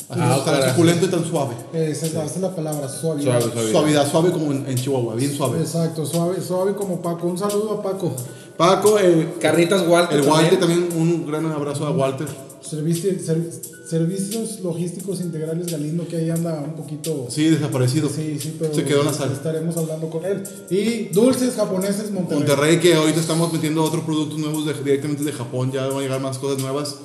Ajá, 0.10 0.36
Ah, 0.36 0.42
tan 0.46 0.70
suculento 0.70 1.06
y 1.06 1.10
tan 1.10 1.26
suave. 1.26 1.54
Esa 1.74 2.06
es, 2.06 2.14
esa 2.14 2.24
es 2.26 2.38
la 2.40 2.56
palabra, 2.56 2.88
suave. 2.90 3.22
Suave, 3.22 3.42
suave. 3.42 3.72
Suavidad, 3.72 4.10
suave 4.10 4.32
como 4.32 4.52
en, 4.54 4.66
en 4.68 4.76
Chihuahua, 4.76 5.16
bien 5.16 5.36
suave. 5.36 5.60
Exacto, 5.60 6.06
suave, 6.06 6.42
suave 6.42 6.74
como 6.76 7.02
Paco. 7.02 7.28
Un 7.28 7.38
saludo 7.38 7.74
a 7.74 7.84
Paco. 7.84 8.14
Paco, 8.56 8.98
el, 8.98 9.34
Carnitas 9.40 9.86
Walter. 9.88 10.18
el 10.18 10.26
también. 10.26 10.44
Walter 10.46 10.60
también, 10.60 10.90
un 10.96 11.28
gran 11.28 11.46
abrazo 11.52 11.86
a 11.86 11.92
Walter. 11.92 12.28
Servici- 12.70 13.20
ser- 13.20 13.50
servicios 13.90 14.60
logísticos 14.62 15.22
integrales 15.22 15.68
Galindo, 15.72 16.08
que 16.08 16.18
ahí 16.18 16.30
anda 16.30 16.62
un 16.62 16.74
poquito. 16.76 17.28
Sí, 17.30 17.46
desaparecido. 17.46 18.10
Sí, 18.10 18.38
sí, 18.40 18.56
pero 18.60 18.74
Se 18.74 18.84
quedó 18.84 19.00
en 19.02 19.06
la 19.08 19.14
sala. 19.14 19.34
estaremos 19.34 19.78
hablando 19.78 20.10
con 20.10 20.26
él. 20.26 20.44
Y 20.70 21.06
dulces 21.14 21.56
japoneses 21.56 22.12
Monterrey. 22.12 22.40
Monterrey, 22.40 22.80
que 22.80 22.94
ahorita 22.96 23.20
estamos 23.20 23.54
metiendo 23.54 23.84
otros 23.84 24.04
productos 24.04 24.38
nuevos 24.40 24.66
de- 24.66 24.74
directamente 24.84 25.24
de 25.24 25.32
Japón, 25.32 25.72
ya 25.72 25.88
van 25.88 25.98
a 25.98 26.02
llegar 26.02 26.20
más 26.22 26.38
cosas 26.38 26.62
nuevas. 26.62 26.96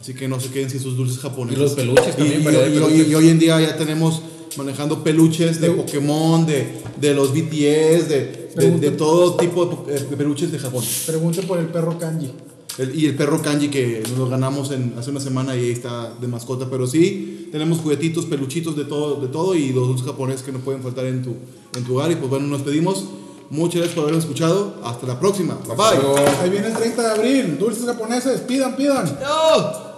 Así 0.00 0.12
que 0.12 0.28
no 0.28 0.38
se 0.40 0.48
queden 0.50 0.68
sin 0.68 0.80
sus 0.80 0.96
dulces 0.96 1.18
japoneses. 1.18 1.58
Y 1.58 1.62
los 1.62 1.72
peluches 1.72 2.16
también, 2.16 2.40
Y, 2.42 2.44
y- 2.44 2.48
y 2.48 2.52
peluches. 2.52 3.08
y 3.08 3.14
hoy 3.14 3.28
en 3.28 3.38
día 3.38 3.60
ya 3.60 3.76
tenemos 3.76 4.20
manejando 4.56 5.02
peluches 5.02 5.60
de 5.60 5.70
Pokémon, 5.70 6.44
de, 6.46 6.66
de 7.00 7.14
los 7.14 7.32
BTS, 7.32 8.08
de, 8.08 8.50
de, 8.56 8.70
de 8.78 8.90
todo 8.92 9.34
tipo 9.36 9.84
eh, 9.88 9.92
de 10.10 10.16
peluches 10.16 10.52
de 10.52 10.58
Japón. 10.58 10.84
Pregunte 11.06 11.42
por 11.42 11.58
el 11.58 11.66
perro 11.66 11.98
kanji. 11.98 12.30
El- 12.78 12.98
y 12.98 13.06
el 13.06 13.14
perro 13.16 13.40
kanji 13.40 13.68
que 13.68 14.02
nos 14.08 14.18
lo 14.18 14.28
ganamos 14.28 14.70
en, 14.72 14.94
hace 14.98 15.10
una 15.10 15.20
semana 15.20 15.54
y 15.56 15.60
ahí 15.60 15.70
está 15.70 16.12
de 16.20 16.26
mascota. 16.28 16.68
Pero 16.70 16.86
sí, 16.86 17.48
tenemos 17.52 17.78
juguetitos, 17.78 18.26
peluchitos 18.26 18.76
de 18.76 18.84
todo, 18.84 19.20
de 19.20 19.28
todo 19.28 19.54
y 19.54 19.72
los 19.72 19.86
dulces 19.88 20.06
japoneses 20.06 20.42
que 20.42 20.52
no 20.52 20.58
pueden 20.58 20.82
faltar 20.82 21.06
en 21.06 21.22
tu, 21.22 21.34
en 21.76 21.84
tu 21.84 21.94
hogar. 21.94 22.10
Y 22.10 22.16
pues 22.16 22.28
bueno, 22.30 22.46
nos 22.46 22.62
pedimos. 22.62 23.04
Muchas 23.50 23.76
gracias 23.76 23.94
por 23.94 24.04
habernos 24.04 24.24
escuchado. 24.24 24.76
Hasta 24.82 25.06
la 25.06 25.20
próxima. 25.20 25.54
Bye 25.66 25.76
bye. 25.76 26.24
Ahí 26.42 26.50
viene 26.50 26.68
el 26.68 26.74
30 26.74 27.02
de 27.02 27.08
abril. 27.10 27.58
Dulces 27.58 27.84
japoneses, 27.84 28.40
pidan, 28.40 28.74
pidan. 28.74 29.04
¡No! 29.22 29.93